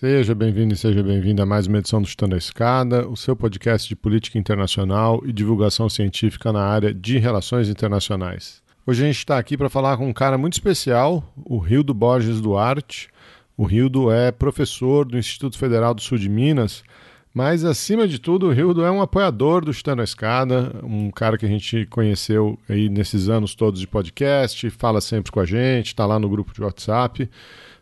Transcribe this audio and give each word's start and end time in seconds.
Seja 0.00 0.32
bem-vindo 0.32 0.74
e 0.74 0.76
seja 0.76 1.02
bem-vinda 1.02 1.42
a 1.42 1.46
mais 1.46 1.66
uma 1.66 1.78
edição 1.78 2.00
do 2.00 2.06
Chutando 2.06 2.36
a 2.36 2.38
Escada, 2.38 3.08
o 3.08 3.16
seu 3.16 3.34
podcast 3.34 3.88
de 3.88 3.96
política 3.96 4.38
internacional 4.38 5.20
e 5.26 5.32
divulgação 5.32 5.88
científica 5.88 6.52
na 6.52 6.62
área 6.62 6.94
de 6.94 7.18
relações 7.18 7.68
internacionais. 7.68 8.62
Hoje 8.86 9.02
a 9.02 9.06
gente 9.08 9.18
está 9.18 9.36
aqui 9.36 9.56
para 9.56 9.68
falar 9.68 9.96
com 9.96 10.08
um 10.08 10.12
cara 10.12 10.38
muito 10.38 10.52
especial, 10.52 11.24
o 11.44 11.58
Rildo 11.58 11.92
Borges 11.92 12.40
Duarte. 12.40 13.08
O 13.56 13.64
Rildo 13.64 14.08
é 14.12 14.30
professor 14.30 15.04
do 15.04 15.18
Instituto 15.18 15.58
Federal 15.58 15.92
do 15.92 16.00
Sul 16.00 16.16
de 16.16 16.28
Minas, 16.28 16.84
mas 17.34 17.64
acima 17.64 18.06
de 18.06 18.20
tudo, 18.20 18.46
o 18.46 18.52
Rildo 18.52 18.84
é 18.84 18.90
um 18.92 19.02
apoiador 19.02 19.64
do 19.64 19.72
Chutando 19.72 20.00
a 20.00 20.04
Escada, 20.04 20.76
um 20.84 21.10
cara 21.10 21.36
que 21.36 21.44
a 21.44 21.48
gente 21.48 21.86
conheceu 21.86 22.56
aí 22.68 22.88
nesses 22.88 23.28
anos 23.28 23.52
todos 23.52 23.80
de 23.80 23.88
podcast, 23.88 24.70
fala 24.70 25.00
sempre 25.00 25.32
com 25.32 25.40
a 25.40 25.44
gente, 25.44 25.86
está 25.86 26.06
lá 26.06 26.20
no 26.20 26.28
grupo 26.28 26.54
de 26.54 26.62
WhatsApp 26.62 27.28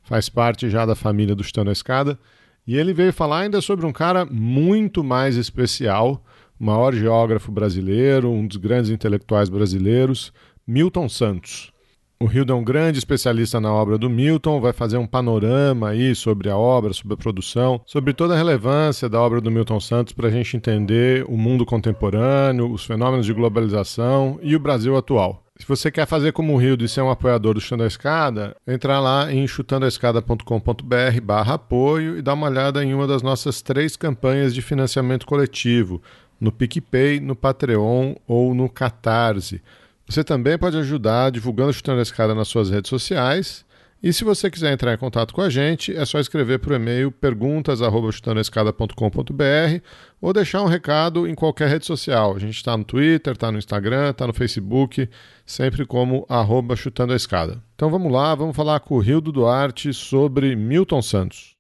faz 0.07 0.29
parte 0.29 0.71
já 0.71 0.87
da 0.87 0.95
família 0.95 1.35
do 1.35 1.45
Chutando 1.45 1.69
a 1.69 1.73
Escada. 1.73 2.19
E 2.67 2.77
ele 2.77 2.95
veio 2.95 3.13
falar 3.13 3.41
ainda 3.41 3.61
sobre 3.61 3.85
um 3.85 3.93
cara 3.93 4.25
muito 4.25 5.05
mais 5.05 5.37
especial, 5.37 6.25
o 6.59 6.65
maior 6.65 6.95
geógrafo 6.95 7.53
brasileiro, 7.53 8.31
um 8.31 8.47
dos 8.47 8.57
grandes 8.57 8.91
intelectuais 8.91 9.49
brasileiros, 9.49 10.33
Milton 10.67 11.09
Santos. 11.09 11.73
O 12.19 12.31
Hildo 12.31 12.53
é 12.53 12.57
um 12.57 12.65
grande 12.65 12.99
especialista 12.99 13.61
na 13.61 13.71
obra 13.71 13.99
do 13.99 14.09
Milton, 14.09 14.61
vai 14.61 14.73
fazer 14.73 14.97
um 14.97 15.07
panorama 15.07 15.91
aí 15.91 16.15
sobre 16.15 16.49
a 16.49 16.57
obra, 16.57 16.93
sobre 16.95 17.13
a 17.13 17.17
produção, 17.17 17.83
sobre 17.85 18.15
toda 18.15 18.33
a 18.33 18.37
relevância 18.37 19.09
da 19.09 19.21
obra 19.21 19.41
do 19.41 19.51
Milton 19.51 19.79
Santos 19.81 20.15
para 20.15 20.29
a 20.29 20.31
gente 20.31 20.57
entender 20.57 21.27
o 21.29 21.37
mundo 21.37 21.67
contemporâneo, 21.67 22.73
os 22.73 22.87
fenômenos 22.87 23.27
de 23.27 23.35
globalização 23.35 24.39
e 24.41 24.57
o 24.57 24.61
Brasil 24.61 24.97
atual. 24.97 25.46
Se 25.59 25.67
você 25.67 25.91
quer 25.91 26.07
fazer 26.07 26.33
como 26.33 26.53
o 26.53 26.57
Rio 26.59 26.77
e 26.79 26.89
ser 26.89 27.01
um 27.01 27.11
apoiador 27.11 27.55
do 27.55 27.61
Chutando 27.61 27.85
a 27.85 27.87
Escada, 27.87 28.55
entra 28.67 29.01
lá 29.01 29.33
em 29.33 29.47
chutandoaescada.com.br 29.47 31.21
barra 31.23 31.55
apoio 31.55 32.19
e 32.19 32.23
dá 32.23 32.35
uma 32.35 32.47
olhada 32.47 32.85
em 32.85 32.93
uma 32.93 33.07
das 33.07 33.23
nossas 33.23 33.63
três 33.63 33.97
campanhas 33.97 34.55
de 34.55 34.61
financiamento 34.61 35.27
coletivo, 35.27 36.03
no 36.39 36.53
PicPay, 36.53 37.21
no 37.21 37.35
Patreon 37.35 38.15
ou 38.27 38.55
no 38.55 38.69
Catarse. 38.69 39.63
Você 40.07 40.23
também 40.23 40.59
pode 40.59 40.77
ajudar 40.77 41.31
divulgando 41.31 41.73
Chutando 41.73 42.01
a 42.01 42.03
Escada 42.03 42.35
nas 42.35 42.49
suas 42.49 42.71
redes 42.71 42.89
sociais 42.89 43.66
e 44.03 44.13
se 44.13 44.25
você 44.25 44.51
quiser 44.51 44.73
entrar 44.73 44.93
em 44.93 44.99
contato 44.99 45.33
com 45.33 45.41
a 45.41 45.49
gente, 45.49 45.97
é 45.97 46.05
só 46.05 46.19
escrever 46.21 46.59
por 46.59 46.73
e-mail 46.73 47.11
perguntas@chutandoescada.com.br 47.11 49.81
ou 50.21 50.33
deixar 50.33 50.63
um 50.63 50.67
recado 50.67 51.27
em 51.27 51.35
qualquer 51.35 51.69
rede 51.69 51.87
social. 51.87 52.37
A 52.37 52.39
gente 52.39 52.57
está 52.57 52.77
no 52.77 52.85
Twitter, 52.85 53.33
está 53.33 53.51
no 53.51 53.57
Instagram, 53.59 54.11
está 54.11 54.27
no 54.27 54.35
Facebook, 54.35 55.09
sempre 55.45 55.87
como 55.87 56.27
arroba 56.29 56.77
chutando 56.77 57.15
a 57.15 57.17
escada. 57.17 57.63
Então 57.75 57.91
vamos 57.91 58.13
lá, 58.13 58.35
vamos 58.35 58.55
falar 58.55 58.81
com 58.81 58.97
o 58.97 59.01
Rildo 59.01 59.33
Duarte 59.33 59.95
sobre 59.95 60.55
Milton 60.55 61.01
Santos. 61.03 61.57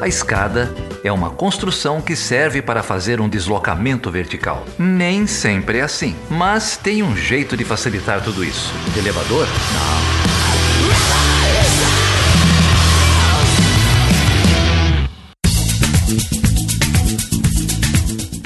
A 0.00 0.06
escada 0.06 0.70
é 1.06 1.12
uma 1.12 1.30
construção 1.30 2.00
que 2.00 2.16
serve 2.16 2.60
para 2.60 2.82
fazer 2.82 3.20
um 3.20 3.28
deslocamento 3.28 4.10
vertical. 4.10 4.64
Nem 4.78 5.26
sempre 5.26 5.78
é 5.78 5.82
assim, 5.82 6.16
mas 6.28 6.76
tem 6.76 7.02
um 7.02 7.16
jeito 7.16 7.56
de 7.56 7.64
facilitar 7.64 8.22
tudo 8.22 8.44
isso. 8.44 8.72
De 8.92 8.98
elevador? 8.98 9.46
Não. 9.46 10.26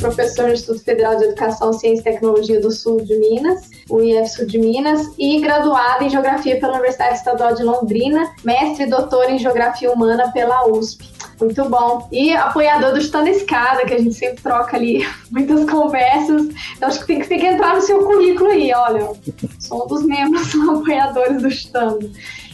professor 0.01 0.47
do 0.47 0.53
Instituto 0.53 0.83
Federal 0.83 1.17
de 1.17 1.25
Educação, 1.25 1.73
Ciência 1.73 2.01
e 2.01 2.05
Tecnologia 2.05 2.61
do 2.61 2.71
Sul 2.71 3.03
de 3.03 3.17
Minas, 3.19 3.71
o 3.89 4.01
Sul 4.27 4.47
de 4.47 4.59
Minas, 4.59 5.07
e 5.19 5.41
graduado 5.41 6.05
em 6.05 6.11
Geografia 6.11 6.59
pela 6.59 6.73
Universidade 6.73 7.17
Estadual 7.17 7.55
de 7.55 7.63
Londrina, 7.63 8.33
mestre 8.43 8.85
e 8.85 8.91
doutor 8.91 9.31
em 9.31 9.39
Geografia 9.39 9.93
Humana 9.93 10.33
pela 10.33 10.67
USP. 10.67 11.20
Muito 11.41 11.69
bom. 11.69 12.09
E 12.13 12.33
apoiador 12.33 12.93
do 12.93 13.01
Chutando 13.01 13.29
Escada, 13.29 13.87
que 13.87 13.95
a 13.95 13.99
gente 13.99 14.15
sempre 14.15 14.43
troca 14.43 14.77
ali 14.77 15.07
muitas 15.31 15.69
conversas. 15.69 16.49
Então 16.77 16.89
acho 16.89 17.01
que 17.01 17.07
tem, 17.07 17.21
que 17.21 17.29
tem 17.29 17.39
que 17.39 17.47
entrar 17.47 17.75
no 17.75 17.81
seu 17.81 18.05
currículo 18.05 18.51
aí, 18.51 18.73
olha. 18.75 19.09
Sou 19.59 19.85
um 19.85 19.87
dos 19.87 20.05
membros 20.05 20.55
apoiadores 20.69 21.43
do 21.43 21.51
Chutando. 21.51 22.11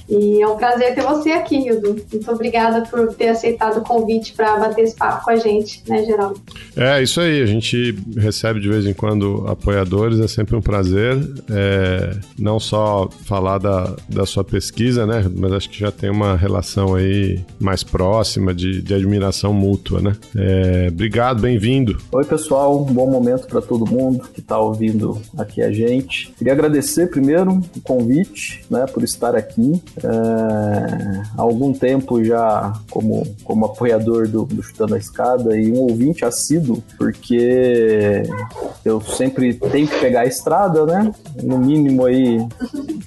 E 0.08 0.42
é 0.42 0.46
um 0.46 0.56
prazer 0.56 0.94
ter 0.94 1.02
você 1.02 1.30
aqui, 1.32 1.56
Hildo. 1.56 1.96
Muito 2.12 2.30
obrigada 2.30 2.82
por 2.82 3.14
ter 3.14 3.28
aceitado 3.28 3.78
o 3.78 3.82
convite 3.82 4.32
para 4.32 4.56
bater 4.56 4.82
esse 4.82 4.94
papo 4.94 5.24
com 5.24 5.30
a 5.30 5.36
gente, 5.36 5.82
né, 5.88 6.04
Geraldo? 6.04 6.40
É, 6.76 7.02
isso 7.02 7.20
aí. 7.20 7.42
A 7.42 7.46
gente 7.46 7.96
recebe 8.16 8.60
de 8.60 8.68
vez 8.68 8.86
em 8.86 8.94
quando 8.94 9.44
apoiadores, 9.48 10.20
é 10.20 10.28
sempre 10.28 10.54
um 10.56 10.60
prazer. 10.60 11.16
É, 11.50 12.16
não 12.38 12.60
só 12.60 13.08
falar 13.24 13.58
da, 13.58 13.96
da 14.08 14.24
sua 14.26 14.44
pesquisa, 14.44 15.06
né, 15.06 15.24
mas 15.34 15.52
acho 15.52 15.70
que 15.70 15.78
já 15.78 15.90
tem 15.90 16.10
uma 16.10 16.36
relação 16.36 16.94
aí 16.94 17.40
mais 17.58 17.82
próxima 17.82 18.54
de, 18.54 18.80
de 18.80 18.94
admiração 18.94 19.52
mútua, 19.52 20.00
né? 20.00 20.16
É, 20.36 20.88
obrigado, 20.90 21.40
bem-vindo. 21.40 21.98
Oi, 22.12 22.24
pessoal. 22.24 22.80
Um 22.80 22.92
bom 22.92 23.10
momento 23.10 23.46
para 23.46 23.60
todo 23.60 23.86
mundo 23.86 24.28
que 24.32 24.40
está 24.40 24.58
ouvindo 24.58 25.20
aqui 25.36 25.62
a 25.62 25.70
gente. 25.70 26.32
Queria 26.38 26.52
agradecer 26.52 27.08
primeiro 27.08 27.60
o 27.76 27.80
convite, 27.80 28.64
né, 28.70 28.86
por 28.86 29.02
estar 29.02 29.34
aqui. 29.34 29.82
É, 30.04 31.22
há 31.36 31.42
algum 31.42 31.72
tempo 31.72 32.22
já 32.22 32.72
como, 32.90 33.26
como 33.44 33.64
apoiador 33.64 34.28
do, 34.28 34.44
do 34.44 34.62
Chutando 34.62 34.94
a 34.94 34.98
Escada 34.98 35.58
e 35.58 35.72
um 35.72 35.80
ouvinte 35.80 36.24
assíduo, 36.24 36.82
porque 36.98 38.22
eu 38.84 39.00
sempre 39.00 39.54
tenho 39.54 39.88
que 39.88 39.98
pegar 39.98 40.20
a 40.20 40.26
estrada, 40.26 40.84
né? 40.84 41.12
No 41.42 41.58
mínimo 41.58 42.04
aí 42.04 42.46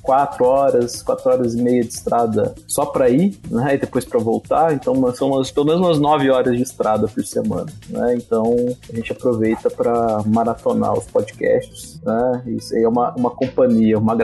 quatro 0.02 0.46
horas, 0.46 1.02
quatro 1.02 1.30
horas 1.30 1.54
e 1.54 1.62
meia 1.62 1.84
de 1.84 1.94
estrada 1.94 2.54
só 2.68 2.86
para 2.86 3.10
ir, 3.10 3.38
né? 3.50 3.76
E 3.76 3.78
depois 3.78 4.06
para 4.06 4.20
voltar. 4.20 4.74
Então 4.74 5.14
são 5.14 5.30
umas, 5.30 5.52
pelo 5.52 5.68
menos 5.68 5.82
umas 5.82 6.00
nove 6.00 6.30
horas 6.30 6.56
de 6.56 6.64
estrada 6.64 7.08
por 7.08 7.24
semana, 7.24 7.72
né? 7.90 8.16
Então 8.16 8.56
a 8.92 8.96
gente 8.96 9.12
aproveita 9.12 9.70
para 9.70 10.24
maratonar 10.26 10.98
os 10.98 11.06
podcasts, 11.06 12.00
né? 12.04 12.44
Isso 12.48 12.76
aí 12.76 12.84
é 12.84 12.88
uma, 12.88 13.14
uma 13.16 13.30
companhia, 13.30 13.98
uma 13.98 14.18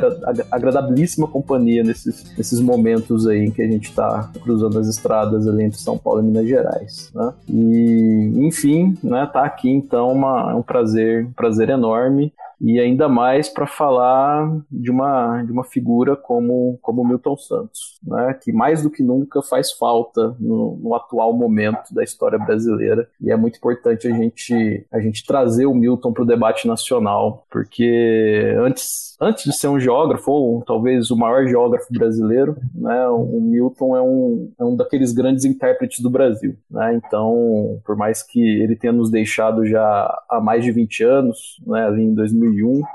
agradabilíssima 0.52 1.28
companhia 1.28 1.84
nesses, 1.84 2.26
nesses 2.38 2.54
nesses 2.55 2.61
momentos 2.61 3.27
aí 3.27 3.51
que 3.51 3.61
a 3.61 3.67
gente 3.67 3.89
está 3.89 4.31
cruzando 4.41 4.79
as 4.79 4.88
estradas 4.88 5.47
ali 5.47 5.63
entre 5.63 5.79
São 5.79 5.97
Paulo 5.97 6.21
e 6.21 6.23
Minas 6.23 6.47
Gerais, 6.47 7.11
né? 7.13 7.33
E, 7.49 8.31
enfim, 8.47 8.97
né, 9.03 9.29
tá 9.31 9.43
aqui 9.43 9.69
então 9.69 10.11
uma, 10.11 10.51
é 10.51 10.55
um 10.55 10.61
prazer, 10.61 11.25
um 11.25 11.33
prazer 11.33 11.69
enorme. 11.69 12.33
E 12.61 12.79
ainda 12.79 13.09
mais 13.09 13.49
para 13.49 13.67
falar 13.67 14.49
de 14.71 14.89
uma, 14.89 15.43
de 15.43 15.51
uma 15.51 15.66
figura 15.66 16.16
como, 16.16 16.79
como 16.81 17.05
Milton 17.05 17.35
Santos, 17.35 17.99
né, 18.01 18.33
que 18.41 18.53
mais 18.53 18.81
do 18.81 18.89
que 18.89 19.03
nunca 19.03 19.41
faz 19.41 19.73
falta 19.73 20.33
no, 20.39 20.77
no, 20.81 20.95
atual 20.95 21.33
momento 21.33 21.93
da 21.93 22.01
história 22.01 22.39
brasileira. 22.39 23.09
E 23.19 23.29
é 23.29 23.35
muito 23.35 23.57
importante 23.57 24.07
a 24.07 24.11
gente, 24.11 24.87
a 24.89 25.01
gente 25.01 25.25
trazer 25.25 25.66
o 25.66 25.75
Milton 25.75 26.13
para 26.13 26.23
o 26.23 26.25
debate 26.25 26.66
nacional, 26.66 27.45
porque 27.51 28.55
antes, 28.57 29.15
antes 29.22 29.44
de 29.44 29.56
ser 29.56 29.68
um 29.68 29.80
geógrafo, 29.80 30.31
ou 30.31 30.64
talvez 30.64 31.12
o 31.12 31.18
maior 31.18 31.48
geógrafo 31.48 31.92
brasileiro, 31.92 32.58
né, 32.74 33.08
o 33.08 33.40
Milton 33.42 33.96
é 33.96 34.02
um, 34.02 34.52
é 34.59 34.64
um 34.64 34.76
daqueles 34.76 35.12
grandes 35.12 35.46
intérpretes 35.46 36.00
do 36.00 36.09
Brasil. 36.09 36.56
Né, 36.70 36.96
então, 36.96 37.80
por 37.86 37.96
mais 37.96 38.24
que 38.24 38.40
ele 38.40 38.76
tenha 38.76 38.94
nos 38.94 39.09
deixado 39.09 39.66
já 39.66 40.24
há 40.30 40.40
mais 40.40 40.64
de 40.64 40.72
20 40.72 41.03
anos, 41.03 41.62
né, 41.66 41.86
ali 41.86 42.03
em 42.03 42.14
2000 42.14 42.46
2001, 42.46 42.80
eh, 42.80 42.86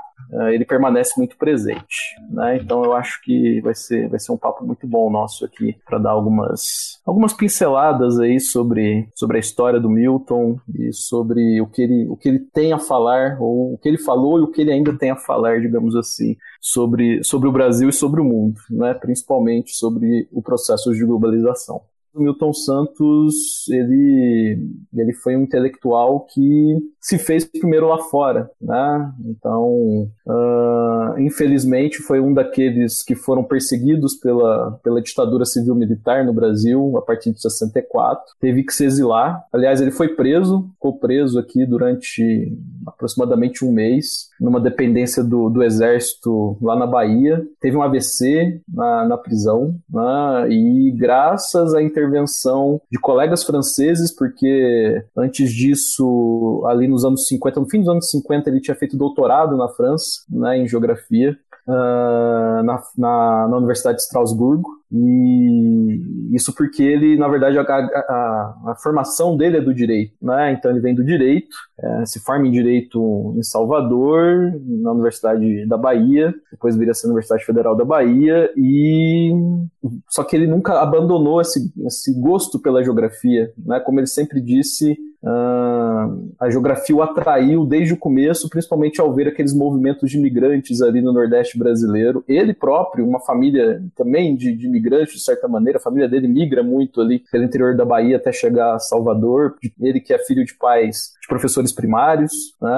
ele 0.53 0.65
permanece 0.65 1.13
muito 1.17 1.37
presente. 1.37 2.15
Né? 2.29 2.57
Então 2.57 2.83
eu 2.83 2.93
acho 2.93 3.21
que 3.21 3.59
vai 3.61 3.75
ser, 3.75 4.09
vai 4.09 4.19
ser 4.19 4.31
um 4.31 4.37
papo 4.37 4.65
muito 4.65 4.87
bom 4.87 5.09
nosso 5.09 5.45
aqui 5.45 5.75
para 5.85 5.97
dar 5.97 6.11
algumas, 6.11 6.99
algumas 7.05 7.33
pinceladas 7.33 8.19
aí 8.19 8.39
sobre, 8.39 9.07
sobre 9.15 9.37
a 9.37 9.39
história 9.39 9.79
do 9.79 9.89
Milton 9.89 10.57
e 10.73 10.93
sobre 10.93 11.59
o 11.61 11.67
que, 11.67 11.81
ele, 11.81 12.07
o 12.09 12.15
que 12.15 12.29
ele 12.29 12.39
tem 12.39 12.73
a 12.73 12.79
falar, 12.79 13.37
ou 13.39 13.73
o 13.73 13.77
que 13.77 13.89
ele 13.89 13.97
falou 13.97 14.39
e 14.39 14.43
o 14.43 14.51
que 14.51 14.61
ele 14.61 14.71
ainda 14.71 14.97
tem 14.97 15.11
a 15.11 15.15
falar, 15.15 15.59
digamos 15.59 15.95
assim, 15.95 16.35
sobre, 16.59 17.23
sobre 17.23 17.49
o 17.49 17.51
Brasil 17.51 17.89
e 17.89 17.93
sobre 17.93 18.21
o 18.21 18.25
mundo, 18.25 18.59
né? 18.69 18.93
principalmente 18.93 19.75
sobre 19.75 20.27
o 20.31 20.41
processo 20.41 20.93
de 20.93 21.05
globalização. 21.05 21.81
O 22.13 22.21
Milton 22.21 22.53
Santos, 22.53 23.67
ele, 23.69 24.59
ele 24.93 25.13
foi 25.13 25.35
um 25.35 25.43
intelectual 25.43 26.25
que 26.25 26.77
se 26.99 27.17
fez 27.17 27.45
primeiro 27.45 27.87
lá 27.87 27.97
fora, 27.97 28.49
né? 28.61 29.11
Então, 29.25 30.09
uh, 30.27 31.19
infelizmente, 31.19 31.97
foi 31.97 32.19
um 32.19 32.33
daqueles 32.33 33.01
que 33.03 33.15
foram 33.15 33.43
perseguidos 33.43 34.15
pela, 34.15 34.79
pela 34.83 35.01
ditadura 35.01 35.45
civil-militar 35.45 36.25
no 36.25 36.33
Brasil 36.33 36.97
a 36.97 37.01
partir 37.01 37.31
de 37.31 37.41
64. 37.41 38.23
Teve 38.39 38.63
que 38.63 38.73
se 38.73 38.85
exilar. 38.85 39.43
Aliás, 39.51 39.81
ele 39.81 39.91
foi 39.91 40.09
preso, 40.09 40.69
ficou 40.73 40.97
preso 40.97 41.39
aqui 41.39 41.65
durante 41.65 42.55
aproximadamente 42.85 43.65
um 43.65 43.71
mês, 43.71 44.29
numa 44.39 44.59
dependência 44.59 45.23
do, 45.23 45.49
do 45.49 45.63
exército 45.63 46.57
lá 46.61 46.75
na 46.75 46.85
Bahia. 46.85 47.43
Teve 47.59 47.77
um 47.77 47.81
AVC 47.81 48.61
na, 48.67 49.07
na 49.07 49.17
prisão, 49.17 49.75
né? 49.89 50.49
E 50.49 50.91
graças 50.91 51.73
à 51.73 51.81
intervenção 52.01 52.81
de 52.91 52.99
colegas 52.99 53.43
franceses, 53.43 54.13
porque 54.13 55.03
antes 55.15 55.51
disso, 55.51 56.63
ali 56.67 56.87
nos 56.87 57.05
anos 57.05 57.27
50, 57.27 57.59
no 57.59 57.69
fim 57.69 57.79
dos 57.79 57.89
anos 57.89 58.09
50, 58.09 58.49
ele 58.49 58.61
tinha 58.61 58.75
feito 58.75 58.97
doutorado 58.97 59.55
na 59.55 59.69
França, 59.69 60.21
né, 60.29 60.57
em 60.57 60.67
geografia. 60.67 61.37
uh, 61.67 62.63
na, 62.63 62.81
na, 62.97 63.47
na 63.47 63.57
Universidade 63.57 63.97
de 63.97 64.03
Estrasburgo. 64.03 64.80
E 64.91 66.35
isso 66.35 66.53
porque 66.53 66.83
ele, 66.83 67.17
na 67.17 67.27
verdade, 67.27 67.57
a, 67.57 67.61
a, 67.61 68.71
a, 68.71 68.75
formação 68.81 69.37
dele 69.37 69.57
é 69.57 69.61
do 69.61 69.73
direito, 69.73 70.13
né? 70.21 70.51
Então 70.51 70.69
ele 70.69 70.81
vem 70.81 70.93
do 70.93 71.03
direito, 71.03 71.55
é, 71.79 72.05
se 72.05 72.19
forma 72.19 72.47
em 72.47 72.51
direito 72.51 73.33
em 73.37 73.43
Salvador, 73.43 74.53
na 74.67 74.91
Universidade 74.91 75.65
da 75.65 75.77
Bahia, 75.77 76.33
depois 76.51 76.75
viria 76.75 76.91
a 76.91 76.93
ser 76.93 77.07
a 77.07 77.09
Universidade 77.09 77.45
Federal 77.45 77.75
da 77.75 77.85
Bahia, 77.85 78.51
e 78.57 79.31
só 80.09 80.23
que 80.23 80.35
ele 80.35 80.47
nunca 80.47 80.81
abandonou 80.81 81.39
esse, 81.39 81.71
esse 81.85 82.19
gosto 82.19 82.59
pela 82.59 82.83
geografia, 82.83 83.51
né? 83.57 83.79
Como 83.79 83.99
ele 83.99 84.07
sempre 84.07 84.41
disse, 84.41 84.97
Uh, 85.23 86.33
a 86.39 86.49
geografia 86.49 86.95
o 86.95 87.03
atraiu 87.03 87.63
desde 87.63 87.93
o 87.93 87.97
começo, 87.97 88.49
principalmente 88.49 88.99
ao 88.99 89.13
ver 89.13 89.27
aqueles 89.27 89.53
movimentos 89.53 90.09
de 90.09 90.17
imigrantes 90.17 90.81
ali 90.81 90.99
no 90.99 91.13
Nordeste 91.13 91.59
brasileiro. 91.59 92.23
Ele 92.27 92.55
próprio, 92.55 93.07
uma 93.07 93.19
família 93.19 93.83
também 93.95 94.35
de, 94.35 94.51
de 94.55 94.65
imigrantes, 94.65 94.80
de 94.89 95.19
certa 95.19 95.47
maneira, 95.47 95.77
a 95.77 95.81
família 95.81 96.07
dele 96.07 96.27
migra 96.27 96.63
muito 96.63 97.01
ali 97.01 97.23
pelo 97.31 97.43
interior 97.43 97.75
da 97.75 97.85
Bahia 97.85 98.17
até 98.17 98.31
chegar 98.31 98.75
a 98.75 98.79
Salvador. 98.79 99.55
Ele 99.79 99.99
que 99.99 100.13
é 100.13 100.19
filho 100.19 100.45
de 100.45 100.55
pais 100.55 101.11
de 101.21 101.27
professores 101.27 101.71
primários, 101.71 102.31
né, 102.61 102.69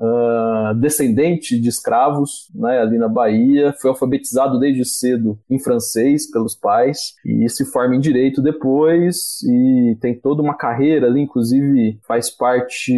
uh, 0.00 0.74
descendente 0.76 1.60
de 1.60 1.68
escravos 1.68 2.48
né, 2.54 2.80
ali 2.80 2.98
na 2.98 3.08
Bahia, 3.08 3.74
foi 3.80 3.90
alfabetizado 3.90 4.58
desde 4.58 4.84
cedo 4.84 5.38
em 5.50 5.58
francês 5.58 6.30
pelos 6.30 6.54
pais 6.54 7.14
e 7.24 7.48
se 7.48 7.64
forma 7.64 7.96
em 7.96 8.00
direito 8.00 8.40
depois 8.40 9.42
e 9.42 9.96
tem 10.00 10.14
toda 10.14 10.42
uma 10.42 10.54
carreira 10.54 11.06
ali, 11.06 11.20
inclusive 11.20 11.98
faz 12.06 12.30
parte 12.30 12.92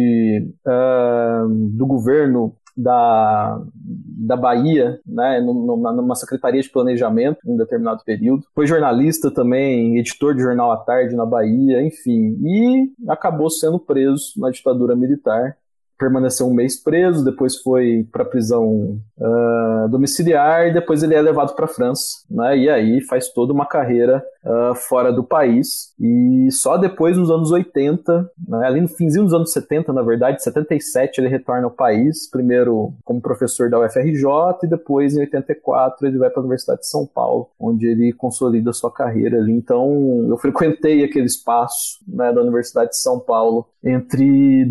uh, 0.65 1.47
do 1.49 1.85
governo 1.85 2.55
da, 2.79 3.61
da 3.75 4.37
Bahia, 4.37 4.99
né, 5.05 5.41
numa 5.41 6.15
secretaria 6.15 6.61
de 6.61 6.69
planejamento 6.69 7.39
em 7.45 7.53
um 7.53 7.57
determinado 7.57 8.03
período. 8.05 8.45
Foi 8.55 8.65
jornalista 8.65 9.29
também, 9.29 9.97
editor 9.97 10.33
de 10.33 10.41
jornal 10.41 10.71
à 10.71 10.77
tarde 10.77 11.15
na 11.15 11.25
Bahia, 11.25 11.81
enfim, 11.81 12.37
e 12.41 12.91
acabou 13.07 13.49
sendo 13.49 13.79
preso 13.79 14.33
na 14.37 14.49
ditadura 14.49 14.95
militar 14.95 15.57
permaneceu 15.99 16.47
um 16.47 16.53
mês 16.53 16.81
preso, 16.81 17.23
depois 17.23 17.57
foi 17.57 18.07
para 18.11 18.23
prisão 18.23 18.99
uh, 19.17 19.89
domiciliar 19.89 20.73
depois 20.73 21.03
ele 21.03 21.13
é 21.13 21.21
levado 21.21 21.53
para 21.55 21.65
a 21.65 21.67
França, 21.67 22.23
né? 22.29 22.57
E 22.57 22.69
aí 22.69 23.01
faz 23.01 23.29
toda 23.29 23.53
uma 23.53 23.65
carreira 23.65 24.23
uh, 24.43 24.75
fora 24.75 25.11
do 25.11 25.23
país 25.23 25.93
e 25.99 26.47
só 26.51 26.77
depois 26.77 27.17
nos 27.17 27.29
anos 27.29 27.51
80, 27.51 28.31
né, 28.47 28.65
ali 28.65 28.81
no 28.81 28.87
finzinho 28.87 29.25
dos 29.25 29.33
anos 29.33 29.51
70, 29.51 29.91
na 29.93 30.01
verdade, 30.01 30.43
77 30.43 31.19
ele 31.19 31.27
retorna 31.27 31.65
ao 31.65 31.71
país, 31.71 32.29
primeiro 32.29 32.93
como 33.03 33.21
professor 33.21 33.69
da 33.69 33.79
UFRJ 33.79 34.23
e 34.63 34.67
depois 34.67 35.15
em 35.15 35.21
84 35.21 36.07
ele 36.07 36.17
vai 36.17 36.29
para 36.29 36.39
a 36.39 36.43
Universidade 36.43 36.81
de 36.81 36.87
São 36.87 37.05
Paulo, 37.05 37.49
onde 37.59 37.87
ele 37.87 38.13
consolida 38.13 38.73
sua 38.73 38.91
carreira 38.91 39.37
ali. 39.37 39.51
Então 39.51 40.25
eu 40.29 40.37
frequentei 40.37 41.03
aquele 41.03 41.25
espaço 41.25 41.99
né, 42.07 42.31
da 42.31 42.41
Universidade 42.41 42.91
de 42.91 43.01
São 43.01 43.19
Paulo 43.19 43.67
entre 43.83 44.65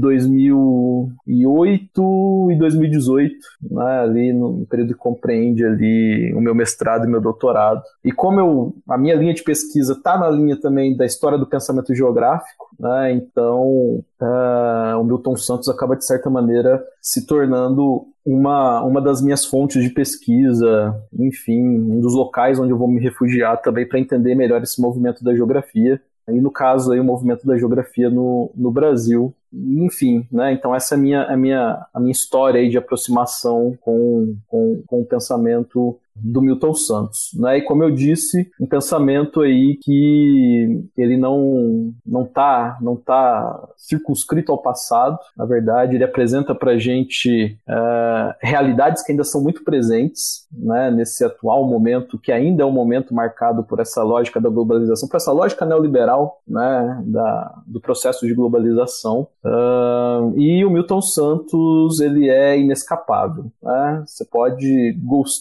2008 1.27 2.49
e 2.53 2.59
2018, 2.59 3.35
né, 3.71 4.01
ali 4.01 4.33
no 4.33 4.67
período 4.67 4.95
que 4.95 4.99
compreende 4.99 5.65
ali 5.65 6.33
o 6.35 6.41
meu 6.41 6.55
mestrado 6.55 7.07
e 7.07 7.11
meu 7.11 7.21
doutorado. 7.21 7.83
E 8.05 8.13
como 8.13 8.41
eu, 8.41 8.75
a 8.89 8.97
minha 8.97 9.15
linha 9.15 9.35
de 9.35 9.43
pesquisa 9.43 9.93
está 9.93 10.19
na 10.19 10.31
linha 10.31 10.59
também 10.59 10.97
da 10.97 11.05
história 11.05 11.39
do 11.39 11.47
pensamento 11.47 11.95
geográfico, 11.95 12.69
né, 12.79 13.13
então 13.13 14.03
uh, 14.21 15.01
o 15.01 15.05
Milton 15.05 15.37
Santos 15.37 15.69
acaba 15.69 15.97
de 15.97 16.05
certa 16.05 16.31
maneira 16.31 16.83
se 17.01 17.27
tornando 17.27 18.07
uma, 18.25 18.83
uma 18.83 19.01
das 19.01 19.23
minhas 19.23 19.45
fontes 19.45 19.83
de 19.83 19.91
pesquisa, 19.91 20.95
enfim, 21.19 21.63
um 21.63 22.01
dos 22.01 22.15
locais 22.15 22.59
onde 22.59 22.73
eu 22.73 22.79
vou 22.79 22.89
me 22.89 23.01
refugiar 23.01 23.57
também 23.63 23.89
para 23.89 23.99
entender 23.99 24.35
melhor 24.35 24.63
esse 24.63 24.81
movimento 24.81 25.25
da 25.25 25.35
geografia 25.35 26.01
e 26.33 26.41
no 26.41 26.51
caso 26.51 26.93
aí 26.93 27.01
o 27.01 27.05
movimento 27.05 27.47
da 27.47 27.57
geografia 27.57 28.11
no, 28.11 28.51
no 28.55 28.71
Brasil. 28.71 29.35
Enfim, 29.53 30.27
né? 30.31 30.53
Então 30.53 30.75
essa 30.75 30.95
é 30.95 30.99
a 30.99 31.01
minha, 31.01 31.23
a 31.23 31.37
minha, 31.37 31.87
a 31.93 32.01
minha 32.01 32.13
história 32.13 32.61
aí 32.61 32.69
de 32.69 32.77
aproximação 32.77 33.77
com, 33.81 34.37
com, 34.47 34.83
com 34.87 35.01
o 35.01 35.07
pensamento 35.07 35.99
do 36.23 36.43
Milton 36.43 36.75
Santos, 36.75 37.31
né? 37.35 37.59
E 37.59 37.63
como 37.63 37.83
eu 37.83 37.91
disse, 37.91 38.51
um 38.61 38.67
pensamento 38.67 39.41
aí 39.41 39.79
que 39.83 40.85
ele 40.97 41.17
não 41.17 41.93
não 42.07 42.25
tá 42.25 42.79
não 42.81 42.97
tá 42.97 43.69
circunscrito 43.77 44.53
ao 44.53 44.59
passado. 44.59 45.19
Na 45.37 45.45
verdade, 45.45 45.97
ele 45.97 46.05
apresenta 46.05 46.55
para 46.55 46.79
gente 46.79 47.59
uh, 47.69 48.35
realidades 48.41 49.03
que 49.03 49.13
ainda 49.13 49.25
são 49.25 49.43
muito 49.43 49.65
presentes, 49.65 50.47
né? 50.53 50.91
Nesse 50.91 51.25
atual 51.25 51.65
momento 51.67 52.19
que 52.19 52.33
ainda 52.33 52.63
é 52.63 52.67
um 52.67 52.73
momento 52.73 53.15
marcado 53.15 53.63
por 53.63 53.81
essa 53.81 54.03
lógica 54.03 54.41
da 54.41 54.49
globalização, 54.49 55.09
por 55.09 55.17
essa 55.17 55.33
lógica 55.33 55.65
neoliberal, 55.65 56.41
né? 56.47 57.03
Da, 57.07 57.63
do 57.67 57.81
processo 57.81 58.27
de 58.27 58.35
globalização. 58.35 59.29
Uh, 59.45 60.39
e 60.39 60.65
o 60.65 60.71
Milton 60.71 61.01
Santos 61.01 62.01
ele 62.01 62.29
é 62.29 62.59
inescapável. 62.59 63.47
Né? 63.63 64.03
Você 64.07 64.25
pode 64.25 64.97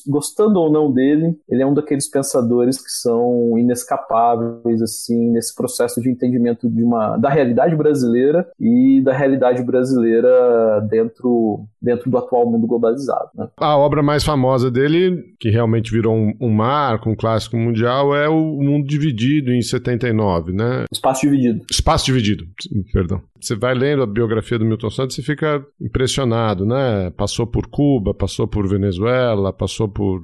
gostando 0.07 0.59
ou 0.59 0.66
ou 0.67 0.73
não 0.73 0.91
dele, 0.91 1.37
ele 1.49 1.61
é 1.61 1.65
um 1.65 1.73
daqueles 1.73 2.09
pensadores 2.09 2.77
que 2.77 2.91
são 2.91 3.57
inescapáveis 3.57 4.81
assim 4.81 5.31
nesse 5.31 5.55
processo 5.55 6.01
de 6.01 6.09
entendimento 6.09 6.69
de 6.69 6.83
uma 6.83 7.17
da 7.17 7.29
realidade 7.29 7.75
brasileira 7.75 8.47
e 8.59 9.01
da 9.03 9.13
realidade 9.13 9.63
brasileira 9.63 10.81
dentro 10.89 11.65
dentro 11.81 12.09
do 12.09 12.17
atual 12.17 12.49
mundo 12.49 12.67
globalizado. 12.67 13.29
Né? 13.35 13.47
A 13.57 13.77
obra 13.77 14.03
mais 14.03 14.23
famosa 14.23 14.69
dele, 14.69 15.23
que 15.39 15.49
realmente 15.49 15.91
virou 15.91 16.13
um, 16.13 16.33
um 16.39 16.49
marco, 16.49 17.09
um 17.09 17.15
clássico 17.15 17.55
mundial, 17.57 18.15
é 18.15 18.27
o 18.27 18.61
Mundo 18.61 18.87
Dividido 18.87 19.51
em 19.51 19.61
79, 19.61 20.51
né? 20.51 20.85
Espaço 20.91 21.21
Dividido. 21.21 21.65
Espaço 21.71 22.05
Dividido, 22.05 22.45
perdão. 22.91 23.21
Você 23.39 23.56
vai 23.56 23.74
lendo 23.74 24.04
a 24.04 24.07
biografia 24.07 24.57
do 24.57 24.66
Milton 24.66 24.89
Santos 24.89 25.18
e 25.18 25.24
fica 25.24 25.66
impressionado, 25.80 26.66
né? 26.66 27.12
Passou 27.12 27.45
por 27.48 27.68
Cuba, 27.68 28.13
passou 28.13 28.48
por 28.48 28.68
Venezuela, 28.68 29.54
passou 29.54 29.88
por, 29.88 30.24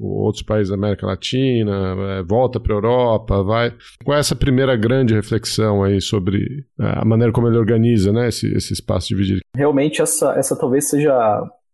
outros 0.00 0.42
países 0.42 0.70
da 0.70 0.76
América 0.76 1.06
Latina, 1.06 1.96
é, 2.18 2.22
volta 2.22 2.60
para 2.60 2.72
a 2.72 2.76
Europa, 2.76 3.42
vai. 3.42 3.74
Qual 4.04 4.16
é 4.16 4.20
essa 4.20 4.36
primeira 4.36 4.76
grande 4.76 5.14
reflexão 5.14 5.82
aí 5.82 6.00
sobre 6.00 6.38
é, 6.80 7.00
a 7.00 7.04
maneira 7.04 7.32
como 7.32 7.48
ele 7.48 7.58
organiza, 7.58 8.12
né? 8.12 8.28
Esse, 8.28 8.52
esse 8.54 8.72
espaço 8.72 9.08
dividido? 9.08 9.40
Realmente 9.56 10.02
essa, 10.02 10.32
essa 10.32 10.58
talvez 10.58 10.88
seja 10.88 11.12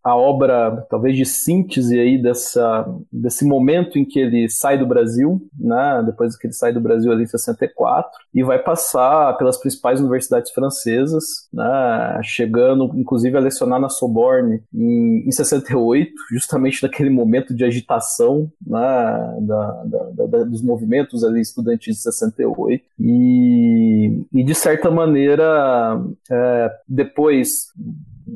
a 0.03 0.17
obra, 0.17 0.87
talvez 0.89 1.17
de 1.17 1.27
síntese 1.27 1.99
aí 1.99 2.21
dessa, 2.21 2.87
desse 3.13 3.45
momento 3.45 3.99
em 3.99 4.05
que 4.05 4.19
ele 4.19 4.49
sai 4.49 4.79
do 4.79 4.87
Brasil, 4.87 5.41
né, 5.59 6.03
depois 6.07 6.37
que 6.37 6.47
ele 6.47 6.55
sai 6.55 6.73
do 6.73 6.81
Brasil 6.81 7.13
ali 7.13 7.25
em 7.25 7.27
64, 7.27 8.11
e 8.35 8.43
vai 8.43 8.59
passar 8.59 9.37
pelas 9.37 9.59
principais 9.59 10.01
universidades 10.01 10.51
francesas, 10.53 11.25
né, 11.53 12.21
chegando 12.23 12.91
inclusive 12.95 13.37
a 13.37 13.41
lecionar 13.41 13.79
na 13.79 13.89
Sorbonne 13.89 14.63
em, 14.73 15.29
em 15.29 15.31
68, 15.31 16.11
justamente 16.33 16.83
naquele 16.83 17.11
momento 17.11 17.55
de 17.55 17.65
agitação 17.65 18.51
né, 18.67 19.39
da, 19.43 19.85
da, 19.85 20.27
da, 20.27 20.45
dos 20.45 20.63
movimentos 20.63 21.23
ali 21.23 21.41
estudantis 21.41 21.97
de 21.97 22.03
68, 22.03 22.83
e, 22.99 24.25
e 24.33 24.45
de 24.45 24.55
certa 24.55 24.91
maneira, 24.91 26.01
é, 26.31 26.71
depois 26.89 27.71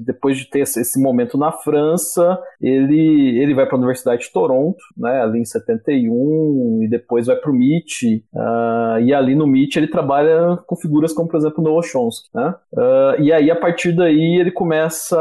depois 0.05 0.37
de 0.37 0.49
ter 0.49 0.61
esse 0.61 1.01
momento 1.01 1.39
na 1.39 1.53
França, 1.53 2.39
ele, 2.61 3.39
ele 3.41 3.55
vai 3.55 3.67
para 3.67 3.77
a 3.77 3.79
Universidade 3.79 4.23
de 4.23 4.33
Toronto, 4.33 4.79
né, 4.97 5.23
ali 5.23 5.41
em 5.41 5.45
71, 5.45 6.81
e 6.83 6.89
depois 6.89 7.27
vai 7.27 7.37
para 7.37 7.51
o 7.51 7.55
MIT, 7.55 8.25
uh, 8.35 9.01
e 9.01 9.13
ali 9.15 9.35
no 9.35 9.47
MIT 9.47 9.79
ele 9.79 9.89
trabalha 9.89 10.59
com 10.67 10.77
figuras 10.77 11.13
como, 11.13 11.29
por 11.29 11.37
exemplo, 11.37 11.63
Noah 11.63 11.87
Chomsky. 11.87 12.29
Né? 12.35 12.55
Uh, 12.73 13.23
e 13.23 13.33
aí, 13.33 13.51
a 13.51 13.57
partir 13.57 13.93
daí, 13.93 14.39
ele 14.41 14.51
começa 14.51 15.17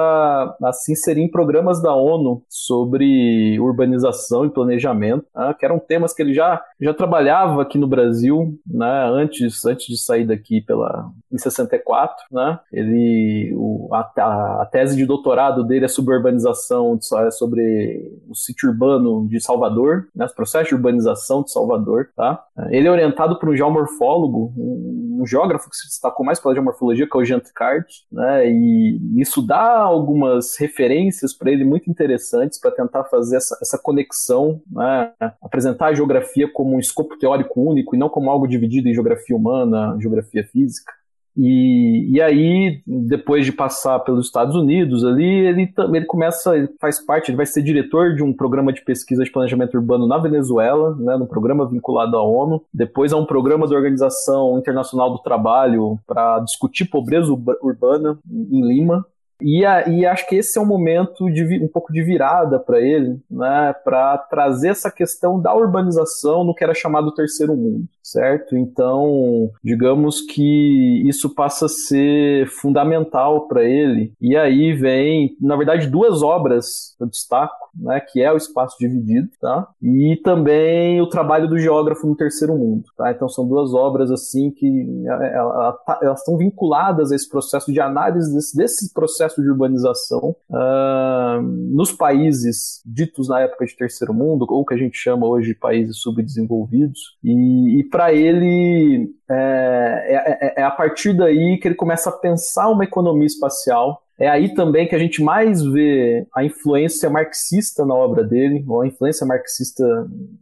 a 0.62 0.74
se 0.74 0.92
inserir 0.92 1.22
em 1.22 1.32
programas 1.32 1.82
da 1.82 1.94
ONU 1.94 2.44
sobre 2.50 3.60
urbanização 3.60 4.46
e 4.46 4.50
planejamento, 4.50 5.25
uh, 5.36 5.56
que 5.58 5.65
eram 5.65 5.80
temas 5.80 6.13
que 6.13 6.22
ele 6.22 6.34
já, 6.34 6.62
já 6.83 6.93
trabalhava 6.93 7.61
aqui 7.61 7.77
no 7.77 7.87
Brasil, 7.87 8.59
né, 8.65 9.09
antes, 9.11 9.65
antes 9.65 9.87
de 9.87 9.97
sair 9.97 10.25
daqui 10.25 10.61
pela, 10.61 11.09
em 11.31 11.37
64. 11.37 12.15
Né? 12.31 12.59
Ele, 12.71 13.53
o, 13.55 13.89
a, 13.93 14.61
a 14.61 14.69
tese 14.71 14.95
de 14.95 15.05
doutorado 15.05 15.63
dele 15.63 15.85
é 15.85 15.87
sobre 15.87 16.15
urbanização, 16.15 16.99
é 17.25 17.31
sobre 17.31 18.11
o 18.29 18.35
sítio 18.35 18.69
urbano 18.69 19.27
de 19.27 19.39
Salvador, 19.39 20.07
né, 20.15 20.25
os 20.25 20.33
processos 20.33 20.69
de 20.69 20.75
urbanização 20.75 21.43
de 21.43 21.51
Salvador. 21.51 22.09
Tá? 22.15 22.43
Ele 22.69 22.87
é 22.87 22.91
orientado 22.91 23.39
por 23.39 23.49
um 23.49 23.55
geomorfólogo, 23.55 24.53
um, 24.57 25.23
geógrafo 25.25 25.69
que 25.69 25.75
se 25.77 25.87
destacou 25.87 26.25
mais 26.25 26.37
pela 26.37 26.53
geomorfologia, 26.53 27.07
que 27.09 27.17
é 27.17 27.21
o 27.21 27.23
Jean 27.23 27.39
Picard, 27.39 27.85
né, 28.11 28.49
e 28.49 29.21
isso 29.21 29.41
dá 29.41 29.79
algumas 29.79 30.57
referências 30.59 31.33
para 31.33 31.49
ele 31.49 31.63
muito 31.63 31.89
interessantes 31.89 32.59
para 32.59 32.71
tentar 32.71 33.05
fazer 33.05 33.37
essa, 33.37 33.57
essa 33.61 33.77
conexão, 33.77 34.61
né, 34.69 35.13
apresentar 35.41 35.87
a 35.87 35.93
geografia 35.93 36.51
como 36.51 36.73
um 36.75 36.80
escopo 36.80 37.18
teórico 37.18 37.62
único 37.62 37.96
e 37.96 38.00
não 38.00 38.10
como 38.10 38.30
algo 38.30 38.48
dividido 38.48 38.88
em 38.88 38.94
geografia 38.94 39.36
humana, 39.36 39.98
geografia 40.00 40.44
física. 40.44 40.92
E, 41.36 42.12
e 42.12 42.22
aí, 42.22 42.82
depois 42.86 43.46
de 43.46 43.51
passar 43.51 44.00
pelos 44.00 44.27
Estados 44.27 44.56
Unidos 44.56 45.03
ali, 45.03 45.25
ele, 45.25 45.74
ele 45.96 46.06
começa, 46.06 46.56
ele 46.56 46.70
faz 46.80 47.03
parte, 47.03 47.32
ele 47.32 47.38
vai 47.38 47.46
ser 47.46 47.63
diretor 47.63 48.13
de 48.13 48.24
um 48.24 48.32
programa 48.32 48.72
de 48.72 48.84
pesquisa 48.84 49.24
de 49.24 49.32
planejamento 49.32 49.75
urbano 49.75 50.08
na 50.08 50.20
Venezuela, 50.20 50.96
né, 51.00 51.18
num 51.18 51.25
programa 51.25 51.68
vinculado 51.68 52.15
à 52.18 52.24
ONU. 52.24 52.63
Depois 52.72 53.12
há 53.12 53.18
um 53.18 53.25
programa 53.25 53.68
da 53.68 53.75
Organização 53.75 54.60
Internacional 54.60 55.12
do 55.12 55.24
Trabalho 55.24 55.98
para 56.06 56.39
discutir 56.39 56.86
pobreza 56.86 57.32
urbana 57.62 58.20
em 58.30 58.62
Lima. 58.68 59.03
E, 59.41 59.65
a, 59.65 59.87
e 59.87 60.05
acho 60.05 60.27
que 60.27 60.35
esse 60.35 60.57
é 60.57 60.61
um 60.61 60.65
momento 60.65 61.29
de 61.31 61.43
um 61.63 61.67
pouco 61.67 61.91
de 61.91 62.03
virada 62.03 62.59
para 62.59 62.79
ele, 62.79 63.19
né, 63.29 63.73
para 63.83 64.17
trazer 64.17 64.69
essa 64.69 64.91
questão 64.91 65.39
da 65.39 65.53
urbanização 65.53 66.43
no 66.43 66.53
que 66.53 66.63
era 66.63 66.73
chamado 66.73 67.13
terceiro 67.13 67.55
mundo, 67.55 67.85
certo? 68.01 68.55
Então, 68.55 69.49
digamos 69.63 70.21
que 70.21 71.03
isso 71.07 71.33
passa 71.33 71.65
a 71.65 71.69
ser 71.69 72.47
fundamental 72.47 73.47
para 73.47 73.63
ele. 73.63 74.13
E 74.21 74.35
aí 74.35 74.73
vem, 74.73 75.35
na 75.41 75.55
verdade, 75.55 75.87
duas 75.87 76.21
obras 76.21 76.95
que 76.97 77.03
eu 77.03 77.07
destaco 77.07 77.63
né, 77.75 77.99
que 77.99 78.21
é 78.21 78.31
o 78.31 78.37
espaço 78.37 78.77
dividido, 78.79 79.29
tá? 79.39 79.67
E 79.81 80.19
também 80.23 81.01
o 81.01 81.09
trabalho 81.09 81.47
do 81.47 81.57
geógrafo 81.57 82.05
no 82.05 82.15
terceiro 82.15 82.55
mundo, 82.55 82.83
tá? 82.95 83.11
Então 83.11 83.27
são 83.27 83.47
duas 83.47 83.73
obras 83.73 84.11
assim 84.11 84.51
que 84.51 84.85
é, 85.07 85.41
tá, 85.85 85.99
elas 86.01 86.19
estão 86.19 86.37
vinculadas 86.37 87.11
a 87.11 87.15
esse 87.15 87.27
processo 87.27 87.71
de 87.71 87.79
análise 87.79 88.33
desse, 88.33 88.55
desse 88.55 88.93
processo 88.93 89.23
de 89.42 89.50
urbanização 89.50 90.36
uh, 90.50 91.42
nos 91.42 91.92
países 91.92 92.82
ditos 92.86 93.30
na 93.30 93.42
época 93.42 93.65
de 93.65 93.75
terceiro 93.75 94.13
mundo, 94.13 94.46
ou 94.50 94.65
que 94.65 94.74
a 94.74 94.77
gente 94.77 94.98
chama 94.98 95.27
hoje 95.27 95.50
de 95.50 95.56
países 95.56 95.98
subdesenvolvidos. 95.98 97.18
E, 97.24 97.80
e 97.80 97.84
para 97.86 98.13
ele 98.13 99.10
é, 99.30 99.36
é, 99.36 100.48
é, 100.48 100.62
é 100.62 100.63
a 100.63 100.72
partir 100.72 101.13
daí 101.13 101.58
que 101.60 101.68
ele 101.68 101.75
começa 101.75 102.10
a 102.10 102.13
pensar 102.13 102.70
uma 102.70 102.84
economia 102.84 103.25
espacial 103.25 104.02
é 104.20 104.29
aí 104.29 104.53
também 104.53 104.88
que 104.88 104.96
a 104.96 105.00
gente 105.00 105.24
mais 105.24 105.63
vê 105.63 106.25
a 106.36 106.43
influência 106.43 107.10
marxista 107.10 107.86
na 107.86 107.96
obra 107.96 108.24
dele, 108.24 108.63
ou 108.67 108.82
a 108.82 108.88
influência 108.88 109.25
marxista 109.25 109.84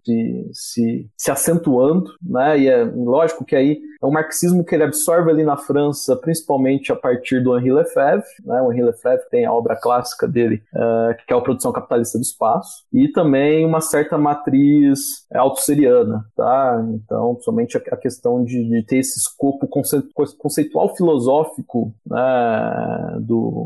de, 0.06 0.50
se, 0.54 1.10
se 1.16 1.32
acentuando, 1.32 2.12
né? 2.22 2.60
E 2.60 2.68
é 2.68 2.84
lógico 2.84 3.46
que 3.46 3.56
aí 3.56 3.80
é 4.02 4.06
um 4.06 4.12
marxismo 4.12 4.66
que 4.66 4.76
ele 4.76 4.84
absorve 4.84 5.30
ali 5.30 5.44
na 5.44 5.56
França, 5.56 6.16
principalmente 6.16 6.92
a 6.92 6.96
partir 6.96 7.42
do 7.42 7.58
Henri 7.58 7.72
Lefebvre, 7.72 8.24
né? 8.44 8.62
O 8.62 8.72
Henri 8.72 8.84
Lefebvre 8.84 9.30
tem 9.30 9.46
a 9.46 9.54
obra 9.54 9.76
clássica 9.76 10.28
dele, 10.28 10.62
uh, 10.74 11.16
que 11.26 11.34
é 11.34 11.38
a 11.38 11.42
Produção 11.42 11.72
Capitalista 11.72 12.18
do 12.18 12.24
Espaço, 12.24 12.84
e 12.92 13.08
também 13.08 13.66
uma 13.66 13.80
certa 13.80 14.18
matriz 14.18 15.26
autosseriana, 15.34 16.26
tá? 16.36 16.84
Então, 16.94 17.38
somente 17.42 17.78
a, 17.78 17.98
questão 17.98 18.44
de, 18.44 18.68
de, 18.68 18.84
ter 18.84 18.98
esse 18.98 19.20
escopo 19.20 19.68
conceitual 19.68 20.96
filosófico 20.96 21.94
né? 22.06 23.18
do 23.20 23.61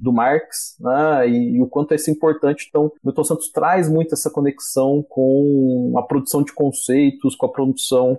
do 0.00 0.12
Marx, 0.12 0.76
né, 0.80 1.28
e, 1.28 1.56
e, 1.56 1.62
o 1.62 1.66
quanto 1.66 1.92
é 1.92 1.96
isso 1.96 2.10
importante. 2.10 2.66
Então, 2.68 2.90
Milton 3.04 3.24
Santos 3.24 3.50
traz 3.50 3.88
muito 3.88 4.14
essa 4.14 4.30
conexão 4.30 5.04
com 5.08 5.94
a 5.96 6.02
produção 6.02 6.42
de 6.42 6.52
conceitos, 6.52 7.36
com 7.36 7.46
a 7.46 7.52
produção 7.52 8.18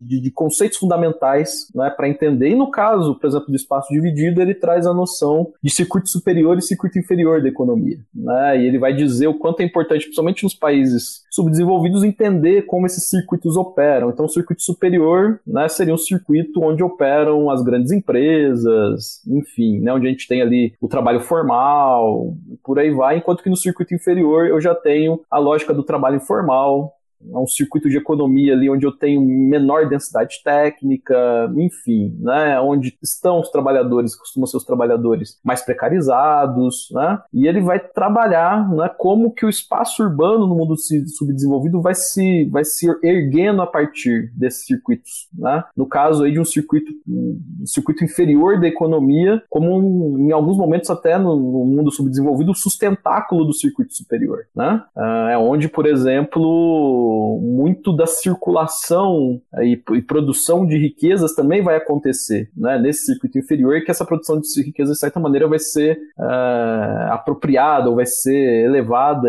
de, 0.00 0.20
de 0.20 0.30
conceitos 0.30 0.78
fundamentais 0.78 1.66
né, 1.74 1.90
para 1.90 2.08
entender. 2.08 2.50
E 2.50 2.54
no 2.54 2.70
caso, 2.70 3.14
por 3.14 3.26
exemplo, 3.26 3.48
do 3.48 3.56
espaço 3.56 3.92
dividido, 3.92 4.40
ele 4.40 4.54
traz 4.54 4.86
a 4.86 4.94
noção 4.94 5.52
de 5.62 5.70
circuito 5.70 6.08
superior 6.08 6.58
e 6.58 6.62
circuito 6.62 6.98
inferior 6.98 7.42
da 7.42 7.48
economia. 7.48 7.98
Né, 8.14 8.60
e 8.60 8.66
ele 8.66 8.78
vai 8.78 8.94
dizer 8.94 9.26
o 9.26 9.34
quanto 9.34 9.60
é 9.60 9.64
importante, 9.64 10.04
principalmente 10.04 10.44
nos 10.44 10.54
países 10.54 11.22
subdesenvolvidos, 11.30 12.02
entender 12.02 12.62
como 12.62 12.86
esses 12.86 13.08
circuitos 13.08 13.56
operam. 13.56 14.10
Então, 14.10 14.26
o 14.26 14.28
circuito 14.28 14.62
superior 14.62 15.40
né, 15.46 15.68
seria 15.68 15.94
um 15.94 15.98
circuito 15.98 16.62
onde 16.62 16.82
operam 16.82 17.50
as 17.50 17.62
grandes 17.62 17.92
empresas, 17.92 19.20
enfim, 19.26 19.80
né, 19.80 19.92
onde 19.92 20.06
a 20.06 20.10
gente 20.10 20.26
tem 20.26 20.42
ali 20.42 20.74
o 20.80 20.88
trabalho 20.88 21.20
formal, 21.20 22.34
por 22.64 22.78
aí 22.78 22.90
vai, 22.90 23.18
enquanto 23.18 23.42
que 23.42 23.50
no 23.50 23.56
circuito 23.56 23.94
inferior 23.94 24.46
eu 24.46 24.60
já 24.60 24.74
tenho 24.74 25.20
a 25.30 25.38
lógica 25.38 25.74
do 25.74 25.82
trabalho 25.82 26.16
informal, 26.16 26.92
é 27.32 27.38
um 27.38 27.46
circuito 27.46 27.88
de 27.88 27.96
economia 27.96 28.52
ali 28.52 28.68
onde 28.70 28.86
eu 28.86 28.92
tenho 28.92 29.20
menor 29.20 29.88
densidade 29.88 30.42
técnica, 30.44 31.16
enfim, 31.56 32.16
né, 32.20 32.60
onde 32.60 32.96
estão 33.02 33.40
os 33.40 33.50
trabalhadores, 33.50 34.14
costumam 34.14 34.46
ser 34.46 34.56
os 34.56 34.64
trabalhadores 34.64 35.38
mais 35.44 35.62
precarizados, 35.62 36.88
né, 36.92 37.18
e 37.32 37.46
ele 37.46 37.60
vai 37.60 37.78
trabalhar, 37.78 38.68
né, 38.70 38.90
como 38.98 39.32
que 39.32 39.44
o 39.44 39.48
espaço 39.48 40.02
urbano 40.02 40.46
no 40.46 40.54
mundo 40.54 40.74
subdesenvolvido 40.76 41.80
vai 41.80 41.94
se, 41.94 42.48
vai 42.50 42.64
se 42.64 42.86
erguendo 43.02 43.62
a 43.62 43.66
partir 43.66 44.32
desses 44.36 44.66
circuitos, 44.66 45.28
né, 45.36 45.64
no 45.76 45.86
caso 45.86 46.24
aí 46.24 46.32
de 46.32 46.40
um 46.40 46.44
circuito, 46.44 46.92
um 47.08 47.66
circuito 47.66 48.04
inferior 48.04 48.60
da 48.60 48.68
economia, 48.68 49.42
como 49.48 49.76
um, 49.76 50.18
em 50.28 50.32
alguns 50.32 50.56
momentos 50.56 50.90
até 50.90 51.18
no, 51.18 51.36
no, 51.36 51.64
mundo 51.64 51.90
subdesenvolvido, 51.90 52.52
o 52.52 52.54
sustentáculo 52.54 53.44
do 53.44 53.52
circuito 53.52 53.94
superior, 53.94 54.46
né, 54.54 54.82
uh, 54.96 55.28
é 55.30 55.38
onde, 55.38 55.68
por 55.68 55.86
exemplo, 55.86 57.15
muito 57.40 57.94
da 57.94 58.06
circulação 58.06 59.40
e, 59.58 59.80
e, 59.92 60.02
produção 60.02 60.66
de 60.66 60.76
riquezas 60.76 61.34
também 61.34 61.62
vai 61.62 61.76
acontecer 61.76 62.50
né, 62.56 62.78
nesse 62.78 63.06
circuito 63.06 63.38
inferior 63.38 63.82
que 63.82 63.90
essa 63.90 64.04
produção 64.04 64.40
de 64.40 64.62
riquezas, 64.62 64.94
de 64.94 65.00
certa 65.00 65.20
maneira, 65.20 65.48
vai 65.48 65.58
ser 65.58 65.98
uh, 66.18 67.12
apropriada 67.12 67.88
ou 67.88 67.96
vai 67.96 68.06
ser 68.06 68.64
elevada 68.64 69.28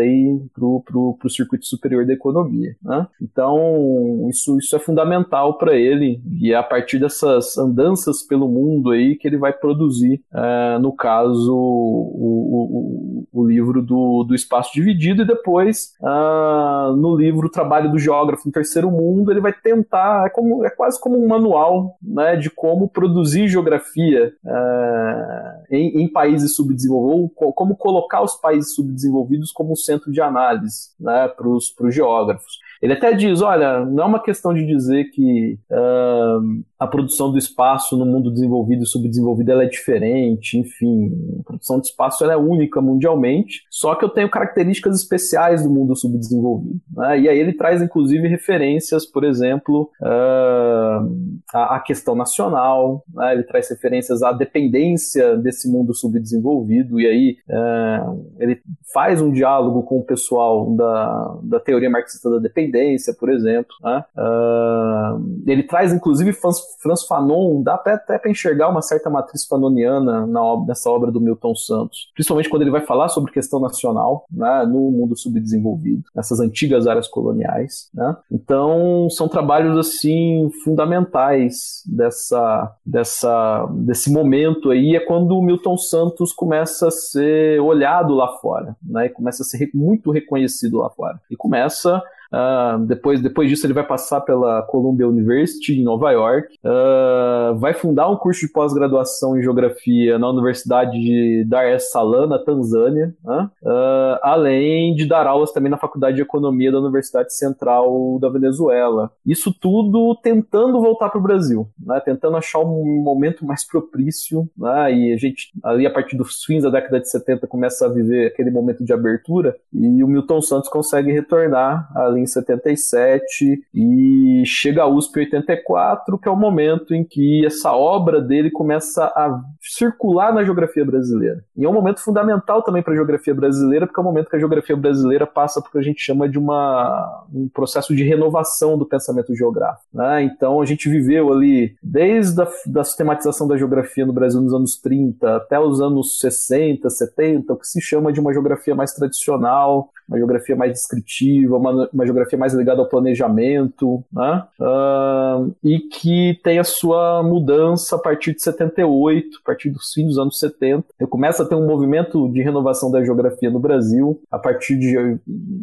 para 0.54 0.64
o 0.64 1.30
circuito 1.30 1.66
superior 1.66 2.06
da 2.06 2.12
economia. 2.12 2.76
Né? 2.82 3.06
Então, 3.20 4.26
isso, 4.28 4.58
isso 4.58 4.74
é 4.76 4.78
fundamental 4.78 5.58
para 5.58 5.76
ele 5.76 6.20
e 6.40 6.52
é 6.52 6.56
a 6.56 6.62
partir 6.62 6.98
dessas 6.98 7.56
andanças 7.56 8.22
pelo 8.22 8.48
mundo 8.48 8.90
aí 8.90 9.16
que 9.16 9.26
ele 9.26 9.36
vai 9.36 9.52
produzir, 9.52 10.22
uh, 10.32 10.78
no 10.80 10.92
caso, 10.92 11.54
o, 11.54 13.26
o, 13.32 13.40
o, 13.40 13.46
livro 13.46 13.82
do, 13.82 14.24
do 14.24 14.34
Espaço 14.34 14.72
Dividido 14.74 15.22
e 15.22 15.26
depois, 15.26 15.94
uh, 16.00 16.94
no 16.96 17.16
livro 17.16 17.50
Trabalho 17.50 17.67
trabalho 17.68 17.90
do 17.90 17.98
geógrafo 17.98 18.46
no 18.46 18.52
terceiro 18.52 18.90
mundo, 18.90 19.30
ele 19.30 19.40
vai 19.40 19.52
tentar, 19.52 20.26
é, 20.26 20.30
como, 20.30 20.64
é 20.64 20.70
quase 20.70 20.98
como 20.98 21.22
um 21.22 21.28
manual 21.28 21.98
né, 22.02 22.34
de 22.34 22.48
como 22.48 22.88
produzir 22.88 23.46
geografia 23.46 24.32
uh, 24.42 25.64
em, 25.70 26.02
em, 26.02 26.10
países 26.10 26.54
subdesenvolvidos, 26.56 27.30
como 27.54 27.76
colocar 27.76 28.22
os 28.22 28.34
países 28.36 28.74
subdesenvolvidos 28.74 29.52
como 29.52 29.76
centro 29.76 30.10
de 30.10 30.20
análise 30.20 30.90
né, 30.98 31.28
para 31.28 31.46
os 31.46 31.74
geógrafos. 31.90 32.58
Ele 32.80 32.92
até 32.92 33.12
diz: 33.12 33.42
olha, 33.42 33.84
não 33.84 34.04
é 34.04 34.06
uma 34.06 34.22
questão 34.22 34.54
de 34.54 34.64
dizer 34.64 35.10
que 35.10 35.58
uh, 35.70 36.62
a 36.78 36.86
produção 36.86 37.30
do 37.30 37.38
espaço 37.38 37.96
no 37.96 38.06
mundo 38.06 38.30
desenvolvido 38.30 38.84
e 38.84 38.86
subdesenvolvido 38.86 39.50
ela 39.50 39.64
é 39.64 39.68
diferente, 39.68 40.56
enfim, 40.58 41.10
a 41.40 41.42
produção 41.42 41.80
de 41.80 41.88
espaço 41.88 42.22
ela 42.22 42.34
é 42.34 42.36
única 42.36 42.80
mundialmente, 42.80 43.62
só 43.70 43.94
que 43.94 44.04
eu 44.04 44.08
tenho 44.08 44.30
características 44.30 45.00
especiais 45.00 45.64
do 45.64 45.70
mundo 45.70 45.96
subdesenvolvido. 45.96 46.80
Né? 46.94 47.20
E 47.20 47.28
aí 47.28 47.38
ele 47.38 47.52
traz, 47.52 47.82
inclusive, 47.82 48.28
referências, 48.28 49.04
por 49.04 49.24
exemplo, 49.24 49.90
uh, 50.00 51.38
à, 51.52 51.80
questão 51.80 52.14
nacional, 52.14 53.02
né? 53.12 53.32
ele 53.32 53.42
traz 53.42 53.68
referências 53.68 54.22
à 54.22 54.32
dependência 54.32 55.36
desse 55.36 55.70
mundo 55.70 55.94
subdesenvolvido, 55.94 57.00
e 57.00 57.06
aí 57.06 57.36
uh, 57.48 58.24
ele 58.38 58.60
faz 58.92 59.20
um 59.20 59.32
diálogo 59.32 59.82
com 59.82 59.98
o 59.98 60.04
pessoal 60.04 60.70
da, 60.76 61.38
da 61.42 61.60
teoria 61.60 61.90
marxista 61.90 62.30
da 62.30 62.38
dependência 62.38 62.67
Independência, 62.68 63.14
por 63.14 63.30
exemplo. 63.30 63.74
Né? 63.82 64.04
Uh, 64.16 65.42
ele 65.46 65.62
traz, 65.62 65.92
inclusive, 65.92 66.32
Franz 66.32 67.04
Fanon, 67.06 67.62
dá 67.62 67.74
até, 67.74 67.92
até 67.92 68.18
para 68.18 68.30
enxergar 68.30 68.68
uma 68.68 68.82
certa 68.82 69.10
matriz 69.10 69.44
fanoniana 69.46 70.26
na 70.26 70.48
nessa 70.66 70.90
obra 70.90 71.10
do 71.10 71.20
Milton 71.20 71.54
Santos, 71.54 72.10
principalmente 72.14 72.48
quando 72.48 72.62
ele 72.62 72.70
vai 72.70 72.80
falar 72.80 73.08
sobre 73.08 73.32
questão 73.32 73.60
nacional 73.60 74.24
né, 74.30 74.64
no 74.66 74.90
mundo 74.90 75.16
subdesenvolvido, 75.16 76.02
nessas 76.14 76.40
antigas 76.40 76.86
áreas 76.86 77.06
coloniais. 77.06 77.88
Né? 77.94 78.16
Então, 78.30 79.08
são 79.10 79.28
trabalhos 79.28 79.76
assim 79.76 80.50
fundamentais 80.64 81.82
dessa, 81.86 82.72
dessa, 82.84 83.66
desse 83.72 84.10
momento 84.10 84.70
aí, 84.70 84.96
é 84.96 85.00
quando 85.00 85.36
o 85.36 85.42
Milton 85.42 85.76
Santos 85.76 86.32
começa 86.32 86.88
a 86.88 86.90
ser 86.90 87.60
olhado 87.60 88.14
lá 88.14 88.28
fora, 88.38 88.76
né? 88.82 89.06
e 89.06 89.10
começa 89.10 89.42
a 89.42 89.46
ser 89.46 89.70
muito 89.74 90.10
reconhecido 90.10 90.78
lá 90.78 90.90
fora. 90.90 91.20
E 91.30 91.36
começa 91.36 92.02
Uh, 92.32 92.84
depois, 92.86 93.20
depois 93.20 93.48
disso, 93.48 93.66
ele 93.66 93.72
vai 93.72 93.84
passar 93.84 94.20
pela 94.20 94.62
Columbia 94.62 95.08
University, 95.08 95.80
em 95.80 95.84
Nova 95.84 96.10
York. 96.10 96.54
Uh, 96.64 97.56
vai 97.56 97.72
fundar 97.72 98.08
um 98.10 98.16
curso 98.16 98.40
de 98.40 98.52
pós-graduação 98.52 99.38
em 99.38 99.42
Geografia 99.42 100.18
na 100.18 100.28
Universidade 100.28 100.92
de 100.92 101.44
Dar 101.48 101.66
es 101.68 101.90
Salaam, 101.90 102.26
na 102.26 102.38
Tanzânia. 102.38 103.14
Uh, 103.24 104.18
além 104.22 104.94
de 104.94 105.06
dar 105.06 105.26
aulas 105.26 105.52
também 105.52 105.70
na 105.70 105.78
Faculdade 105.78 106.16
de 106.16 106.22
Economia 106.22 106.70
da 106.70 106.80
Universidade 106.80 107.34
Central 107.34 108.18
da 108.20 108.28
Venezuela. 108.28 109.10
Isso 109.24 109.52
tudo 109.52 110.16
tentando 110.22 110.80
voltar 110.80 111.08
para 111.08 111.18
o 111.18 111.22
Brasil, 111.22 111.68
né? 111.78 112.00
tentando 112.04 112.36
achar 112.36 112.60
um 112.60 113.02
momento 113.02 113.44
mais 113.44 113.66
propício. 113.66 114.48
Né? 114.56 114.94
E 114.94 115.12
a 115.12 115.16
gente, 115.16 115.50
ali 115.62 115.86
a 115.86 115.90
partir 115.90 116.16
dos 116.16 116.44
fins 116.44 116.62
da 116.62 116.70
década 116.70 117.00
de 117.00 117.08
70, 117.08 117.46
começa 117.46 117.86
a 117.86 117.88
viver 117.88 118.26
aquele 118.26 118.50
momento 118.50 118.84
de 118.84 118.92
abertura. 118.92 119.56
E 119.72 120.02
o 120.02 120.08
Milton 120.08 120.40
Santos 120.42 120.68
consegue 120.68 121.12
retornar 121.12 121.90
ali 121.96 122.17
em 122.18 122.26
77 122.26 123.62
e 123.74 124.42
chega 124.44 124.82
a 124.82 124.86
USP 124.86 125.18
em 125.18 125.24
84, 125.24 126.18
que 126.18 126.28
é 126.28 126.30
o 126.30 126.36
momento 126.36 126.94
em 126.94 127.04
que 127.04 127.44
essa 127.46 127.72
obra 127.72 128.20
dele 128.20 128.50
começa 128.50 129.04
a 129.04 129.40
circular 129.60 130.32
na 130.32 130.44
geografia 130.44 130.84
brasileira. 130.84 131.44
E 131.56 131.64
é 131.64 131.68
um 131.68 131.72
momento 131.72 132.00
fundamental 132.00 132.62
também 132.62 132.82
para 132.82 132.92
a 132.92 132.96
geografia 132.96 133.34
brasileira, 133.34 133.86
porque 133.86 134.00
é 134.00 134.02
o 134.02 134.06
um 134.06 134.08
momento 134.08 134.28
que 134.28 134.36
a 134.36 134.40
geografia 134.40 134.76
brasileira 134.76 135.26
passa 135.26 135.60
por 135.60 135.70
que 135.70 135.78
a 135.78 135.82
gente 135.82 136.02
chama 136.02 136.28
de 136.28 136.38
uma, 136.38 137.26
um 137.32 137.48
processo 137.48 137.94
de 137.94 138.04
renovação 138.04 138.76
do 138.76 138.86
pensamento 138.86 139.34
geográfico. 139.34 139.86
Né? 139.92 140.22
Então 140.24 140.60
a 140.60 140.66
gente 140.66 140.88
viveu 140.88 141.32
ali, 141.32 141.74
desde 141.82 142.42
a 142.42 142.48
da 142.66 142.84
sistematização 142.84 143.46
da 143.46 143.56
geografia 143.56 144.06
no 144.06 144.12
Brasil 144.12 144.40
nos 144.40 144.52
anos 144.52 144.76
30 144.76 145.36
até 145.36 145.58
os 145.58 145.80
anos 145.80 146.18
60, 146.20 146.88
70, 146.88 147.52
o 147.52 147.56
que 147.56 147.66
se 147.66 147.80
chama 147.80 148.12
de 148.12 148.20
uma 148.20 148.32
geografia 148.32 148.74
mais 148.74 148.92
tradicional, 148.92 149.90
uma 150.08 150.16
geografia 150.16 150.56
mais 150.56 150.72
descritiva, 150.72 151.56
uma, 151.56 151.88
uma 151.92 152.06
geografia 152.08 152.38
mais 152.38 152.54
ligada 152.54 152.80
ao 152.80 152.88
planejamento, 152.88 154.04
né? 154.12 154.44
Uh, 154.60 155.54
e 155.62 155.78
que 155.78 156.38
tem 156.42 156.58
a 156.58 156.64
sua 156.64 157.22
mudança 157.22 157.96
a 157.96 157.98
partir 157.98 158.34
de 158.34 158.42
78, 158.42 159.38
a 159.42 159.46
partir 159.46 159.70
dos 159.70 159.92
fins 159.92 160.06
dos 160.08 160.18
anos 160.18 160.38
70. 160.38 160.84
E 161.00 161.06
começa 161.06 161.42
a 161.42 161.46
ter 161.46 161.54
um 161.54 161.66
movimento 161.66 162.28
de 162.30 162.42
renovação 162.42 162.90
da 162.90 163.04
geografia 163.04 163.50
no 163.50 163.60
Brasil, 163.60 164.20
a 164.30 164.38
partir 164.38 164.76
de, 164.76 164.96
a 164.98 165.18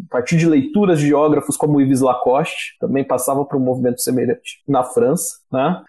partir 0.09 0.37
de 0.37 0.47
leituras 0.47 0.99
de 0.99 1.07
geógrafos 1.07 1.57
como 1.57 1.81
Yves 1.81 2.01
Lacoste, 2.01 2.77
também 2.79 3.03
passava 3.03 3.43
por 3.45 3.57
um 3.57 3.63
movimento 3.63 4.01
semelhante 4.01 4.61
na 4.67 4.83
França, 4.83 5.37
né? 5.51 5.81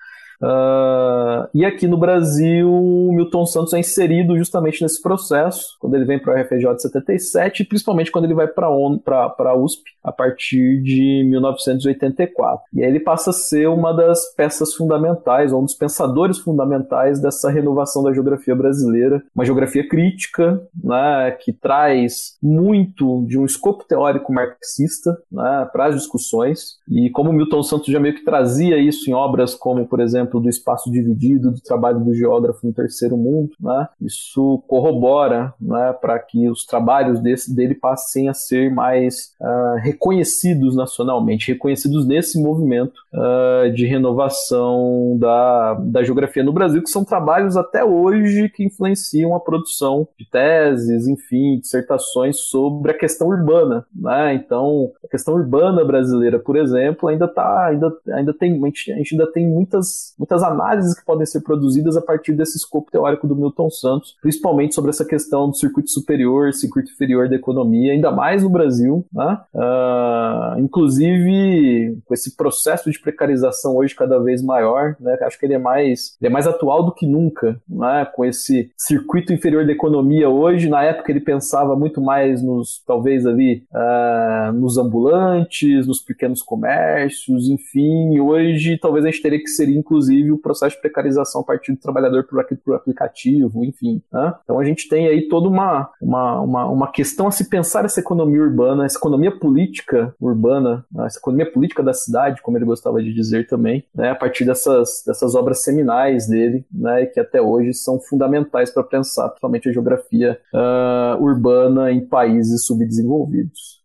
Uh, 0.42 1.48
e 1.54 1.64
aqui 1.64 1.86
no 1.86 1.96
Brasil, 1.96 2.70
o 2.70 3.12
Milton 3.12 3.46
Santos 3.46 3.72
é 3.72 3.78
inserido 3.78 4.36
justamente 4.36 4.82
nesse 4.82 5.00
processo, 5.00 5.76
quando 5.80 5.94
ele 5.94 6.04
vem 6.04 6.18
para 6.18 6.34
o 6.34 6.40
RFJ 6.40 6.74
de 6.74 6.82
77, 6.82 7.62
e 7.62 7.66
principalmente 7.66 8.10
quando 8.10 8.26
ele 8.26 8.34
vai 8.34 8.46
para 8.46 8.66
a 8.66 9.56
USP 9.56 9.82
a 10.02 10.12
partir 10.12 10.82
de 10.82 11.24
1984. 11.28 12.64
E 12.72 12.82
aí 12.82 12.88
ele 12.88 13.00
passa 13.00 13.30
a 13.30 13.32
ser 13.32 13.68
uma 13.68 13.92
das 13.92 14.34
peças 14.34 14.74
fundamentais, 14.74 15.52
ou 15.52 15.60
um 15.60 15.64
dos 15.64 15.74
pensadores 15.74 16.38
fundamentais 16.38 17.20
dessa 17.20 17.50
renovação 17.50 18.02
da 18.02 18.12
geografia 18.12 18.54
brasileira, 18.54 19.22
uma 19.34 19.44
geografia 19.44 19.86
crítica, 19.88 20.62
né, 20.82 21.30
que 21.40 21.52
traz 21.52 22.36
muito 22.42 23.24
de 23.26 23.38
um 23.38 23.44
escopo 23.44 23.84
teórico 23.84 24.32
marxista 24.32 25.16
né, 25.30 25.68
para 25.72 25.86
as 25.86 25.94
discussões, 25.94 26.76
e 26.88 27.10
como 27.10 27.32
Milton 27.32 27.62
Santos 27.62 27.92
já 27.92 27.98
meio 27.98 28.14
que 28.14 28.24
trazia 28.24 28.78
isso 28.78 29.10
em 29.10 29.14
obras 29.14 29.54
como, 29.54 29.86
por 29.86 30.00
exemplo, 30.00 30.25
exemplo, 30.26 30.40
do 30.40 30.48
espaço 30.48 30.90
dividido, 30.90 31.52
do 31.52 31.60
trabalho 31.60 32.00
do 32.00 32.14
geógrafo 32.14 32.66
no 32.66 32.72
terceiro 32.72 33.16
mundo, 33.16 33.50
né? 33.60 33.88
isso 34.00 34.62
corrobora 34.66 35.54
né, 35.60 35.94
para 36.00 36.18
que 36.18 36.48
os 36.50 36.64
trabalhos 36.64 37.20
desse, 37.20 37.54
dele 37.54 37.74
passem 37.74 38.28
a 38.28 38.34
ser 38.34 38.70
mais 38.72 39.34
uh, 39.40 39.78
reconhecidos 39.80 40.76
nacionalmente, 40.76 41.52
reconhecidos 41.52 42.06
nesse 42.06 42.42
movimento 42.42 42.94
uh, 43.14 43.72
de 43.72 43.86
renovação 43.86 45.16
da, 45.18 45.74
da 45.74 46.02
geografia 46.02 46.42
no 46.42 46.52
Brasil, 46.52 46.82
que 46.82 46.90
são 46.90 47.04
trabalhos 47.04 47.56
até 47.56 47.84
hoje 47.84 48.48
que 48.48 48.64
influenciam 48.64 49.34
a 49.34 49.40
produção 49.40 50.08
de 50.18 50.28
teses, 50.28 51.06
enfim, 51.06 51.58
dissertações 51.60 52.40
sobre 52.40 52.90
a 52.90 52.98
questão 52.98 53.28
urbana. 53.28 53.86
Né? 53.94 54.34
Então, 54.34 54.90
a 55.04 55.08
questão 55.08 55.34
urbana 55.34 55.84
brasileira, 55.84 56.38
por 56.38 56.56
exemplo, 56.56 57.08
ainda 57.08 57.28
tá, 57.28 57.66
ainda, 57.66 57.92
ainda 58.12 58.34
tem, 58.34 58.60
a 58.62 58.96
gente 58.96 59.14
ainda 59.14 59.30
tem 59.30 59.46
muitas 59.46 60.15
muitas 60.18 60.42
análises 60.42 60.98
que 60.98 61.04
podem 61.04 61.26
ser 61.26 61.40
produzidas 61.40 61.96
a 61.96 62.02
partir 62.02 62.32
desse 62.32 62.56
escopo 62.56 62.90
teórico 62.90 63.26
do 63.26 63.36
Milton 63.36 63.70
Santos, 63.70 64.16
principalmente 64.20 64.74
sobre 64.74 64.90
essa 64.90 65.04
questão 65.04 65.50
do 65.50 65.56
circuito 65.56 65.90
superior, 65.90 66.52
circuito 66.52 66.90
inferior 66.90 67.28
da 67.28 67.36
economia, 67.36 67.92
ainda 67.92 68.10
mais 68.10 68.42
no 68.42 68.48
Brasil, 68.48 69.04
né? 69.12 69.38
Uh, 69.54 70.60
inclusive 70.60 71.98
com 72.04 72.14
esse 72.14 72.36
processo 72.36 72.90
de 72.90 72.98
precarização 72.98 73.76
hoje 73.76 73.94
cada 73.94 74.18
vez 74.18 74.42
maior, 74.42 74.96
né? 74.98 75.16
Acho 75.22 75.38
que 75.38 75.46
ele 75.46 75.54
é 75.54 75.58
mais, 75.58 76.16
ele 76.20 76.28
é 76.28 76.32
mais 76.32 76.46
atual 76.46 76.84
do 76.84 76.92
que 76.92 77.06
nunca, 77.06 77.60
né? 77.68 78.06
Com 78.14 78.24
esse 78.24 78.70
circuito 78.76 79.32
inferior 79.32 79.66
da 79.66 79.72
economia 79.72 80.28
hoje, 80.28 80.68
na 80.68 80.82
época 80.82 81.10
ele 81.10 81.20
pensava 81.20 81.76
muito 81.76 82.00
mais 82.00 82.42
nos, 82.42 82.82
talvez 82.86 83.26
ali, 83.26 83.64
uh, 83.72 84.52
nos 84.52 84.78
ambulantes, 84.78 85.86
nos 85.86 86.00
pequenos 86.00 86.42
comércios, 86.42 87.48
enfim, 87.48 88.18
hoje 88.20 88.78
talvez 88.78 89.04
a 89.04 89.10
gente 89.10 89.22
teria 89.22 89.38
que 89.38 89.48
ser 89.48 89.68
inclusive 89.68 90.05
inclusive 90.06 90.32
o 90.32 90.38
processo 90.38 90.76
de 90.76 90.80
precarização 90.80 91.40
a 91.40 91.44
partir 91.44 91.72
do 91.72 91.78
trabalhar 91.78 92.10
por, 92.22 92.44
por 92.64 92.74
aplicativo, 92.74 93.64
enfim. 93.64 94.02
Né? 94.12 94.34
Então 94.44 94.58
a 94.58 94.64
gente 94.64 94.88
tem 94.88 95.06
aí 95.08 95.28
toda 95.28 95.48
uma, 95.48 95.90
uma, 96.00 96.40
uma, 96.40 96.66
uma, 96.66 96.92
questão 96.92 97.26
a 97.26 97.30
se 97.30 97.48
pensar 97.48 97.84
essa 97.84 98.00
economia 98.00 98.40
urbana, 98.40 98.84
essa 98.84 98.98
economia 98.98 99.36
política 99.36 100.14
urbana, 100.20 100.84
né? 100.92 101.06
essa 101.06 101.18
economia 101.18 101.50
política 101.50 101.82
da 101.82 101.92
cidade, 101.92 102.42
como 102.42 102.56
ele 102.56 102.64
gostava 102.64 103.02
de 103.02 103.12
dizer 103.12 103.46
também, 103.46 103.84
né? 103.94 104.10
a 104.10 104.14
partir 104.14 104.44
dessas, 104.44 105.02
dessas 105.06 105.34
obras 105.34 105.62
seminais 105.62 106.26
dele, 106.26 106.64
né? 106.72 107.06
que 107.06 107.20
até 107.20 107.40
hoje 107.40 107.74
são 107.74 108.00
fundamentais 108.00 108.70
para 108.70 108.82
pensar 108.82 109.28
principalmente 109.28 109.68
a 109.68 109.72
geografia 109.72 110.38
uh, 110.54 111.22
urbana 111.22 111.90
em 111.90 112.06
países 112.06 112.64
subdesenvolvidos. 112.64 113.84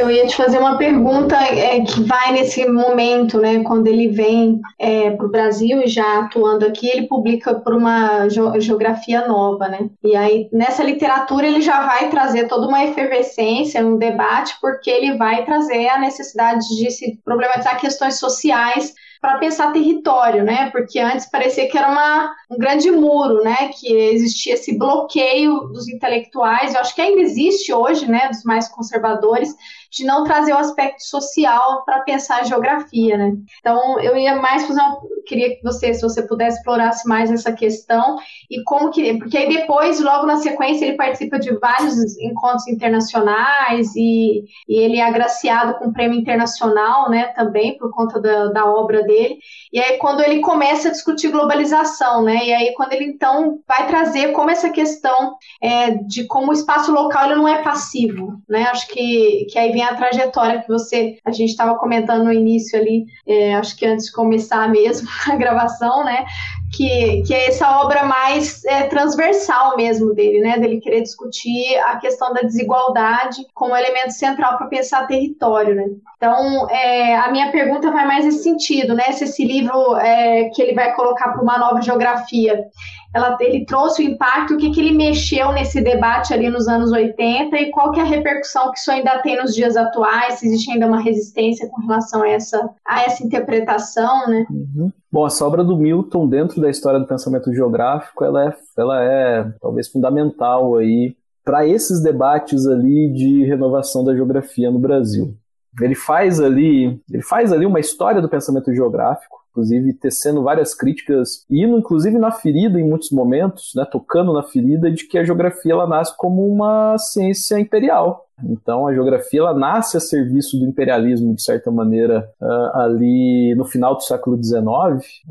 Eu 0.00 0.10
ia 0.10 0.26
te 0.26 0.34
fazer 0.34 0.58
uma 0.58 0.78
pergunta 0.78 1.36
é, 1.36 1.78
que 1.82 2.02
vai 2.04 2.32
nesse 2.32 2.66
momento, 2.66 3.38
né? 3.38 3.62
Quando 3.62 3.86
ele 3.86 4.08
vem 4.08 4.58
é, 4.78 5.10
para 5.10 5.26
o 5.26 5.30
Brasil 5.30 5.82
e 5.82 5.88
já 5.88 6.20
atuando 6.20 6.64
aqui, 6.64 6.88
ele 6.88 7.06
publica 7.06 7.54
por 7.56 7.74
uma 7.74 8.26
geografia 8.58 9.28
nova, 9.28 9.68
né? 9.68 9.90
E 10.02 10.16
aí 10.16 10.48
nessa 10.54 10.82
literatura 10.82 11.46
ele 11.46 11.60
já 11.60 11.84
vai 11.84 12.08
trazer 12.08 12.48
toda 12.48 12.66
uma 12.66 12.82
efervescência, 12.82 13.84
um 13.84 13.98
debate, 13.98 14.54
porque 14.58 14.88
ele 14.88 15.18
vai 15.18 15.44
trazer 15.44 15.88
a 15.88 15.98
necessidade 15.98 16.66
de 16.78 16.90
se 16.90 17.20
problematizar 17.22 17.78
questões 17.78 18.18
sociais 18.18 18.94
para 19.20 19.36
pensar 19.36 19.70
território, 19.70 20.42
né? 20.42 20.70
Porque 20.70 20.98
antes 20.98 21.30
parecia 21.30 21.68
que 21.68 21.76
era 21.76 21.90
uma, 21.90 22.34
um 22.50 22.56
grande 22.56 22.90
muro, 22.90 23.44
né? 23.44 23.68
Que 23.78 23.92
existia 23.92 24.54
esse 24.54 24.78
bloqueio 24.78 25.68
dos 25.68 25.88
intelectuais. 25.88 26.74
Eu 26.74 26.80
acho 26.80 26.94
que 26.94 27.02
ainda 27.02 27.20
existe 27.20 27.70
hoje, 27.70 28.10
né? 28.10 28.28
Dos 28.28 28.42
mais 28.44 28.66
conservadores 28.68 29.54
de 29.90 30.04
não 30.04 30.24
trazer 30.24 30.52
o 30.52 30.58
aspecto 30.58 31.02
social 31.02 31.84
para 31.84 32.00
pensar 32.00 32.40
a 32.40 32.44
geografia, 32.44 33.16
né? 33.16 33.32
Então, 33.58 33.98
eu 34.00 34.16
ia 34.16 34.36
mais 34.36 34.64
fazer 34.64 34.80
uma... 34.80 35.00
Queria 35.30 35.54
que 35.54 35.62
você, 35.62 35.94
se 35.94 36.02
você 36.02 36.26
pudesse, 36.26 36.58
explorasse 36.58 37.08
mais 37.08 37.30
essa 37.30 37.52
questão 37.52 38.16
e 38.50 38.64
como 38.64 38.90
que... 38.90 39.16
Porque 39.16 39.38
aí 39.38 39.48
depois, 39.48 40.00
logo 40.00 40.26
na 40.26 40.38
sequência, 40.38 40.84
ele 40.84 40.96
participa 40.96 41.38
de 41.38 41.56
vários 41.56 42.18
encontros 42.18 42.66
internacionais 42.66 43.94
e, 43.94 44.42
e 44.68 44.76
ele 44.76 44.96
é 44.96 45.04
agraciado 45.04 45.74
com 45.74 45.86
o 45.86 45.92
prêmio 45.92 46.18
internacional, 46.18 47.08
né? 47.08 47.28
Também, 47.28 47.78
por 47.78 47.92
conta 47.92 48.20
da, 48.20 48.46
da 48.46 48.64
obra 48.66 49.04
dele. 49.04 49.38
E 49.72 49.78
aí, 49.78 49.98
quando 49.98 50.20
ele 50.20 50.40
começa 50.40 50.88
a 50.88 50.90
discutir 50.90 51.30
globalização, 51.30 52.24
né? 52.24 52.40
E 52.44 52.52
aí, 52.52 52.74
quando 52.74 52.92
ele, 52.92 53.04
então, 53.04 53.60
vai 53.68 53.86
trazer 53.86 54.32
como 54.32 54.50
essa 54.50 54.70
questão 54.70 55.36
é, 55.62 55.92
de 55.92 56.24
como 56.26 56.50
o 56.50 56.52
espaço 56.52 56.90
local 56.90 57.26
ele 57.26 57.36
não 57.36 57.46
é 57.46 57.62
passivo, 57.62 58.40
né? 58.48 58.64
Acho 58.64 58.88
que, 58.88 59.46
que 59.48 59.56
aí 59.56 59.70
vem 59.70 59.84
a 59.84 59.94
trajetória 59.94 60.60
que 60.60 60.68
você, 60.68 61.18
a 61.24 61.30
gente 61.30 61.50
estava 61.50 61.78
comentando 61.78 62.24
no 62.24 62.32
início 62.32 62.76
ali, 62.76 63.04
é, 63.24 63.54
acho 63.54 63.76
que 63.76 63.86
antes 63.86 64.06
de 64.06 64.12
começar 64.12 64.68
mesmo 64.68 65.08
a 65.28 65.36
gravação, 65.36 66.04
né? 66.04 66.24
Que, 66.72 67.22
que 67.26 67.34
é 67.34 67.48
essa 67.48 67.80
obra 67.80 68.04
mais 68.04 68.64
é, 68.64 68.84
transversal 68.84 69.76
mesmo 69.76 70.14
dele, 70.14 70.40
né? 70.40 70.58
Dele 70.58 70.80
querer 70.80 71.02
discutir 71.02 71.76
a 71.86 71.96
questão 71.96 72.32
da 72.32 72.42
desigualdade 72.42 73.44
como 73.54 73.76
elemento 73.76 74.12
central 74.12 74.56
para 74.56 74.68
pensar 74.68 75.06
território, 75.06 75.74
né? 75.74 75.86
Então, 76.16 76.70
é, 76.70 77.16
a 77.16 77.30
minha 77.32 77.50
pergunta 77.50 77.90
vai 77.90 78.06
mais 78.06 78.24
nesse 78.24 78.42
sentido, 78.42 78.94
né? 78.94 79.10
Se 79.12 79.24
esse 79.24 79.44
livro 79.44 79.96
é, 79.96 80.50
que 80.54 80.62
ele 80.62 80.74
vai 80.74 80.94
colocar 80.94 81.32
para 81.32 81.42
uma 81.42 81.58
nova 81.58 81.82
geografia, 81.82 82.64
ela, 83.14 83.36
ele 83.40 83.64
trouxe 83.64 84.02
o 84.02 84.06
impacto, 84.06 84.54
o 84.54 84.56
que, 84.56 84.70
que 84.70 84.80
ele 84.80 84.96
mexeu 84.96 85.52
nesse 85.52 85.80
debate 85.80 86.32
ali 86.32 86.48
nos 86.48 86.68
anos 86.68 86.92
80 86.92 87.56
e 87.56 87.70
qual 87.70 87.90
que 87.90 87.98
é 87.98 88.02
a 88.02 88.06
repercussão 88.06 88.70
que 88.70 88.78
isso 88.78 88.90
ainda 88.90 89.20
tem 89.22 89.40
nos 89.40 89.54
dias 89.54 89.76
atuais, 89.76 90.34
se 90.34 90.46
existe 90.46 90.70
ainda 90.70 90.86
uma 90.86 91.00
resistência 91.00 91.68
com 91.68 91.80
relação 91.82 92.22
a 92.22 92.28
essa, 92.28 92.70
a 92.86 93.02
essa 93.02 93.24
interpretação, 93.24 94.28
né? 94.28 94.46
Uhum. 94.50 94.92
Bom, 95.10 95.26
essa 95.26 95.44
obra 95.44 95.64
do 95.64 95.76
Milton, 95.76 96.28
dentro 96.28 96.60
da 96.60 96.70
história 96.70 97.00
do 97.00 97.06
pensamento 97.06 97.52
geográfico, 97.52 98.24
ela 98.24 98.48
é, 98.48 98.54
ela 98.78 99.04
é 99.04 99.52
talvez 99.60 99.88
fundamental 99.88 100.76
aí 100.76 101.16
para 101.44 101.66
esses 101.66 102.00
debates 102.00 102.66
ali 102.66 103.12
de 103.12 103.44
renovação 103.44 104.04
da 104.04 104.14
geografia 104.14 104.70
no 104.70 104.78
Brasil. 104.78 105.34
Ele 105.80 105.96
faz 105.96 106.40
ali, 106.40 107.00
ele 107.10 107.22
faz 107.22 107.52
ali 107.52 107.66
uma 107.66 107.80
história 107.80 108.20
do 108.20 108.28
pensamento 108.28 108.72
geográfico, 108.72 109.39
inclusive 109.50 109.92
tecendo 109.94 110.42
várias 110.42 110.74
críticas, 110.74 111.44
e 111.50 111.64
indo 111.64 111.78
inclusive 111.78 112.18
na 112.18 112.30
ferida 112.30 112.80
em 112.80 112.88
muitos 112.88 113.10
momentos, 113.10 113.72
né, 113.74 113.84
tocando 113.84 114.32
na 114.32 114.42
ferida 114.42 114.90
de 114.90 115.06
que 115.06 115.18
a 115.18 115.24
geografia 115.24 115.72
ela 115.72 115.86
nasce 115.86 116.16
como 116.16 116.46
uma 116.46 116.96
ciência 116.98 117.58
imperial. 117.58 118.26
Então 118.42 118.86
a 118.86 118.94
geografia 118.94 119.40
ela 119.40 119.54
nasce 119.54 119.96
a 119.96 120.00
serviço 120.00 120.58
do 120.58 120.64
imperialismo, 120.64 121.34
de 121.34 121.42
certa 121.42 121.70
maneira, 121.70 122.30
uh, 122.40 122.78
ali 122.78 123.54
no 123.54 123.64
final 123.64 123.94
do 123.94 124.02
século 124.02 124.42
XIX. 124.42 124.62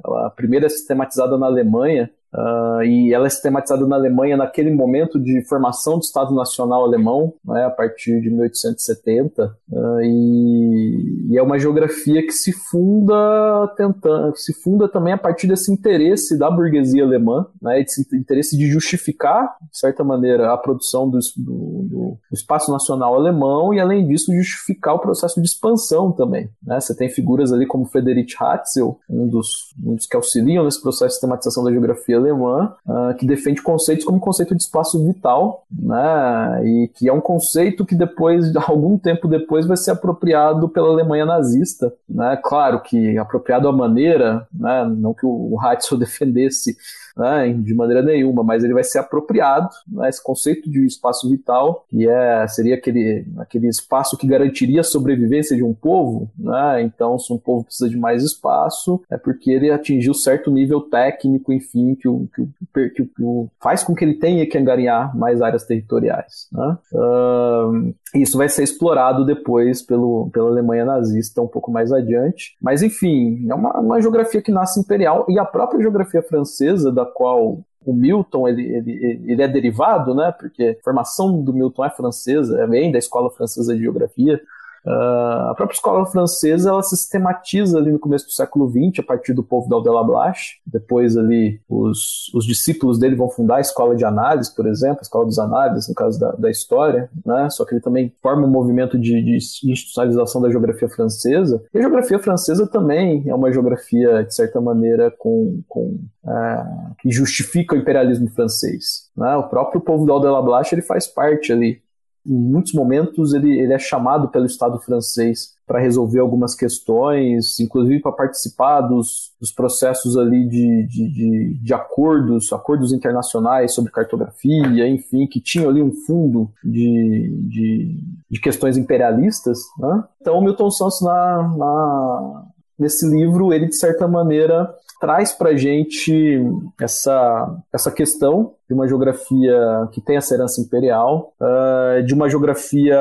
Ela, 0.05 0.29
primeira 0.29 0.67
é 0.67 0.69
sistematizada 0.69 1.37
na 1.37 1.47
Alemanha, 1.47 2.09
Uh, 2.33 2.83
e 2.83 3.11
ela 3.11 3.25
é 3.25 3.29
sistematizada 3.29 3.87
na 3.87 3.95
Alemanha 3.95 4.37
naquele 4.37 4.71
momento 4.71 5.19
de 5.19 5.43
formação 5.47 5.97
do 5.97 6.03
Estado 6.03 6.33
Nacional 6.33 6.85
Alemão, 6.85 7.33
né, 7.43 7.65
a 7.65 7.71
partir 7.71 8.21
de 8.21 8.29
1870, 8.29 9.45
uh, 9.71 10.01
e, 10.01 11.31
e, 11.31 11.37
é 11.37 11.41
uma 11.41 11.57
geografia 11.57 12.21
que 12.21 12.31
se 12.31 12.51
funda 12.51 13.67
tentando, 13.75 14.35
se 14.35 14.53
funda 14.61 14.87
também 14.87 15.13
a 15.13 15.17
partir 15.17 15.47
desse 15.47 15.71
interesse 15.71 16.37
da 16.37 16.51
burguesia 16.51 17.03
alemã, 17.03 17.47
né, 17.59 17.81
esse 17.81 18.05
interesse 18.15 18.55
de 18.55 18.67
justificar, 18.67 19.57
de 19.71 19.79
certa 19.79 20.03
maneira, 20.03 20.53
a 20.53 20.57
produção 20.57 21.09
do, 21.09 21.17
do, 21.35 21.87
do, 21.89 22.17
espaço 22.31 22.71
nacional 22.71 23.15
alemão 23.15 23.73
e, 23.73 23.79
além 23.79 24.07
disso, 24.07 24.31
justificar 24.35 24.93
o 24.93 24.99
processo 24.99 25.41
de 25.41 25.47
expansão 25.47 26.11
também. 26.11 26.47
Né. 26.63 26.79
Você 26.79 26.95
tem 26.95 27.09
figuras 27.09 27.51
ali 27.51 27.65
como 27.65 27.85
Friedrich 27.85 28.35
Hatzel, 28.39 28.99
um 29.09 29.27
dos, 29.27 29.73
um 29.83 29.95
dos 29.95 30.05
que 30.05 30.15
auxiliam 30.15 30.63
nesse 30.63 30.79
processo 30.79 31.07
de 31.07 31.13
sistematização 31.13 31.63
da 31.63 31.71
geografia 31.71 32.18
alemã, 32.19 32.73
uh, 32.85 33.15
que 33.17 33.25
defende 33.25 33.61
conceitos 33.61 34.05
como 34.05 34.17
o 34.17 34.21
conceito 34.21 34.55
de 34.55 34.61
espaço 34.61 35.03
vital, 35.05 35.65
né, 35.71 36.61
e 36.65 36.87
que 36.93 37.07
é 37.07 37.13
um 37.13 37.21
conceito 37.21 37.85
que 37.85 37.95
depois, 37.95 38.55
algum 38.67 38.97
tempo 38.97 39.27
depois, 39.27 39.65
vai 39.65 39.77
ser 39.77 39.91
apropriado 39.91 40.69
pela 40.69 40.89
Alemanha 40.89 41.25
nazista. 41.25 41.93
Né? 42.07 42.39
Claro 42.43 42.81
que 42.81 43.17
apropriado 43.17 43.67
à 43.67 43.71
maneira, 43.71 44.47
né, 44.53 44.85
não 44.85 45.13
que 45.13 45.25
o 45.25 45.57
Heitzel 45.63 45.97
defendesse 45.99 46.75
né, 47.19 47.53
de 47.53 47.73
maneira 47.73 48.01
nenhuma, 48.01 48.43
mas 48.43 48.63
ele 48.63 48.73
vai 48.73 48.83
ser 48.83 48.99
apropriado, 48.99 49.69
né, 49.87 50.07
esse 50.09 50.23
conceito 50.23 50.69
de 50.69 50.85
espaço 50.85 51.29
vital, 51.29 51.85
que 51.89 52.07
é, 52.07 52.47
seria 52.47 52.75
aquele, 52.75 53.25
aquele 53.37 53.67
espaço 53.67 54.17
que 54.17 54.25
garantiria 54.25 54.79
a 54.79 54.83
sobrevivência 54.83 55.55
de 55.55 55.63
um 55.63 55.73
povo, 55.73 56.29
né, 56.37 56.81
então 56.81 57.19
se 57.19 57.31
um 57.33 57.37
povo 57.37 57.65
precisa 57.65 57.89
de 57.89 57.97
mais 57.97 58.23
espaço, 58.23 59.01
é 59.09 59.17
porque 59.17 59.51
ele 59.51 59.69
atingiu 59.69 60.13
certo 60.13 60.49
nível 60.49 60.81
técnico, 60.81 61.51
enfim, 61.51 61.93
que, 61.95 62.07
o, 62.09 62.27
que, 62.33 62.41
o, 62.41 62.49
que, 62.93 63.11
o, 63.21 63.49
faz 63.61 63.83
com 63.83 63.95
que 63.95 64.03
ele 64.03 64.15
tenha 64.15 64.47
que 64.47 64.57
angariar 64.57 65.15
mais 65.15 65.41
áreas 65.41 65.65
territoriais. 65.65 66.47
Né? 66.51 66.77
Uh, 66.93 67.93
isso 68.15 68.37
vai 68.37 68.49
ser 68.49 68.63
explorado 68.63 69.25
depois 69.25 69.81
pelo, 69.81 70.29
pela 70.31 70.49
Alemanha 70.49 70.85
nazista 70.85 71.41
um 71.41 71.47
pouco 71.47 71.71
mais 71.71 71.91
adiante, 71.91 72.57
mas 72.61 72.81
enfim, 72.81 73.47
é 73.49 73.53
uma, 73.53 73.79
uma 73.79 74.01
geografia 74.01 74.41
que 74.41 74.51
nasce 74.51 74.79
imperial 74.79 75.25
e 75.29 75.39
a 75.39 75.45
própria 75.45 75.81
geografia 75.81 76.21
francesa, 76.21 76.91
da 76.91 77.05
qual 77.05 77.59
o 77.85 77.93
Milton 77.93 78.47
ele, 78.47 78.63
ele, 78.63 79.23
ele 79.25 79.41
é 79.41 79.47
derivado, 79.47 80.13
né? 80.13 80.33
Porque 80.37 80.77
a 80.79 80.83
formação 80.83 81.41
do 81.41 81.53
Milton 81.53 81.85
é 81.85 81.89
francesa, 81.89 82.67
vem 82.67 82.91
da 82.91 82.99
escola 82.99 83.29
francesa 83.31 83.73
de 83.73 83.81
geografia. 83.81 84.39
Uh, 84.85 85.49
a 85.49 85.53
própria 85.55 85.75
escola 85.75 86.05
francesa 86.05 86.69
ela 86.69 86.81
sistematiza 86.81 87.77
ali 87.77 87.91
no 87.91 87.99
começo 87.99 88.25
do 88.25 88.31
século 88.31 88.69
XX 88.69 88.99
a 88.99 89.03
partir 89.03 89.33
do 89.33 89.43
povo 89.43 89.69
da 89.69 89.91
la 89.91 90.03
Blache. 90.03 90.57
Depois 90.65 91.17
ali 91.17 91.59
os, 91.67 92.31
os 92.33 92.45
discípulos 92.45 92.97
dele 92.97 93.15
vão 93.15 93.29
fundar 93.29 93.57
a 93.57 93.61
escola 93.61 93.95
de 93.95 94.05
análise, 94.05 94.55
por 94.55 94.67
exemplo, 94.67 94.99
a 94.99 95.03
escola 95.03 95.25
dos 95.25 95.39
análises 95.39 95.89
no 95.89 95.95
caso 95.95 96.19
da, 96.19 96.31
da 96.31 96.49
história, 96.49 97.09
né? 97.25 97.49
Só 97.49 97.65
que 97.65 97.73
ele 97.73 97.81
também 97.81 98.13
forma 98.21 98.47
um 98.47 98.49
movimento 98.49 98.97
de, 98.97 99.21
de 99.21 99.35
institucionalização 99.35 100.41
da 100.41 100.49
geografia 100.49 100.89
francesa. 100.89 101.63
E 101.73 101.77
a 101.77 101.81
geografia 101.81 102.19
francesa 102.19 102.67
também 102.67 103.23
é 103.27 103.35
uma 103.35 103.51
geografia 103.51 104.23
de 104.23 104.33
certa 104.33 104.61
maneira 104.61 105.11
com, 105.17 105.61
com 105.67 105.99
uh, 106.23 106.95
que 106.99 107.11
justifica 107.11 107.75
o 107.75 107.77
imperialismo 107.77 108.29
francês. 108.29 109.09
Né? 109.15 109.35
O 109.35 109.49
próprio 109.49 109.81
povo 109.81 110.05
da 110.05 110.31
la 110.31 110.41
Blache 110.41 110.75
ele 110.75 110.81
faz 110.81 111.07
parte 111.07 111.51
ali 111.51 111.81
em 112.29 112.37
muitos 112.37 112.73
momentos 112.73 113.33
ele, 113.33 113.59
ele 113.59 113.73
é 113.73 113.79
chamado 113.79 114.29
pelo 114.29 114.45
Estado 114.45 114.79
francês 114.79 115.57
para 115.65 115.79
resolver 115.79 116.19
algumas 116.19 116.55
questões, 116.55 117.59
inclusive 117.59 118.01
para 118.01 118.11
participar 118.11 118.81
dos, 118.81 119.33
dos 119.39 119.51
processos 119.51 120.15
ali 120.17 120.47
de, 120.47 120.87
de, 120.87 121.11
de, 121.11 121.59
de, 121.61 121.73
acordos, 121.73 122.53
acordos 122.53 122.93
internacionais 122.93 123.73
sobre 123.73 123.91
cartografia, 123.91 124.87
enfim, 124.87 125.27
que 125.27 125.39
tinham 125.39 125.69
ali 125.69 125.81
um 125.81 125.91
fundo 125.91 126.51
de, 126.63 127.35
de, 127.47 128.03
de 128.29 128.41
questões 128.41 128.77
imperialistas. 128.77 129.59
Né? 129.77 130.03
Então, 130.21 130.41
Milton 130.41 130.71
Santos, 130.71 131.01
na, 131.01 131.55
na, 131.57 132.43
nesse 132.77 133.07
livro, 133.07 133.53
ele, 133.53 133.67
de 133.67 133.77
certa 133.77 134.07
maneira, 134.07 134.73
traz 134.99 135.33
para 135.33 135.55
gente 135.55 136.43
essa, 136.79 137.57
essa 137.71 137.91
questão 137.91 138.53
de 138.69 138.75
uma 138.75 138.87
geografia 138.87 139.89
que 139.91 139.99
tem 139.99 140.17
essa 140.17 140.35
herança 140.35 140.61
imperial, 140.61 141.33
uh, 141.41 142.03
de 142.03 142.13
uma 142.13 142.29
geografia 142.29 142.95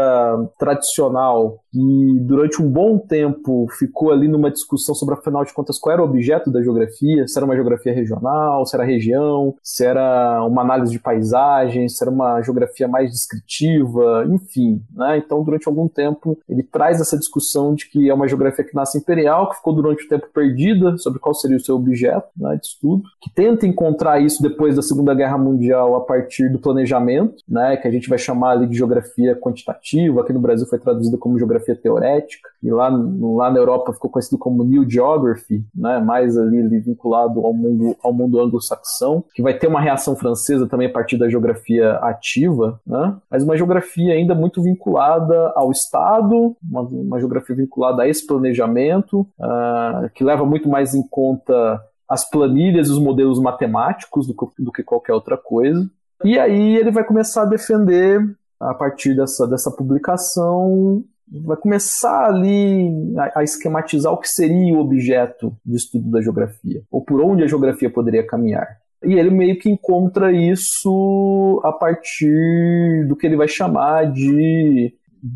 tradicional 0.59 1.59
que 1.71 2.19
durante 2.21 2.63
um 2.63 2.71
bom 2.71 2.97
tempo 2.97 3.67
ficou 3.79 4.11
ali 4.11 4.27
numa 4.27 4.51
discussão 4.51 4.95
sobre, 4.95 5.15
afinal 5.15 5.45
de 5.45 5.53
contas, 5.53 5.79
qual 5.79 5.93
era 5.93 6.03
o 6.03 6.07
objeto 6.07 6.51
da 6.51 6.63
geografia, 6.63 7.29
se 7.29 7.39
era 7.39 7.45
uma 7.45 7.55
geografia 7.55 7.93
regional, 7.93 8.65
se 8.65 8.75
era 8.75 8.83
região, 8.83 9.55
se 9.63 9.85
era 9.85 10.43
uma 10.47 10.63
análise 10.63 10.91
de 10.91 10.99
paisagem, 10.99 11.87
se 11.87 12.03
era 12.03 12.11
uma 12.11 12.41
geografia 12.41 12.89
mais 12.89 13.11
descritiva, 13.11 14.25
enfim. 14.31 14.83
Né? 14.91 15.19
Então, 15.19 15.45
durante 15.45 15.69
algum 15.69 15.87
tempo, 15.87 16.39
ele 16.49 16.63
traz 16.63 16.99
essa 16.99 17.19
discussão 17.19 17.75
de 17.75 17.91
que 17.91 18.09
é 18.09 18.15
uma 18.15 18.27
geografia 18.27 18.65
que 18.65 18.75
nasce 18.75 18.97
imperial, 18.97 19.51
que 19.51 19.57
ficou 19.57 19.75
durante 19.75 20.07
o 20.07 20.09
tempo 20.09 20.29
perdida 20.33 20.97
sobre 20.97 21.19
qual 21.19 21.35
seria 21.35 21.59
o 21.59 21.61
seu 21.61 21.77
objeto 21.77 22.29
né, 22.35 22.57
de 22.57 22.69
estudo, 22.69 23.03
que 23.21 23.29
tenta 23.29 23.67
encontrar 23.67 24.19
isso 24.19 24.43
depois 24.43 24.75
da 24.75 24.83
Segunda 24.83 25.15
Guerra 25.15 25.37
Mundial 25.37 25.58
mundial 25.59 25.97
a 25.97 26.01
partir 26.01 26.49
do 26.49 26.59
planejamento, 26.59 27.43
né, 27.49 27.77
que 27.77 27.89
a 27.89 27.91
gente 27.91 28.09
vai 28.09 28.19
chamar 28.19 28.53
ali 28.53 28.67
de 28.67 28.77
geografia 28.77 29.35
quantitativa, 29.35 30.21
aqui 30.21 30.33
no 30.33 30.41
Brasil 30.41 30.67
foi 30.67 30.79
traduzida 30.79 31.19
como 31.19 31.39
geografia 31.39 31.75
teorética, 31.75 32.49
e 32.63 32.71
lá, 32.71 32.89
lá 32.89 33.51
na 33.51 33.59
Europa 33.59 33.93
ficou 33.93 34.11
conhecido 34.11 34.39
como 34.39 34.65
New 34.65 34.89
Geography, 34.89 35.65
né, 35.75 35.99
mais 35.99 36.39
ali, 36.39 36.61
ali 36.61 36.79
vinculado 36.79 37.45
ao 37.45 37.53
mundo, 37.53 37.97
ao 38.03 38.13
mundo 38.13 38.41
anglo-saxão, 38.41 39.25
que 39.35 39.43
vai 39.43 39.55
ter 39.55 39.67
uma 39.67 39.81
reação 39.81 40.15
francesa 40.15 40.67
também 40.67 40.89
a 40.89 40.93
partir 40.93 41.17
da 41.19 41.29
geografia 41.29 41.93
ativa, 41.97 42.81
né, 42.87 43.17
mas 43.31 43.43
uma 43.43 43.57
geografia 43.57 44.15
ainda 44.15 44.35
muito 44.35 44.63
vinculada 44.63 45.53
ao 45.57 45.71
Estado, 45.73 46.57
uma, 46.63 46.83
uma 46.83 47.19
geografia 47.19 47.57
vinculada 47.57 48.03
a 48.03 48.09
esse 48.09 48.27
planejamento, 48.27 49.21
uh, 49.39 50.09
que 50.15 50.23
leva 50.23 50.45
muito 50.45 50.69
mais 50.69 50.95
em 50.95 51.03
conta 51.09 51.81
as 52.09 52.29
planilhas 52.29 52.89
e 52.89 52.93
os 52.93 52.99
modelos 52.99 53.41
matemáticos 53.41 54.27
do 54.27 54.35
que, 54.35 54.63
do 54.63 54.73
que 54.73 54.83
qualquer 54.83 55.13
outra 55.13 55.37
coisa. 55.37 55.89
E 56.25 56.39
aí 56.39 56.77
ele 56.77 56.91
vai 56.91 57.05
começar 57.05 57.43
a 57.43 57.47
defender, 57.47 58.21
a 58.59 58.75
partir 58.75 59.15
dessa, 59.15 59.47
dessa 59.47 59.71
publicação, 59.71 61.05
vai 61.45 61.57
começar 61.57 62.27
ali 62.27 63.15
a, 63.17 63.41
a, 63.41 63.45
esquematizar 63.45 64.13
o 64.13 64.17
que 64.17 64.29
seria 64.29 64.75
o 64.75 64.81
objeto 64.81 65.55
de 65.65 65.77
estudo 65.77 66.11
da 66.11 66.21
geografia, 66.21 66.83
ou 66.91 67.05
por 67.05 67.21
onde 67.21 67.45
a 67.45 67.47
geografia 67.47 67.91
poderia 67.91 68.27
caminhar. 68.27 68.67
E 69.05 69.15
ele 69.15 69.31
meio 69.31 69.59
que 69.59 69.71
encontra 69.71 70.33
isso 70.33 71.61
a 71.63 71.73
partir 71.73 73.07
do 73.07 73.15
que 73.15 73.27
ele 73.27 73.37
vai 73.37 73.47
chamar 73.47 74.11
de 74.11 74.93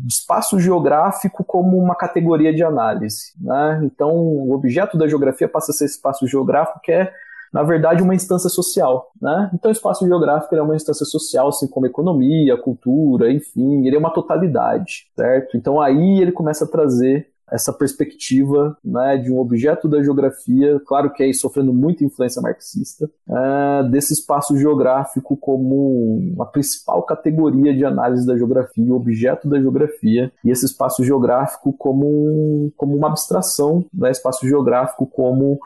espaço 0.07 0.59
geográfico 0.59 1.43
como 1.43 1.77
uma 1.77 1.95
categoria 1.95 2.53
de 2.53 2.63
análise. 2.63 3.33
Né? 3.39 3.81
Então, 3.83 4.11
o 4.15 4.53
objeto 4.53 4.97
da 4.97 5.07
geografia 5.07 5.47
passa 5.47 5.71
a 5.71 5.75
ser 5.75 5.85
espaço 5.85 6.27
geográfico, 6.27 6.79
que 6.81 6.91
é, 6.91 7.11
na 7.51 7.63
verdade, 7.63 8.01
uma 8.01 8.15
instância 8.15 8.49
social. 8.49 9.11
Né? 9.21 9.51
Então, 9.53 9.69
o 9.69 9.73
espaço 9.73 10.05
geográfico 10.05 10.55
é 10.55 10.61
uma 10.61 10.75
instância 10.75 11.05
social, 11.05 11.49
assim 11.49 11.67
como 11.67 11.85
economia, 11.85 12.57
cultura, 12.57 13.31
enfim, 13.31 13.85
ele 13.85 13.95
é 13.95 13.99
uma 13.99 14.13
totalidade, 14.13 15.07
certo? 15.15 15.57
Então, 15.57 15.81
aí 15.81 16.21
ele 16.21 16.31
começa 16.31 16.65
a 16.65 16.67
trazer 16.67 17.32
essa 17.51 17.73
perspectiva 17.73 18.77
né, 18.83 19.17
de 19.17 19.31
um 19.31 19.37
objeto 19.37 19.87
da 19.87 20.01
geografia, 20.01 20.79
claro 20.85 21.11
que 21.11 21.23
aí 21.23 21.33
sofrendo 21.33 21.73
muita 21.73 22.03
influência 22.03 22.41
marxista, 22.41 23.09
é, 23.29 23.89
desse 23.89 24.13
espaço 24.13 24.57
geográfico 24.57 25.37
como 25.37 26.35
a 26.39 26.45
principal 26.45 27.03
categoria 27.03 27.75
de 27.75 27.85
análise 27.85 28.25
da 28.25 28.37
geografia, 28.37 28.93
objeto 28.93 29.47
da 29.47 29.59
geografia, 29.59 30.31
e 30.43 30.51
esse 30.51 30.65
espaço 30.65 31.03
geográfico 31.03 31.73
como, 31.73 32.71
como 32.77 32.95
uma 32.95 33.09
abstração, 33.09 33.85
né, 33.93 34.11
espaço 34.11 34.47
geográfico 34.47 35.05
como 35.05 35.59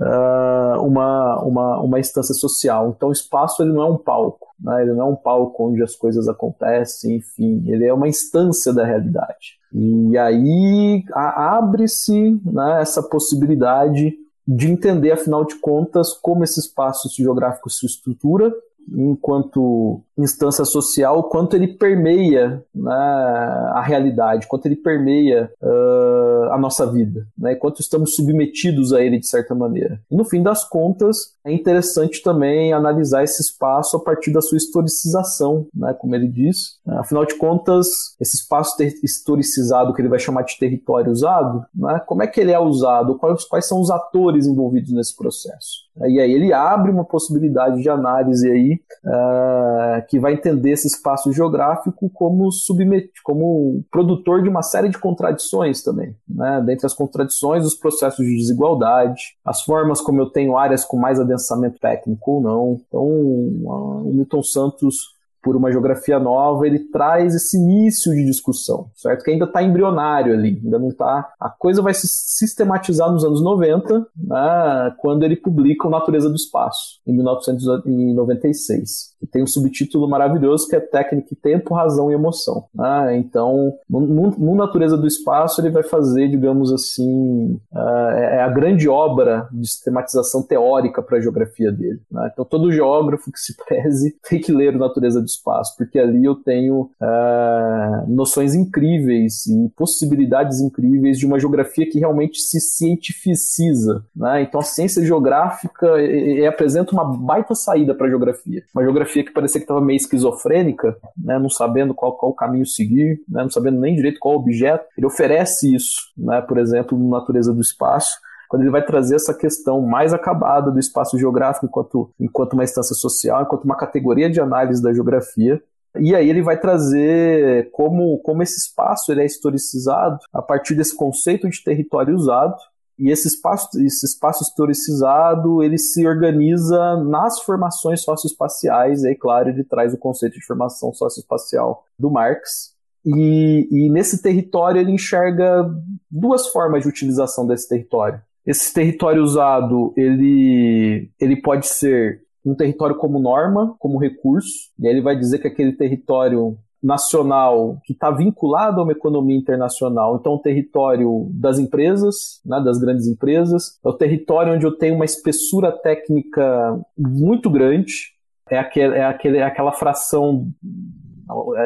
uh, 0.00 0.80
uma, 0.80 1.42
uma, 1.42 1.80
uma 1.80 2.00
instância 2.00 2.34
social. 2.34 2.94
Então, 2.96 3.08
o 3.08 3.12
espaço 3.12 3.62
ele 3.62 3.72
não 3.72 3.82
é 3.82 3.90
um 3.90 3.96
palco, 3.96 4.48
né? 4.60 4.82
ele 4.82 4.92
não 4.92 5.00
é 5.02 5.10
um 5.10 5.16
palco 5.16 5.68
onde 5.68 5.82
as 5.82 5.94
coisas 5.94 6.28
acontecem, 6.28 7.16
enfim, 7.16 7.64
ele 7.66 7.86
é 7.86 7.92
uma 7.92 8.08
instância 8.08 8.72
da 8.72 8.84
realidade. 8.84 9.58
E 9.72 10.16
aí 10.16 11.04
abre-se 11.12 12.40
né, 12.44 12.80
essa 12.80 13.02
possibilidade 13.02 14.14
de 14.46 14.70
entender, 14.70 15.10
afinal 15.10 15.44
de 15.44 15.56
contas, 15.56 16.12
como 16.12 16.44
esse 16.44 16.60
espaço 16.60 17.08
geográfico 17.10 17.70
se 17.70 17.86
estrutura 17.86 18.52
enquanto 18.92 20.02
instância 20.16 20.64
social, 20.64 21.24
quanto 21.24 21.56
ele 21.56 21.68
permeia 21.68 22.62
né, 22.74 22.92
a 22.92 23.82
realidade, 23.82 24.46
quanto 24.46 24.66
ele 24.66 24.76
permeia 24.76 25.50
uh, 25.60 26.52
a 26.52 26.58
nossa 26.58 26.86
vida, 26.86 27.26
né, 27.36 27.54
quanto 27.54 27.80
estamos 27.80 28.14
submetidos 28.14 28.92
a 28.92 29.02
ele 29.02 29.18
de 29.18 29.26
certa 29.26 29.54
maneira. 29.54 30.00
E 30.10 30.16
no 30.16 30.24
fim 30.24 30.42
das 30.42 30.68
contas, 30.68 31.34
é 31.44 31.52
interessante 31.52 32.22
também 32.22 32.72
analisar 32.72 33.24
esse 33.24 33.42
espaço 33.42 33.96
a 33.96 34.00
partir 34.00 34.32
da 34.32 34.40
sua 34.40 34.56
historicização, 34.56 35.66
né, 35.74 35.94
como 35.98 36.14
ele 36.14 36.28
diz. 36.28 36.78
Afinal 36.86 37.26
de 37.26 37.36
contas, 37.36 37.88
esse 38.20 38.36
espaço 38.36 38.76
historicizado 39.02 39.92
que 39.92 40.00
ele 40.00 40.08
vai 40.08 40.18
chamar 40.18 40.42
de 40.42 40.58
território 40.58 41.10
usado, 41.10 41.64
né, 41.74 42.00
como 42.06 42.22
é 42.22 42.26
que 42.26 42.40
ele 42.40 42.52
é 42.52 42.58
usado? 42.58 43.18
Quais, 43.18 43.44
quais 43.44 43.66
são 43.66 43.80
os 43.80 43.90
atores 43.90 44.46
envolvidos 44.46 44.92
nesse 44.92 45.16
processo? 45.16 45.84
E 46.06 46.18
aí 46.18 46.32
ele 46.32 46.52
abre 46.52 46.90
uma 46.90 47.04
possibilidade 47.04 47.80
de 47.80 47.88
análise 47.88 48.50
aí 48.50 48.80
uh, 49.04 50.03
que 50.08 50.18
vai 50.18 50.34
entender 50.34 50.72
esse 50.72 50.86
espaço 50.86 51.32
geográfico 51.32 52.10
como 52.10 52.50
submet 52.50 53.10
como 53.22 53.84
produtor 53.90 54.42
de 54.42 54.48
uma 54.48 54.62
série 54.62 54.88
de 54.88 54.98
contradições 54.98 55.82
também. 55.82 56.16
Né? 56.28 56.62
Dentre 56.64 56.86
as 56.86 56.94
contradições, 56.94 57.64
os 57.64 57.74
processos 57.74 58.24
de 58.24 58.36
desigualdade, 58.36 59.36
as 59.44 59.62
formas 59.62 60.00
como 60.00 60.20
eu 60.20 60.30
tenho 60.30 60.56
áreas 60.56 60.84
com 60.84 60.96
mais 60.96 61.20
adensamento 61.20 61.78
técnico 61.78 62.32
ou 62.32 62.40
não. 62.40 62.80
Então, 62.86 63.04
o 63.04 64.10
Milton 64.12 64.42
Santos 64.42 65.14
por 65.44 65.54
uma 65.54 65.70
geografia 65.70 66.18
nova, 66.18 66.66
ele 66.66 66.78
traz 66.78 67.34
esse 67.34 67.58
início 67.58 68.14
de 68.14 68.24
discussão, 68.24 68.88
certo? 68.96 69.22
Que 69.22 69.30
ainda 69.30 69.44
está 69.44 69.62
embrionário 69.62 70.32
ali, 70.32 70.58
ainda 70.64 70.78
não 70.78 70.88
está. 70.88 71.30
A 71.38 71.50
coisa 71.50 71.82
vai 71.82 71.92
se 71.92 72.08
sistematizar 72.08 73.12
nos 73.12 73.24
anos 73.24 73.42
90, 73.42 74.06
né, 74.16 74.94
quando 74.98 75.22
ele 75.22 75.36
publica 75.36 75.86
o 75.86 75.90
Natureza 75.90 76.30
do 76.30 76.34
Espaço, 76.34 76.98
em 77.06 77.14
1996. 77.14 79.13
Tem 79.26 79.42
um 79.42 79.46
subtítulo 79.46 80.08
maravilhoso 80.08 80.68
que 80.68 80.76
é 80.76 80.80
Técnica, 80.80 81.34
Tempo, 81.42 81.74
Razão 81.74 82.10
e 82.10 82.14
Emoção. 82.14 82.64
Né? 82.74 83.16
Então, 83.16 83.74
no, 83.88 84.30
no, 84.30 84.54
Natureza 84.54 84.96
do 84.96 85.06
Espaço, 85.06 85.60
ele 85.60 85.70
vai 85.70 85.82
fazer, 85.82 86.28
digamos 86.28 86.72
assim, 86.72 87.58
uh, 87.72 88.10
é 88.10 88.42
a 88.42 88.48
grande 88.48 88.88
obra 88.88 89.48
de 89.52 89.66
sistematização 89.66 90.42
teórica 90.42 91.02
para 91.02 91.18
a 91.18 91.20
geografia 91.20 91.72
dele. 91.72 92.00
Né? 92.10 92.30
Então, 92.32 92.44
todo 92.44 92.72
geógrafo 92.72 93.30
que 93.30 93.38
se 93.38 93.54
preze 93.64 94.16
tem 94.28 94.40
que 94.40 94.52
ler 94.52 94.74
o 94.74 94.78
Natureza 94.78 95.20
do 95.20 95.26
espaço, 95.26 95.76
porque 95.76 95.98
ali 95.98 96.24
eu 96.24 96.34
tenho 96.34 96.90
uh, 97.00 98.08
noções 98.08 98.54
incríveis 98.54 99.46
e 99.46 99.68
possibilidades 99.76 100.60
incríveis 100.60 101.18
de 101.18 101.26
uma 101.26 101.38
geografia 101.38 101.88
que 101.88 101.98
realmente 101.98 102.40
se 102.40 102.60
cientificiza. 102.60 104.04
Né? 104.14 104.42
Então 104.42 104.60
a 104.60 104.64
ciência 104.64 105.04
geográfica 105.04 105.86
e, 106.00 106.40
e 106.40 106.46
apresenta 106.46 106.92
uma 106.92 107.04
baita 107.04 107.54
saída 107.54 107.94
para 107.94 108.06
a 108.06 108.10
geografia. 108.10 108.62
Uma 108.74 108.82
geografia 108.82 109.13
que 109.22 109.32
parecia 109.32 109.60
que 109.60 109.64
estava 109.64 109.80
meio 109.80 109.96
esquizofrênica, 109.96 110.96
né? 111.16 111.38
não 111.38 111.50
sabendo 111.50 111.94
qual, 111.94 112.16
qual 112.16 112.32
caminho 112.34 112.66
seguir, 112.66 113.20
né? 113.28 113.42
não 113.42 113.50
sabendo 113.50 113.78
nem 113.78 113.94
direito 113.94 114.18
qual 114.18 114.34
objeto. 114.34 114.86
Ele 114.96 115.06
oferece 115.06 115.74
isso, 115.74 116.12
né? 116.16 116.40
por 116.40 116.58
exemplo, 116.58 116.98
no 116.98 117.10
Natureza 117.10 117.52
do 117.52 117.60
Espaço 117.60 118.18
quando 118.46 118.62
ele 118.62 118.70
vai 118.70 118.84
trazer 118.84 119.16
essa 119.16 119.34
questão 119.34 119.80
mais 119.80 120.14
acabada 120.14 120.70
do 120.70 120.78
espaço 120.78 121.18
geográfico 121.18 121.66
enquanto, 121.66 122.10
enquanto 122.20 122.52
uma 122.52 122.62
instância 122.62 122.94
social, 122.94 123.42
enquanto 123.42 123.64
uma 123.64 123.76
categoria 123.76 124.30
de 124.30 124.40
análise 124.40 124.80
da 124.80 124.92
geografia, 124.92 125.60
e 125.98 126.14
aí 126.14 126.28
ele 126.28 126.42
vai 126.42 126.58
trazer 126.58 127.70
como, 127.70 128.18
como 128.18 128.42
esse 128.42 128.58
espaço 128.58 129.12
ele 129.12 129.22
é 129.22 129.26
historicizado 129.26 130.18
a 130.32 130.42
partir 130.42 130.74
desse 130.74 130.96
conceito 130.96 131.48
de 131.48 131.62
território 131.62 132.14
usado. 132.14 132.56
E 132.98 133.10
esse 133.10 133.28
espaço, 133.28 133.68
esse 133.80 134.06
espaço 134.06 134.42
historicizado, 134.42 135.62
ele 135.62 135.78
se 135.78 136.06
organiza 136.06 136.96
nas 136.96 137.40
formações 137.40 138.02
socioespaciais. 138.02 139.04
E 139.04 139.14
claro, 139.14 139.48
ele 139.48 139.64
traz 139.64 139.92
o 139.92 139.98
conceito 139.98 140.34
de 140.34 140.46
formação 140.46 140.92
socioespacial 140.92 141.84
do 141.98 142.10
Marx. 142.10 142.74
E, 143.04 143.68
e 143.70 143.90
nesse 143.90 144.22
território 144.22 144.80
ele 144.80 144.92
enxerga 144.92 145.68
duas 146.10 146.48
formas 146.48 146.82
de 146.82 146.88
utilização 146.88 147.46
desse 147.46 147.68
território. 147.68 148.20
Esse 148.46 148.72
território 148.72 149.22
usado, 149.22 149.92
ele, 149.96 151.10
ele 151.20 151.40
pode 151.40 151.66
ser 151.66 152.22
um 152.44 152.54
território 152.54 152.96
como 152.96 153.18
norma, 153.18 153.74
como 153.78 153.98
recurso, 153.98 154.70
e 154.78 154.86
aí 154.86 154.92
ele 154.92 155.02
vai 155.02 155.18
dizer 155.18 155.38
que 155.38 155.48
aquele 155.48 155.72
território 155.72 156.58
nacional 156.84 157.78
que 157.82 157.94
está 157.94 158.10
vinculado 158.10 158.78
a 158.78 158.84
uma 158.84 158.92
economia 158.92 159.38
internacional. 159.38 160.16
Então, 160.16 160.34
o 160.34 160.38
território 160.38 161.28
das 161.30 161.58
empresas, 161.58 162.42
né, 162.44 162.60
das 162.62 162.78
grandes 162.78 163.08
empresas, 163.08 163.78
é 163.82 163.88
o 163.88 163.94
território 163.94 164.52
onde 164.52 164.66
eu 164.66 164.76
tenho 164.76 164.94
uma 164.94 165.06
espessura 165.06 165.72
técnica 165.72 166.78
muito 166.96 167.48
grande, 167.48 168.12
é, 168.50 168.58
aquele, 168.58 168.94
é, 168.96 169.04
aquele, 169.04 169.38
é 169.38 169.44
aquela 169.44 169.72
fração 169.72 170.46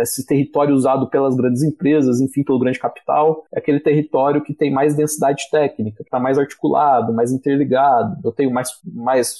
esse 0.02 0.24
território 0.24 0.72
usado 0.72 1.10
pelas 1.10 1.34
grandes 1.34 1.64
empresas, 1.64 2.20
enfim, 2.20 2.44
pelo 2.44 2.60
grande 2.60 2.78
capital, 2.78 3.44
é 3.52 3.58
aquele 3.58 3.80
território 3.80 4.40
que 4.40 4.54
tem 4.54 4.70
mais 4.72 4.94
densidade 4.94 5.50
técnica, 5.50 5.96
que 5.96 6.04
está 6.04 6.20
mais 6.20 6.38
articulado, 6.38 7.12
mais 7.12 7.32
interligado. 7.32 8.20
Eu 8.22 8.30
tenho 8.30 8.52
mais, 8.52 8.70
mais 8.84 9.34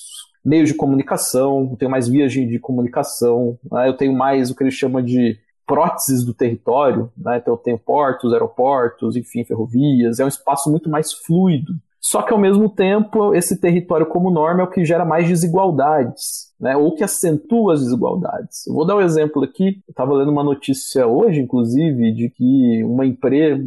meios 0.45 0.69
de 0.69 0.75
comunicação, 0.75 1.69
eu 1.71 1.77
tenho 1.77 1.91
mais 1.91 2.09
vias 2.09 2.33
de 2.33 2.59
comunicação, 2.59 3.57
né? 3.71 3.87
eu 3.87 3.97
tenho 3.97 4.13
mais 4.13 4.51
o 4.51 4.57
que 4.57 4.65
eles 4.65 4.75
chamam 4.75 5.01
de 5.01 5.39
próteses 5.69 6.25
do 6.25 6.33
território, 6.33 7.13
né? 7.15 7.37
então 7.37 7.55
tenho 7.59 7.79
portos, 7.79 8.33
aeroportos, 8.33 9.17
enfim, 9.17 9.45
ferrovias, 9.45 10.19
é 10.19 10.25
um 10.25 10.29
espaço 10.29 10.71
muito 10.71 10.89
mais 10.89 11.13
fluido. 11.13 11.75
Só 12.01 12.23
que 12.23 12.33
ao 12.33 12.39
mesmo 12.39 12.71
tempo, 12.71 13.35
esse 13.35 13.61
território 13.61 14.07
como 14.07 14.31
norma 14.31 14.63
é 14.63 14.65
o 14.65 14.71
que 14.71 14.85
gera 14.85 15.05
mais 15.05 15.29
desigualdades, 15.29 16.55
né? 16.59 16.75
ou 16.77 16.95
que 16.95 17.05
acentua 17.05 17.75
as 17.75 17.81
desigualdades. 17.81 18.67
Eu 18.67 18.73
vou 18.73 18.87
dar 18.87 18.97
um 18.97 19.01
exemplo 19.01 19.43
aqui. 19.43 19.83
Eu 19.87 19.91
estava 19.91 20.15
lendo 20.15 20.31
uma 20.31 20.45
notícia 20.45 21.07
hoje, 21.07 21.41
inclusive, 21.41 22.15
de 22.15 22.31
que 22.31 22.85
uma 22.85 23.05
empresa, 23.05 23.63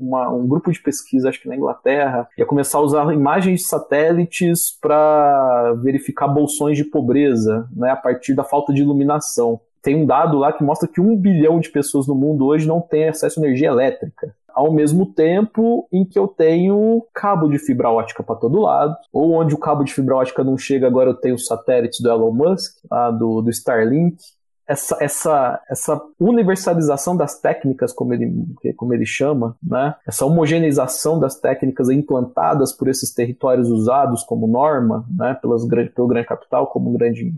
uma, 0.00 0.32
um 0.32 0.48
grupo 0.48 0.72
de 0.72 0.82
pesquisa, 0.82 1.28
acho 1.28 1.40
que 1.40 1.48
na 1.48 1.54
Inglaterra, 1.54 2.26
ia 2.36 2.46
começar 2.46 2.78
a 2.78 2.82
usar 2.82 3.12
imagens 3.12 3.60
de 3.60 3.66
satélites 3.66 4.76
para 4.80 5.74
verificar 5.74 6.26
bolsões 6.26 6.78
de 6.78 6.84
pobreza 6.84 7.68
né? 7.76 7.90
a 7.90 7.96
partir 7.96 8.34
da 8.34 8.42
falta 8.42 8.72
de 8.72 8.82
iluminação 8.82 9.60
tem 9.86 9.94
um 9.94 10.04
dado 10.04 10.36
lá 10.36 10.52
que 10.52 10.64
mostra 10.64 10.88
que 10.88 11.00
um 11.00 11.16
bilhão 11.16 11.60
de 11.60 11.70
pessoas 11.70 12.08
no 12.08 12.14
mundo 12.16 12.44
hoje 12.44 12.66
não 12.66 12.80
tem 12.80 13.08
acesso 13.08 13.38
à 13.38 13.42
energia 13.44 13.68
elétrica 13.68 14.34
ao 14.52 14.72
mesmo 14.72 15.06
tempo 15.06 15.86
em 15.92 16.04
que 16.04 16.18
eu 16.18 16.26
tenho 16.26 17.06
cabo 17.14 17.46
de 17.46 17.58
fibra 17.58 17.90
ótica 17.90 18.22
para 18.22 18.34
todo 18.34 18.62
lado, 18.62 18.96
ou 19.12 19.34
onde 19.34 19.54
o 19.54 19.58
cabo 19.58 19.84
de 19.84 19.92
fibra 19.92 20.16
ótica 20.16 20.42
não 20.42 20.56
chega, 20.56 20.86
agora 20.86 21.10
eu 21.10 21.14
tenho 21.14 21.38
satélites 21.38 22.00
do 22.00 22.08
Elon 22.08 22.32
Musk, 22.32 22.78
lá 22.90 23.10
do, 23.10 23.42
do 23.42 23.50
Starlink. 23.50 24.16
Essa, 24.66 24.96
essa, 24.98 25.62
essa 25.70 26.02
universalização 26.18 27.16
das 27.16 27.38
técnicas, 27.38 27.92
como 27.92 28.14
ele, 28.14 28.32
como 28.76 28.94
ele 28.94 29.06
chama, 29.06 29.54
né? 29.62 29.94
essa 30.04 30.24
homogeneização 30.24 31.20
das 31.20 31.38
técnicas 31.38 31.90
implantadas 31.90 32.72
por 32.72 32.88
esses 32.88 33.12
territórios 33.12 33.68
usados 33.68 34.24
como 34.24 34.48
norma, 34.48 35.06
né? 35.16 35.38
Pelas, 35.40 35.64
pelo 35.94 36.08
grande 36.08 36.26
capital, 36.26 36.66
como 36.66 36.90
grande, 36.92 37.32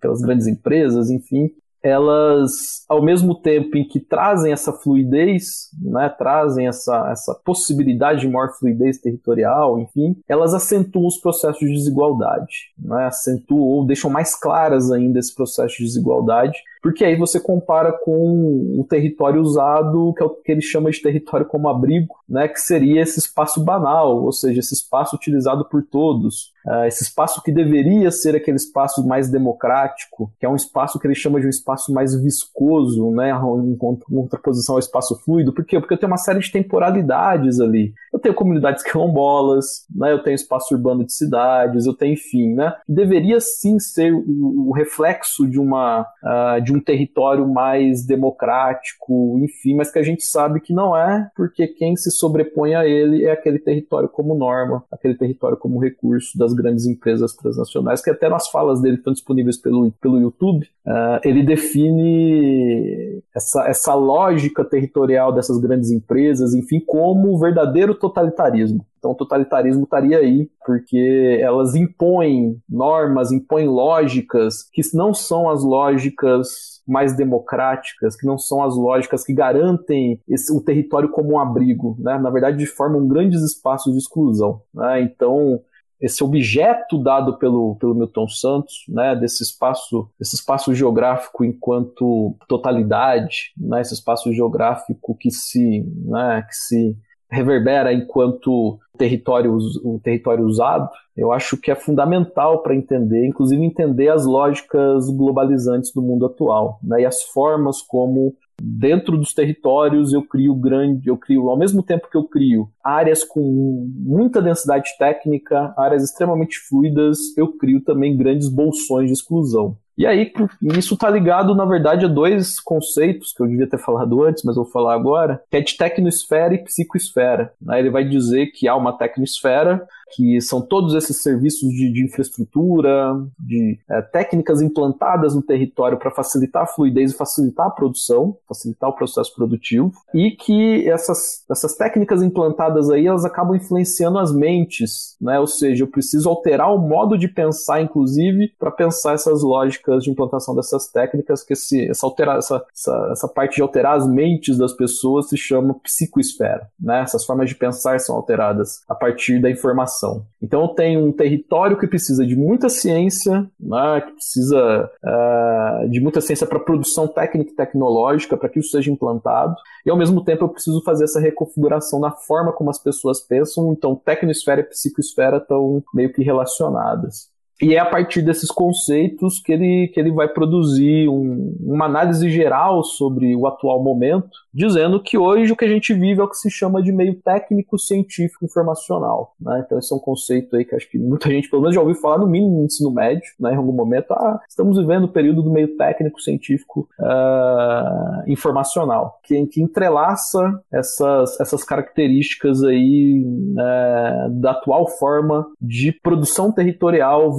pelas 0.00 0.22
grandes 0.22 0.46
empresas, 0.46 1.10
enfim, 1.10 1.50
elas, 1.82 2.84
ao 2.88 3.02
mesmo 3.02 3.34
tempo 3.34 3.76
em 3.76 3.86
que 3.86 3.98
trazem 3.98 4.52
essa 4.52 4.72
fluidez, 4.72 5.68
né, 5.80 6.08
trazem 6.08 6.68
essa, 6.68 7.10
essa 7.10 7.34
possibilidade 7.44 8.20
de 8.20 8.28
maior 8.28 8.52
fluidez 8.56 8.98
territorial, 8.98 9.80
enfim, 9.80 10.16
elas 10.28 10.54
acentuam 10.54 11.06
os 11.06 11.18
processos 11.18 11.58
de 11.58 11.74
desigualdade, 11.74 12.72
né, 12.78 13.06
acentuam 13.06 13.62
ou 13.62 13.84
deixam 13.84 14.10
mais 14.10 14.34
claras 14.34 14.92
ainda 14.92 15.18
esse 15.18 15.34
processo 15.34 15.78
de 15.78 15.84
desigualdade, 15.84 16.58
porque 16.82 17.04
aí 17.04 17.16
você 17.16 17.38
compara 17.38 17.92
com 17.92 18.76
o 18.76 18.84
território 18.84 19.40
usado, 19.40 20.12
que 20.16 20.22
é 20.22 20.26
o 20.26 20.30
que 20.30 20.50
ele 20.50 20.60
chama 20.60 20.90
de 20.90 21.00
território 21.00 21.46
como 21.46 21.68
abrigo, 21.68 22.16
né, 22.28 22.48
que 22.48 22.60
seria 22.60 23.02
esse 23.02 23.20
espaço 23.20 23.62
banal, 23.62 24.24
ou 24.24 24.32
seja, 24.32 24.58
esse 24.58 24.74
espaço 24.74 25.14
utilizado 25.14 25.64
por 25.68 25.84
todos, 25.84 26.52
uh, 26.66 26.84
esse 26.86 27.04
espaço 27.04 27.40
que 27.42 27.52
deveria 27.52 28.10
ser 28.10 28.34
aquele 28.34 28.56
espaço 28.56 29.06
mais 29.06 29.30
democrático, 29.30 30.32
que 30.40 30.46
é 30.46 30.48
um 30.48 30.56
espaço 30.56 30.98
que 30.98 31.06
ele 31.06 31.14
chama 31.14 31.40
de 31.40 31.46
um 31.46 31.50
espaço 31.50 31.92
mais 31.92 32.20
viscoso, 32.20 33.12
né, 33.12 33.30
em 33.30 33.76
contraposição 33.76 34.74
ao 34.74 34.80
espaço 34.80 35.16
fluido. 35.24 35.52
Por 35.52 35.64
quê? 35.64 35.78
Porque 35.78 35.94
eu 35.94 35.98
tenho 35.98 36.10
uma 36.10 36.18
série 36.18 36.40
de 36.40 36.50
temporalidades 36.50 37.60
ali. 37.60 37.92
Eu 38.12 38.18
tenho 38.18 38.34
comunidades 38.34 38.82
quilombolas, 38.90 39.86
né, 39.94 40.12
eu 40.12 40.22
tenho 40.22 40.34
espaço 40.34 40.74
urbano 40.74 41.04
de 41.04 41.12
cidades, 41.12 41.86
eu 41.86 41.94
tenho, 41.94 42.14
enfim, 42.14 42.54
né, 42.54 42.74
deveria 42.88 43.38
sim 43.40 43.78
ser 43.78 44.12
o, 44.12 44.72
reflexo 44.72 45.46
de 45.46 45.60
uma 45.60 46.00
uh, 46.00 46.60
de 46.62 46.71
um 46.76 46.80
território 46.80 47.46
mais 47.48 48.06
democrático, 48.06 49.38
enfim, 49.40 49.74
mas 49.74 49.90
que 49.90 49.98
a 49.98 50.02
gente 50.02 50.24
sabe 50.24 50.60
que 50.60 50.72
não 50.72 50.96
é, 50.96 51.30
porque 51.36 51.66
quem 51.66 51.96
se 51.96 52.10
sobrepõe 52.10 52.74
a 52.74 52.86
ele 52.86 53.24
é 53.24 53.32
aquele 53.32 53.58
território 53.58 54.08
como 54.08 54.34
norma, 54.34 54.84
aquele 54.90 55.14
território 55.14 55.56
como 55.56 55.78
recurso 55.80 56.36
das 56.38 56.52
grandes 56.52 56.86
empresas 56.86 57.34
transnacionais, 57.34 58.02
que 58.02 58.10
até 58.10 58.28
nas 58.28 58.48
falas 58.48 58.80
dele 58.80 58.96
estão 58.96 59.12
disponíveis 59.12 59.56
pelo, 59.56 59.90
pelo 60.00 60.20
YouTube, 60.20 60.66
uh, 60.86 61.20
ele 61.24 61.42
define 61.42 63.22
essa, 63.34 63.66
essa 63.68 63.94
lógica 63.94 64.64
territorial 64.64 65.32
dessas 65.32 65.58
grandes 65.58 65.90
empresas, 65.90 66.54
enfim, 66.54 66.80
como 66.80 67.34
o 67.34 67.38
verdadeiro 67.38 67.94
totalitarismo. 67.94 68.84
Então, 69.02 69.10
o 69.10 69.16
totalitarismo 69.16 69.82
estaria 69.82 70.18
aí, 70.18 70.48
porque 70.64 71.40
elas 71.42 71.74
impõem 71.74 72.56
normas, 72.70 73.32
impõem 73.32 73.66
lógicas 73.66 74.62
que 74.72 74.80
não 74.94 75.12
são 75.12 75.50
as 75.50 75.64
lógicas 75.64 76.80
mais 76.86 77.16
democráticas, 77.16 78.14
que 78.14 78.24
não 78.24 78.38
são 78.38 78.62
as 78.62 78.76
lógicas 78.76 79.24
que 79.24 79.34
garantem 79.34 80.20
esse, 80.28 80.56
o 80.56 80.60
território 80.60 81.08
como 81.10 81.32
um 81.32 81.38
abrigo, 81.40 81.96
né? 81.98 82.16
Na 82.16 82.30
verdade, 82.30 82.64
formam 82.64 83.08
grandes 83.08 83.42
espaços 83.42 83.92
de 83.92 83.98
exclusão. 83.98 84.62
Né? 84.72 85.02
Então, 85.02 85.60
esse 86.00 86.22
objeto 86.22 86.96
dado 86.96 87.38
pelo, 87.38 87.74
pelo 87.80 87.96
Milton 87.96 88.28
Santos, 88.28 88.84
né, 88.88 89.16
desse 89.16 89.42
espaço, 89.42 90.08
esse 90.20 90.36
espaço 90.36 90.72
geográfico 90.74 91.44
enquanto 91.44 92.36
totalidade, 92.48 93.52
né, 93.56 93.80
esse 93.80 93.94
espaço 93.94 94.32
geográfico 94.32 95.16
que 95.16 95.30
se, 95.30 95.84
né, 96.04 96.44
que 96.48 96.54
se 96.54 96.96
reverbera 97.32 97.92
enquanto 97.92 98.78
território, 98.98 99.56
o 99.82 99.98
território 100.02 100.44
usado, 100.44 100.88
eu 101.16 101.32
acho 101.32 101.56
que 101.56 101.70
é 101.70 101.74
fundamental 101.74 102.62
para 102.62 102.76
entender, 102.76 103.26
inclusive 103.26 103.64
entender 103.64 104.10
as 104.10 104.26
lógicas 104.26 105.08
globalizantes 105.08 105.92
do 105.92 106.02
mundo 106.02 106.26
atual, 106.26 106.78
né, 106.82 107.00
e 107.00 107.06
as 107.06 107.22
formas 107.22 107.80
como 107.82 108.34
dentro 108.62 109.16
dos 109.16 109.32
territórios 109.34 110.12
eu 110.12 110.22
crio 110.22 110.54
grande, 110.54 111.08
eu 111.08 111.16
crio 111.16 111.48
ao 111.48 111.58
mesmo 111.58 111.82
tempo 111.82 112.08
que 112.08 112.16
eu 112.16 112.24
crio 112.24 112.68
áreas 112.84 113.24
com 113.24 113.90
muita 113.96 114.40
densidade 114.40 114.90
técnica, 114.98 115.74
áreas 115.76 116.04
extremamente 116.04 116.58
fluidas, 116.68 117.18
eu 117.36 117.56
crio 117.56 117.82
também 117.82 118.16
grandes 118.16 118.48
bolsões 118.48 119.06
de 119.06 119.14
exclusão. 119.14 119.76
E 119.96 120.06
aí, 120.06 120.32
isso 120.62 120.94
está 120.94 121.10
ligado, 121.10 121.54
na 121.54 121.64
verdade, 121.64 122.06
a 122.06 122.08
dois 122.08 122.58
conceitos 122.58 123.32
que 123.32 123.42
eu 123.42 123.46
devia 123.46 123.68
ter 123.68 123.78
falado 123.78 124.22
antes, 124.24 124.42
mas 124.42 124.56
vou 124.56 124.64
falar 124.64 124.94
agora, 124.94 125.42
que 125.50 125.56
é 125.56 125.60
de 125.60 125.76
tecnosfera 125.76 126.54
e 126.54 126.64
psicoesfera. 126.64 127.52
Né? 127.60 127.78
Ele 127.78 127.90
vai 127.90 128.04
dizer 128.04 128.46
que 128.46 128.66
há 128.66 128.74
uma 128.74 128.96
tecnosfera, 128.96 129.86
que 130.14 130.40
são 130.40 130.60
todos 130.60 130.94
esses 130.94 131.22
serviços 131.22 131.68
de, 131.70 131.92
de 131.92 132.04
infraestrutura, 132.04 133.14
de 133.38 133.78
é, 133.90 134.02
técnicas 134.02 134.60
implantadas 134.60 135.34
no 135.34 135.42
território 135.42 135.98
para 135.98 136.10
facilitar 136.10 136.62
a 136.62 136.66
fluidez 136.66 137.12
e 137.12 137.16
facilitar 137.16 137.66
a 137.66 137.70
produção, 137.70 138.36
facilitar 138.48 138.90
o 138.90 138.94
processo 138.94 139.34
produtivo, 139.34 139.92
e 140.14 140.30
que 140.30 140.88
essas, 140.88 141.44
essas 141.50 141.76
técnicas 141.76 142.22
implantadas 142.22 142.90
aí, 142.90 143.06
elas 143.06 143.24
acabam 143.24 143.56
influenciando 143.56 144.18
as 144.18 144.34
mentes, 144.34 145.16
né? 145.20 145.38
ou 145.38 145.46
seja, 145.46 145.84
eu 145.84 145.88
preciso 145.88 146.28
alterar 146.28 146.74
o 146.74 146.78
modo 146.78 147.16
de 147.16 147.28
pensar, 147.28 147.80
inclusive, 147.80 148.52
para 148.58 148.70
pensar 148.70 149.14
essas 149.14 149.42
lógicas 149.42 149.81
de 149.98 150.10
implantação 150.10 150.54
dessas 150.54 150.88
técnicas, 150.88 151.42
que 151.42 151.54
esse, 151.54 151.88
essa, 151.88 152.06
altera, 152.06 152.36
essa, 152.36 152.64
essa, 152.74 153.08
essa 153.12 153.28
parte 153.28 153.56
de 153.56 153.62
alterar 153.62 153.96
as 153.96 154.06
mentes 154.06 154.58
das 154.58 154.72
pessoas 154.72 155.28
se 155.28 155.36
chama 155.36 155.74
psicoesfera. 155.82 156.68
Né? 156.78 157.00
Essas 157.00 157.24
formas 157.24 157.48
de 157.48 157.54
pensar 157.54 157.98
são 158.00 158.16
alteradas 158.16 158.82
a 158.88 158.94
partir 158.94 159.40
da 159.40 159.50
informação 159.50 159.72
informação. 159.72 160.26
Então 160.40 160.74
tem 160.74 160.96
um 160.96 161.12
território 161.12 161.78
que 161.78 161.86
precisa 161.86 162.26
de 162.26 162.36
muita 162.36 162.68
ciência, 162.68 163.48
né, 163.58 164.00
que 164.00 164.12
precisa 164.12 164.90
uh, 165.04 165.88
de 165.88 166.00
muita 166.00 166.20
ciência 166.20 166.46
para 166.46 166.58
produção 166.58 167.06
técnica 167.06 167.50
e 167.52 167.54
tecnológica, 167.54 168.36
para 168.36 168.48
que 168.48 168.58
isso 168.58 168.70
seja 168.70 168.90
implantado, 168.90 169.54
e 169.86 169.90
ao 169.90 169.96
mesmo 169.96 170.24
tempo 170.24 170.44
eu 170.44 170.48
preciso 170.48 170.82
fazer 170.82 171.04
essa 171.04 171.20
reconfiguração 171.20 172.00
na 172.00 172.10
forma 172.10 172.52
como 172.52 172.70
as 172.70 172.78
pessoas 172.78 173.20
pensam, 173.20 173.72
então 173.72 173.94
tecnosfera 173.94 174.60
e 174.60 174.64
psicoesfera 174.64 175.38
estão 175.38 175.82
meio 175.94 176.12
que 176.12 176.22
relacionadas. 176.22 177.31
E 177.62 177.76
é 177.76 177.78
a 177.78 177.86
partir 177.86 178.22
desses 178.22 178.50
conceitos 178.50 179.38
que 179.38 179.52
ele, 179.52 179.86
que 179.94 180.00
ele 180.00 180.10
vai 180.10 180.26
produzir 180.26 181.08
um, 181.08 181.56
uma 181.60 181.84
análise 181.84 182.28
geral 182.28 182.82
sobre 182.82 183.36
o 183.36 183.46
atual 183.46 183.80
momento, 183.80 184.30
dizendo 184.52 185.00
que 185.00 185.16
hoje 185.16 185.52
o 185.52 185.56
que 185.56 185.64
a 185.64 185.68
gente 185.68 185.94
vive 185.94 186.20
é 186.20 186.24
o 186.24 186.28
que 186.28 186.36
se 186.36 186.50
chama 186.50 186.82
de 186.82 186.90
meio 186.90 187.14
técnico 187.22 187.78
científico 187.78 188.44
informacional. 188.44 189.36
Né? 189.40 189.62
Então 189.64 189.78
esse 189.78 189.92
é 189.92 189.96
um 189.96 190.00
conceito 190.00 190.56
aí 190.56 190.64
que 190.64 190.74
acho 190.74 190.90
que 190.90 190.98
muita 190.98 191.30
gente 191.30 191.48
pelo 191.48 191.62
menos 191.62 191.76
já 191.76 191.80
ouviu 191.80 191.94
falar 191.94 192.18
no 192.18 192.26
mínimo 192.26 192.58
no 192.58 192.64
ensino 192.64 192.90
médio, 192.90 193.30
né? 193.38 193.52
em 193.52 193.56
algum 193.56 193.72
momento, 193.72 194.12
ah, 194.12 194.40
estamos 194.48 194.76
vivendo 194.76 195.04
o 195.04 195.12
período 195.12 195.40
do 195.40 195.52
meio 195.52 195.76
técnico 195.76 196.20
científico 196.20 196.88
uh, 196.98 198.28
informacional, 198.28 199.20
que, 199.22 199.46
que 199.46 199.62
entrelaça 199.62 200.60
essas, 200.72 201.38
essas 201.40 201.62
características 201.62 202.64
aí 202.64 203.24
uh, 203.24 204.30
da 204.40 204.50
atual 204.50 204.88
forma 204.88 205.46
de 205.60 205.92
produção 205.92 206.50
territorial 206.50 207.30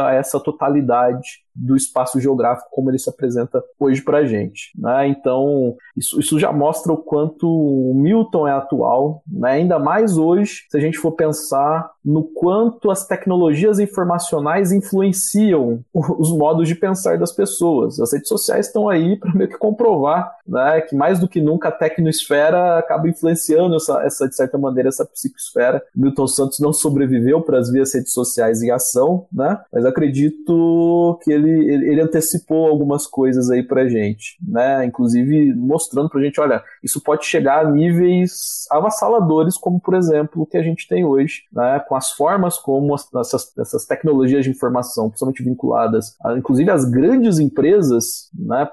a 0.00 0.12
essa 0.12 0.38
totalidade 0.40 1.42
do 1.58 1.76
espaço 1.76 2.20
geográfico 2.20 2.68
como 2.70 2.90
ele 2.90 2.98
se 2.98 3.10
apresenta 3.10 3.62
hoje 3.78 4.02
para 4.02 4.18
a 4.18 4.26
gente. 4.26 4.70
Né? 4.78 5.08
Então, 5.08 5.76
isso, 5.96 6.18
isso 6.20 6.38
já 6.38 6.52
mostra 6.52 6.92
o 6.92 6.96
quanto 6.96 7.48
o 7.48 7.94
Milton 7.94 8.46
é 8.46 8.52
atual, 8.52 9.22
né? 9.26 9.52
ainda 9.52 9.78
mais 9.78 10.16
hoje, 10.16 10.66
se 10.68 10.76
a 10.76 10.80
gente 10.80 10.98
for 10.98 11.12
pensar 11.12 11.90
no 12.04 12.22
quanto 12.22 12.90
as 12.90 13.06
tecnologias 13.06 13.78
informacionais 13.78 14.72
influenciam 14.72 15.84
os 15.92 16.30
modos 16.36 16.66
de 16.66 16.74
pensar 16.74 17.18
das 17.18 17.32
pessoas. 17.32 18.00
As 18.00 18.12
redes 18.12 18.28
sociais 18.28 18.66
estão 18.66 18.88
aí 18.88 19.16
para 19.16 19.34
meio 19.34 19.50
que 19.50 19.58
comprovar 19.58 20.32
né, 20.46 20.80
que 20.80 20.96
mais 20.96 21.18
do 21.18 21.28
que 21.28 21.40
nunca 21.40 21.68
a 21.68 21.72
tecnosfera 21.72 22.78
acaba 22.78 23.08
influenciando 23.08 23.76
essa, 23.76 24.02
essa, 24.02 24.28
de 24.28 24.34
certa 24.34 24.56
maneira, 24.56 24.88
essa 24.88 25.04
psicosfera. 25.04 25.82
Milton 25.94 26.26
Santos 26.26 26.58
não 26.58 26.72
sobreviveu 26.72 27.42
para 27.42 27.58
as 27.58 27.70
vias 27.70 27.94
redes 27.94 28.12
sociais 28.12 28.62
em 28.62 28.70
ação, 28.70 29.26
né? 29.30 29.60
mas 29.72 29.84
acredito 29.84 31.18
que 31.22 31.30
ele 31.30 31.47
ele, 31.48 31.90
ele, 31.90 32.00
antecipou 32.00 32.68
algumas 32.68 33.06
coisas 33.06 33.50
aí 33.50 33.62
pra 33.62 33.88
gente, 33.88 34.36
né? 34.46 34.84
Inclusive 34.84 35.54
mostrando 35.54 36.08
pra 36.08 36.22
gente, 36.22 36.40
olha, 36.40 36.62
isso 36.82 37.02
pode 37.02 37.24
chegar 37.24 37.64
a 37.64 37.70
níveis 37.70 38.66
avassaladores, 38.70 39.56
como 39.56 39.80
por 39.80 39.94
exemplo 39.94 40.42
o 40.42 40.46
que 40.46 40.56
a 40.56 40.62
gente 40.62 40.86
tem 40.88 41.04
hoje, 41.04 41.42
né? 41.52 41.80
Com 41.88 41.96
as 41.96 42.12
formas 42.12 42.58
como 42.58 42.94
as, 42.94 43.08
essas, 43.14 43.52
essas 43.58 43.84
tecnologias 43.86 44.44
de 44.44 44.50
informação, 44.50 45.08
principalmente 45.08 45.42
vinculadas, 45.42 46.16
a, 46.22 46.36
inclusive 46.36 46.70
as 46.70 46.84
grandes 46.84 47.38
empresas, 47.38 48.30
né? 48.36 48.68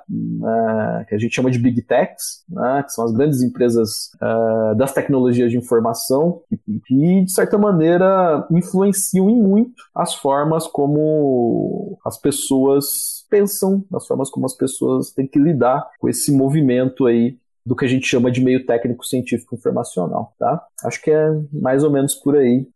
É, 1.00 1.06
que 1.06 1.16
a 1.16 1.18
gente 1.18 1.36
chama 1.36 1.52
de 1.52 1.60
big 1.60 1.82
techs, 1.82 2.44
né? 2.50 2.84
Que 2.84 2.92
são 2.92 3.06
as 3.06 3.12
grandes 3.12 3.42
empresas 3.42 4.12
é, 4.22 4.76
das 4.76 4.94
tecnologias 4.94 5.52
de 5.52 5.58
informação 5.58 6.42
que, 6.50 7.24
de 7.24 7.32
certa 7.32 7.58
maneira 7.58 8.46
influenciam 8.52 9.30
em 9.30 9.42
muito 9.42 9.84
as 9.94 10.14
formas 10.16 10.68
como 10.68 11.98
as 12.06 12.18
pessoas 12.18 12.55
pessoas 12.56 13.26
pensam, 13.30 13.84
nas 13.92 14.08
formas 14.08 14.30
como 14.30 14.46
as 14.46 14.56
pessoas 14.56 15.12
têm 15.12 15.28
que 15.28 15.40
lidar 15.40 15.90
com 16.00 16.08
esse 16.08 16.32
movimento 16.32 17.06
aí 17.06 17.38
do 17.66 17.76
que 17.76 17.84
a 17.84 17.88
gente 17.88 18.06
chama 18.06 18.32
de 18.32 18.42
meio 18.42 18.64
técnico 18.64 19.04
científico 19.04 19.56
informacional, 19.56 20.36
tá? 20.38 20.64
Acho 20.84 21.02
que 21.02 21.10
é 21.10 21.32
mais 21.52 21.84
ou 21.84 21.90
menos 21.90 22.14
por 22.14 22.38
aí. 22.38 22.68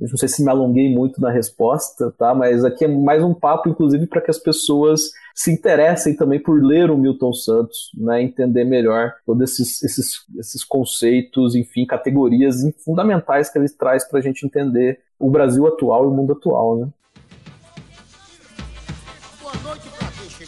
Eu 0.00 0.08
não 0.08 0.16
sei 0.16 0.28
se 0.28 0.42
me 0.42 0.50
alonguei 0.50 0.92
muito 0.92 1.20
na 1.20 1.30
resposta, 1.30 2.12
tá? 2.18 2.34
Mas 2.34 2.64
aqui 2.64 2.84
é 2.84 2.88
mais 2.88 3.22
um 3.22 3.32
papo, 3.32 3.68
inclusive, 3.68 4.08
para 4.08 4.20
que 4.20 4.32
as 4.32 4.38
pessoas 4.38 5.12
se 5.36 5.52
interessem 5.52 6.16
também 6.16 6.42
por 6.42 6.60
ler 6.60 6.90
o 6.90 6.98
Milton 6.98 7.32
Santos, 7.32 7.92
né? 7.96 8.22
Entender 8.22 8.64
melhor 8.64 9.14
todos 9.24 9.52
esses, 9.52 9.80
esses, 9.84 10.26
esses 10.36 10.64
conceitos, 10.64 11.54
enfim, 11.54 11.86
categorias 11.86 12.56
fundamentais 12.84 13.48
que 13.48 13.56
ele 13.56 13.68
traz 13.68 14.04
para 14.08 14.18
a 14.18 14.22
gente 14.22 14.44
entender 14.44 14.98
o 15.16 15.30
Brasil 15.30 15.64
atual 15.68 16.04
e 16.04 16.08
o 16.08 16.10
mundo 16.10 16.32
atual, 16.32 16.76
né? 16.76 16.88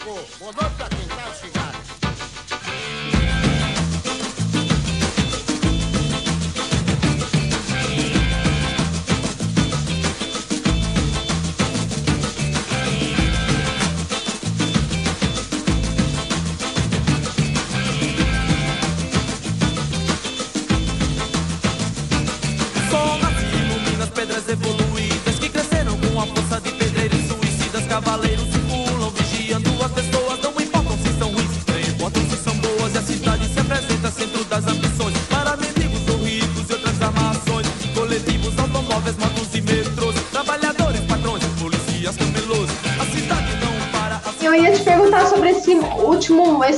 Esse 0.08 0.75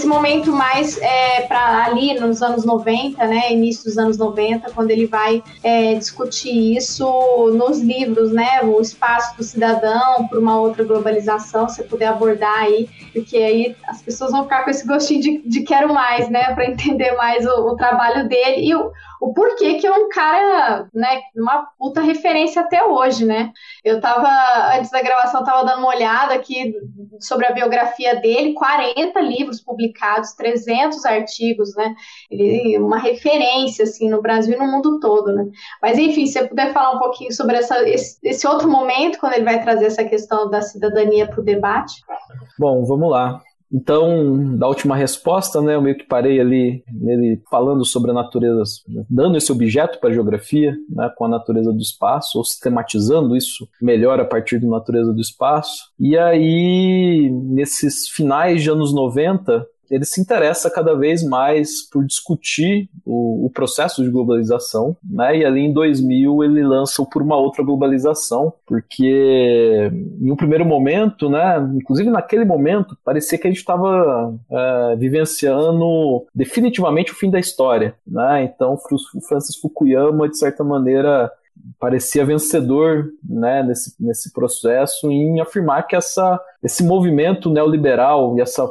momento 0.08 0.52
mais 0.52 0.98
é, 0.98 1.42
para 1.42 1.84
ali 1.84 2.18
nos 2.18 2.42
anos 2.42 2.64
90, 2.64 3.26
né, 3.26 3.52
início 3.52 3.84
dos 3.84 3.98
anos 3.98 4.18
90, 4.18 4.70
quando 4.72 4.90
ele 4.90 5.06
vai 5.06 5.42
é, 5.62 5.94
discutir 5.94 6.76
isso 6.76 7.06
nos 7.54 7.80
livros, 7.80 8.32
né, 8.32 8.62
o 8.62 8.80
espaço 8.80 9.36
do 9.36 9.42
cidadão 9.42 10.26
para 10.28 10.38
uma 10.38 10.58
outra 10.60 10.84
globalização, 10.84 11.68
se 11.68 11.82
puder 11.84 12.06
abordar 12.06 12.62
aí, 12.62 12.88
porque 13.12 13.36
aí 13.36 13.76
as 13.86 14.02
pessoas 14.02 14.32
vão 14.32 14.44
ficar 14.44 14.64
com 14.64 14.70
esse 14.70 14.86
gostinho 14.86 15.20
de, 15.20 15.42
de 15.44 15.60
quero 15.62 15.92
mais, 15.92 16.28
né, 16.28 16.54
para 16.54 16.66
entender 16.70 17.12
mais 17.12 17.46
o, 17.46 17.68
o, 17.68 17.76
trabalho 17.76 18.28
dele 18.28 18.66
e 18.66 18.74
o, 18.74 18.90
o 19.20 19.32
porquê 19.32 19.74
que 19.74 19.86
é 19.86 19.92
um 19.92 20.08
cara, 20.08 20.88
né, 20.94 21.20
uma 21.36 21.66
puta 21.78 22.00
referência 22.00 22.62
até 22.62 22.84
hoje, 22.84 23.24
né. 23.24 23.52
Eu 23.84 24.00
tava, 24.00 24.28
antes 24.76 24.90
da 24.90 25.02
gravação, 25.02 25.44
tava 25.44 25.64
dando 25.64 25.80
uma 25.80 25.94
olhada 25.94 26.34
aqui 26.34 26.74
sobre 27.20 27.46
a 27.46 27.52
biografia 27.52 28.16
dele, 28.16 28.54
40 28.54 29.20
livros 29.20 29.60
publicados, 29.60 30.32
300 30.34 31.04
artigos, 31.04 31.74
né, 31.76 31.94
ele, 32.30 32.78
uma 32.78 32.98
referência, 32.98 33.84
assim, 33.84 34.08
no 34.08 34.22
Brasil 34.22 34.54
e 34.54 34.58
no 34.58 34.70
mundo 34.70 35.00
todo, 35.00 35.32
né. 35.32 35.46
Mas, 35.82 35.98
enfim, 35.98 36.26
se 36.26 36.34
você 36.34 36.46
puder 36.46 36.72
falar 36.72 36.92
um 36.92 36.98
pouquinho 36.98 37.32
sobre 37.32 37.56
essa, 37.56 37.88
esse, 37.88 38.18
esse 38.22 38.46
outro 38.46 38.68
momento, 38.68 39.18
quando 39.18 39.34
ele 39.34 39.44
vai 39.44 39.62
trazer 39.62 39.86
essa 39.86 40.04
questão 40.04 40.48
da 40.48 40.62
cidadania 40.62 41.26
para 41.26 41.40
o 41.40 41.44
debate. 41.44 42.02
Bom, 42.58 42.84
vamos 42.84 43.10
lá. 43.10 43.40
Então, 43.72 44.56
da 44.56 44.66
última 44.66 44.96
resposta, 44.96 45.60
né, 45.60 45.74
eu 45.74 45.82
meio 45.82 45.96
que 45.96 46.06
parei 46.06 46.40
ali 46.40 46.82
nele 46.90 47.42
falando 47.50 47.84
sobre 47.84 48.10
a 48.10 48.14
natureza, 48.14 48.62
dando 49.08 49.36
esse 49.36 49.52
objeto 49.52 49.98
para 50.00 50.08
a 50.10 50.12
geografia, 50.12 50.74
né, 50.88 51.10
com 51.16 51.26
a 51.26 51.28
natureza 51.28 51.72
do 51.72 51.80
espaço, 51.80 52.38
ou 52.38 52.44
sistematizando 52.44 53.36
isso 53.36 53.68
melhor 53.80 54.20
a 54.20 54.24
partir 54.24 54.58
da 54.58 54.68
natureza 54.68 55.12
do 55.12 55.20
espaço. 55.20 55.90
E 56.00 56.16
aí, 56.16 57.30
nesses 57.30 58.08
finais 58.08 58.62
de 58.62 58.70
anos 58.70 58.94
90, 58.94 59.66
ele 59.90 60.04
se 60.04 60.20
interessa 60.20 60.70
cada 60.70 60.94
vez 60.94 61.22
mais 61.22 61.88
por 61.90 62.04
discutir 62.04 62.88
o, 63.04 63.46
o, 63.46 63.50
processo 63.50 64.02
de 64.02 64.10
globalização, 64.10 64.96
né? 65.08 65.38
E 65.38 65.44
ali 65.44 65.60
em 65.60 65.72
2000 65.72 66.44
ele 66.44 66.62
lança 66.62 67.04
Por 67.04 67.22
uma 67.22 67.36
Outra 67.36 67.64
Globalização, 67.64 68.52
porque 68.66 69.90
em 70.20 70.30
um 70.30 70.36
primeiro 70.36 70.64
momento, 70.64 71.28
né? 71.28 71.58
Inclusive 71.74 72.10
naquele 72.10 72.44
momento, 72.44 72.96
parecia 73.04 73.38
que 73.38 73.46
a 73.46 73.50
gente 73.50 73.60
estava 73.60 74.34
é, 74.50 74.96
vivenciando 74.96 76.24
definitivamente 76.34 77.12
o 77.12 77.14
fim 77.14 77.30
da 77.30 77.38
história, 77.38 77.94
né? 78.06 78.44
Então 78.44 78.76
Francis 79.28 79.56
Fukuyama, 79.56 80.28
de 80.28 80.38
certa 80.38 80.62
maneira, 80.62 81.30
parecia 81.78 82.24
vencedor 82.24 83.10
né, 83.22 83.62
nesse, 83.62 83.94
nesse 84.00 84.32
processo 84.32 85.10
em 85.10 85.40
afirmar 85.40 85.86
que 85.86 85.94
essa, 85.94 86.40
esse 86.62 86.82
movimento 86.82 87.50
neoliberal 87.50 88.36
e 88.36 88.40
essa, 88.40 88.68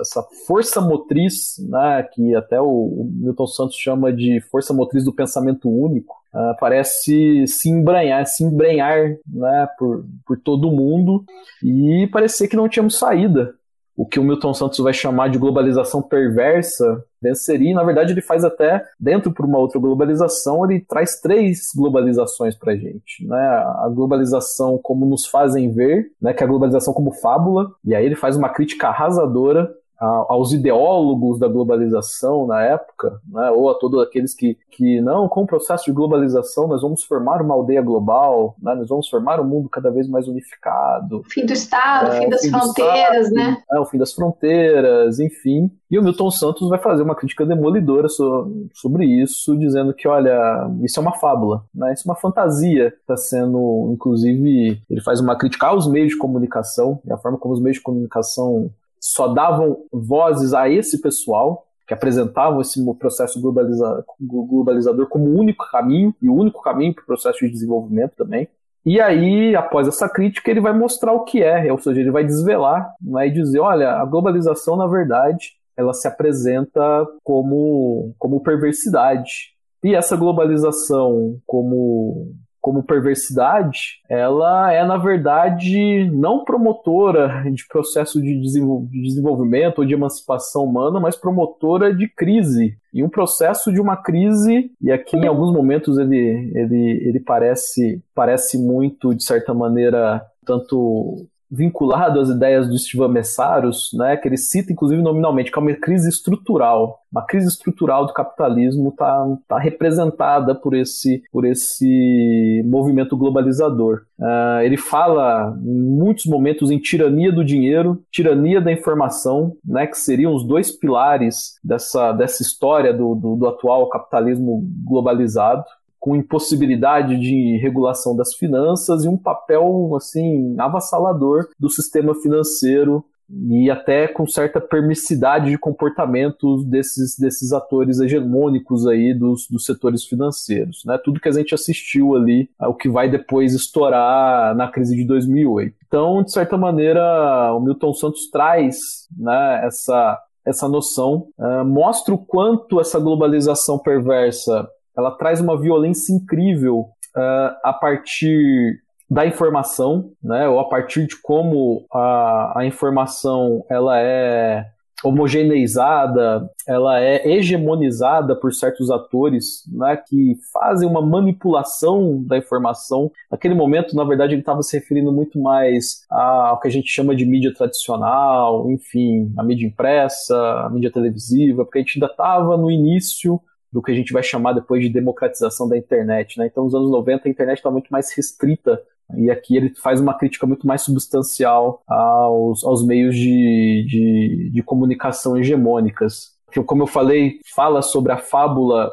essa 0.00 0.22
força 0.46 0.80
motriz, 0.80 1.54
né, 1.68 2.02
que 2.12 2.34
até 2.34 2.60
o 2.60 3.08
Milton 3.12 3.46
Santos 3.46 3.76
chama 3.76 4.12
de 4.12 4.40
força 4.50 4.74
motriz 4.74 5.04
do 5.04 5.14
pensamento 5.14 5.68
único, 5.68 6.14
uh, 6.34 6.56
parece 6.58 7.46
se 7.46 7.68
embranhar, 7.68 8.26
se 8.26 8.42
embrenhar 8.42 9.16
né, 9.26 9.68
por, 9.78 10.04
por 10.26 10.38
todo 10.38 10.72
mundo 10.72 11.24
e 11.62 12.08
parecia 12.12 12.48
que 12.48 12.56
não 12.56 12.68
tínhamos 12.68 12.98
saída. 12.98 13.54
O 13.96 14.06
que 14.06 14.18
o 14.18 14.24
Milton 14.24 14.54
Santos 14.54 14.78
vai 14.78 14.94
chamar 14.94 15.28
de 15.28 15.38
globalização 15.38 16.00
perversa 16.00 17.04
venceria. 17.20 17.70
E, 17.70 17.74
na 17.74 17.84
verdade, 17.84 18.12
ele 18.12 18.20
faz 18.20 18.44
até, 18.44 18.84
dentro 18.98 19.32
por 19.32 19.44
uma 19.44 19.58
outra 19.58 19.78
globalização, 19.78 20.64
ele 20.64 20.80
traz 20.80 21.20
três 21.20 21.70
globalizações 21.74 22.54
para 22.54 22.72
a 22.72 22.76
gente. 22.76 23.26
Né? 23.26 23.38
A 23.38 23.90
globalização 23.92 24.78
como 24.78 25.06
nos 25.06 25.26
fazem 25.26 25.70
ver, 25.70 26.12
né? 26.20 26.32
que 26.32 26.42
é 26.42 26.46
a 26.46 26.48
globalização 26.48 26.94
como 26.94 27.12
fábula, 27.12 27.70
e 27.84 27.94
aí 27.94 28.04
ele 28.04 28.16
faz 28.16 28.36
uma 28.36 28.48
crítica 28.48 28.88
arrasadora 28.88 29.70
aos 30.00 30.52
ideólogos 30.52 31.38
da 31.38 31.46
globalização 31.46 32.46
na 32.46 32.62
época, 32.62 33.20
né, 33.30 33.50
ou 33.50 33.68
a 33.68 33.74
todos 33.74 34.02
aqueles 34.02 34.34
que, 34.34 34.56
que 34.70 35.00
não, 35.02 35.28
com 35.28 35.42
o 35.42 35.46
processo 35.46 35.84
de 35.84 35.92
globalização 35.92 36.66
nós 36.66 36.80
vamos 36.80 37.04
formar 37.04 37.42
uma 37.42 37.54
aldeia 37.54 37.82
global, 37.82 38.56
né, 38.62 38.74
nós 38.74 38.88
vamos 38.88 39.08
formar 39.08 39.38
um 39.40 39.44
mundo 39.44 39.68
cada 39.68 39.90
vez 39.90 40.08
mais 40.08 40.26
unificado. 40.26 41.22
Fim 41.28 41.44
do 41.44 41.52
Estado, 41.52 42.12
é, 42.12 42.20
fim 42.22 42.28
das 42.30 42.40
fim 42.40 42.50
fronteiras, 42.50 43.28
Estado, 43.28 43.34
né? 43.34 43.62
É, 43.70 43.78
o 43.78 43.84
fim 43.84 43.98
das 43.98 44.14
fronteiras, 44.14 45.20
enfim. 45.20 45.70
E 45.90 45.98
o 45.98 46.02
Milton 46.02 46.30
Santos 46.30 46.68
vai 46.68 46.78
fazer 46.78 47.02
uma 47.02 47.14
crítica 47.14 47.44
demolidora 47.44 48.08
so, 48.08 48.68
sobre 48.72 49.04
isso, 49.04 49.56
dizendo 49.58 49.92
que, 49.92 50.08
olha, 50.08 50.70
isso 50.82 50.98
é 50.98 51.02
uma 51.02 51.12
fábula, 51.12 51.64
né, 51.74 51.92
isso 51.92 52.08
é 52.08 52.10
uma 52.10 52.18
fantasia, 52.18 52.94
está 53.00 53.16
sendo, 53.18 53.90
inclusive, 53.92 54.80
ele 54.88 55.00
faz 55.02 55.20
uma 55.20 55.36
crítica 55.36 55.66
aos 55.66 55.86
meios 55.86 56.12
de 56.12 56.18
comunicação, 56.18 57.00
e 57.04 57.12
a 57.12 57.18
forma 57.18 57.36
como 57.36 57.52
os 57.52 57.60
meios 57.60 57.76
de 57.76 57.82
comunicação 57.82 58.70
só 59.00 59.28
davam 59.28 59.78
vozes 59.92 60.52
a 60.52 60.68
esse 60.68 61.00
pessoal, 61.00 61.66
que 61.86 61.94
apresentavam 61.94 62.60
esse 62.60 62.80
processo 62.94 63.40
globaliza 63.40 64.04
globalizador 64.20 65.08
como 65.08 65.24
o 65.24 65.38
único 65.38 65.64
caminho, 65.70 66.14
e 66.22 66.28
o 66.28 66.34
único 66.34 66.62
caminho 66.62 66.94
para 66.94 67.02
o 67.02 67.06
processo 67.06 67.38
de 67.40 67.50
desenvolvimento 67.50 68.12
também. 68.16 68.48
E 68.84 69.00
aí, 69.00 69.54
após 69.56 69.88
essa 69.88 70.08
crítica, 70.08 70.50
ele 70.50 70.60
vai 70.60 70.72
mostrar 70.72 71.12
o 71.12 71.24
que 71.24 71.42
é, 71.42 71.70
ou 71.70 71.78
seja, 71.78 72.00
ele 72.00 72.10
vai 72.10 72.24
desvelar 72.24 72.94
né, 73.00 73.26
e 73.26 73.30
dizer: 73.30 73.58
olha, 73.58 73.92
a 73.92 74.04
globalização, 74.04 74.76
na 74.76 74.86
verdade, 74.86 75.54
ela 75.76 75.92
se 75.92 76.06
apresenta 76.06 77.06
como, 77.22 78.14
como 78.18 78.42
perversidade. 78.42 79.54
E 79.82 79.94
essa 79.94 80.16
globalização 80.16 81.38
como 81.46 82.34
como 82.60 82.82
perversidade, 82.82 84.00
ela 84.08 84.72
é, 84.72 84.84
na 84.84 84.98
verdade, 84.98 86.10
não 86.12 86.44
promotora 86.44 87.44
de 87.50 87.66
processo 87.66 88.20
de 88.20 88.38
desenvolvimento 88.40 89.78
ou 89.78 89.84
de 89.84 89.94
emancipação 89.94 90.64
humana, 90.64 91.00
mas 91.00 91.16
promotora 91.16 91.94
de 91.94 92.06
crise. 92.08 92.76
E 92.92 93.02
um 93.02 93.08
processo 93.08 93.72
de 93.72 93.80
uma 93.80 93.96
crise, 93.96 94.70
e 94.80 94.92
aqui 94.92 95.16
em 95.16 95.26
alguns 95.26 95.52
momentos 95.52 95.96
ele, 95.96 96.52
ele, 96.54 97.08
ele 97.08 97.20
parece, 97.20 98.02
parece 98.14 98.58
muito, 98.58 99.14
de 99.14 99.24
certa 99.24 99.54
maneira, 99.54 100.22
tanto 100.44 101.26
vinculado 101.50 102.20
às 102.20 102.28
ideias 102.28 102.68
do 102.68 102.78
Steven 102.78 103.08
Messaros, 103.08 103.90
né, 103.94 104.16
que 104.16 104.28
ele 104.28 104.36
cita 104.36 104.72
inclusive 104.72 105.02
nominalmente, 105.02 105.50
que 105.50 105.58
é 105.58 105.62
uma 105.62 105.74
crise 105.74 106.08
estrutural. 106.08 107.00
Uma 107.10 107.26
crise 107.26 107.48
estrutural 107.48 108.06
do 108.06 108.12
capitalismo 108.12 108.90
está 108.90 109.36
tá 109.48 109.58
representada 109.58 110.54
por 110.54 110.74
esse, 110.74 111.22
por 111.32 111.44
esse 111.44 112.62
movimento 112.64 113.16
globalizador. 113.16 114.02
Uh, 114.18 114.62
ele 114.62 114.76
fala 114.76 115.58
em 115.64 115.96
muitos 115.98 116.26
momentos 116.26 116.70
em 116.70 116.78
tirania 116.78 117.32
do 117.32 117.44
dinheiro, 117.44 118.00
tirania 118.12 118.60
da 118.60 118.70
informação, 118.70 119.56
né, 119.64 119.86
que 119.86 119.98
seriam 119.98 120.34
os 120.34 120.46
dois 120.46 120.70
pilares 120.70 121.58
dessa, 121.64 122.12
dessa 122.12 122.42
história 122.42 122.92
do, 122.92 123.14
do, 123.14 123.34
do 123.34 123.46
atual 123.48 123.88
capitalismo 123.88 124.62
globalizado 124.84 125.64
com 126.00 126.16
impossibilidade 126.16 127.18
de 127.18 127.58
regulação 127.58 128.16
das 128.16 128.34
finanças 128.34 129.04
e 129.04 129.08
um 129.08 129.18
papel 129.18 129.92
assim 129.94 130.56
avassalador 130.58 131.48
do 131.58 131.68
sistema 131.68 132.14
financeiro 132.14 133.04
e 133.48 133.70
até 133.70 134.08
com 134.08 134.26
certa 134.26 134.60
permissidade 134.60 135.50
de 135.50 135.58
comportamentos 135.58 136.64
desses, 136.64 137.16
desses 137.16 137.52
atores 137.52 138.00
hegemônicos 138.00 138.86
aí 138.86 139.14
dos, 139.14 139.46
dos 139.48 139.64
setores 139.64 140.04
financeiros, 140.04 140.82
né? 140.84 140.98
Tudo 140.98 141.20
que 141.20 141.28
a 141.28 141.32
gente 141.32 141.54
assistiu 141.54 142.16
ali, 142.16 142.50
é 142.60 142.66
o 142.66 142.74
que 142.74 142.88
vai 142.88 143.08
depois 143.08 143.54
estourar 143.54 144.54
na 144.56 144.68
crise 144.68 144.96
de 144.96 145.04
2008. 145.04 145.76
Então, 145.86 146.22
de 146.22 146.32
certa 146.32 146.56
maneira, 146.58 147.54
o 147.54 147.60
Milton 147.60 147.94
Santos 147.94 148.28
traz 148.30 149.06
né, 149.16 149.64
essa, 149.64 150.18
essa 150.44 150.68
noção, 150.68 151.28
uh, 151.38 151.64
mostra 151.64 152.12
o 152.12 152.18
quanto 152.18 152.80
essa 152.80 152.98
globalização 152.98 153.78
perversa 153.78 154.68
ela 154.96 155.10
traz 155.10 155.40
uma 155.40 155.58
violência 155.58 156.12
incrível 156.12 156.88
uh, 157.16 157.56
a 157.62 157.72
partir 157.72 158.80
da 159.10 159.26
informação, 159.26 160.12
né, 160.22 160.48
ou 160.48 160.60
a 160.60 160.68
partir 160.68 161.06
de 161.06 161.20
como 161.20 161.84
a, 161.92 162.60
a 162.60 162.64
informação 162.64 163.64
ela 163.68 163.98
é 163.98 164.64
homogeneizada, 165.02 166.48
ela 166.68 167.00
é 167.00 167.26
hegemonizada 167.26 168.36
por 168.36 168.52
certos 168.52 168.90
atores, 168.90 169.62
né, 169.72 169.96
que 169.96 170.36
fazem 170.52 170.88
uma 170.88 171.00
manipulação 171.00 172.22
da 172.22 172.36
informação. 172.36 173.10
Naquele 173.30 173.54
momento, 173.54 173.96
na 173.96 174.04
verdade, 174.04 174.34
ele 174.34 174.42
estava 174.42 174.62
se 174.62 174.78
referindo 174.78 175.10
muito 175.10 175.40
mais 175.40 176.04
ao 176.10 176.60
que 176.60 176.68
a 176.68 176.70
gente 176.70 176.88
chama 176.88 177.16
de 177.16 177.24
mídia 177.24 177.52
tradicional, 177.52 178.70
enfim, 178.70 179.32
a 179.38 179.42
mídia 179.42 179.66
impressa, 179.66 180.36
a 180.36 180.70
mídia 180.70 180.92
televisiva, 180.92 181.64
porque 181.64 181.78
a 181.78 181.82
gente 181.82 181.96
ainda 181.96 182.12
estava 182.12 182.56
no 182.56 182.70
início 182.70 183.40
do 183.72 183.80
que 183.82 183.92
a 183.92 183.94
gente 183.94 184.12
vai 184.12 184.22
chamar 184.22 184.52
depois 184.52 184.82
de 184.82 184.88
democratização 184.88 185.68
da 185.68 185.78
internet. 185.78 186.38
Né? 186.38 186.46
Então, 186.46 186.64
nos 186.64 186.74
anos 186.74 186.90
90, 186.90 187.28
a 187.28 187.30
internet 187.30 187.58
está 187.58 187.70
muito 187.70 187.88
mais 187.88 188.12
restrita 188.14 188.82
e 189.16 189.30
aqui 189.30 189.56
ele 189.56 189.74
faz 189.76 190.00
uma 190.00 190.16
crítica 190.16 190.46
muito 190.46 190.66
mais 190.66 190.82
substancial 190.82 191.82
aos, 191.86 192.64
aos 192.64 192.84
meios 192.84 193.14
de, 193.14 193.84
de, 193.88 194.50
de 194.52 194.62
comunicação 194.62 195.36
hegemônicas. 195.36 196.34
Que, 196.52 196.62
como 196.62 196.82
eu 196.82 196.86
falei, 196.86 197.38
fala 197.54 197.82
sobre 197.82 198.12
a 198.12 198.18
fábula 198.18 198.90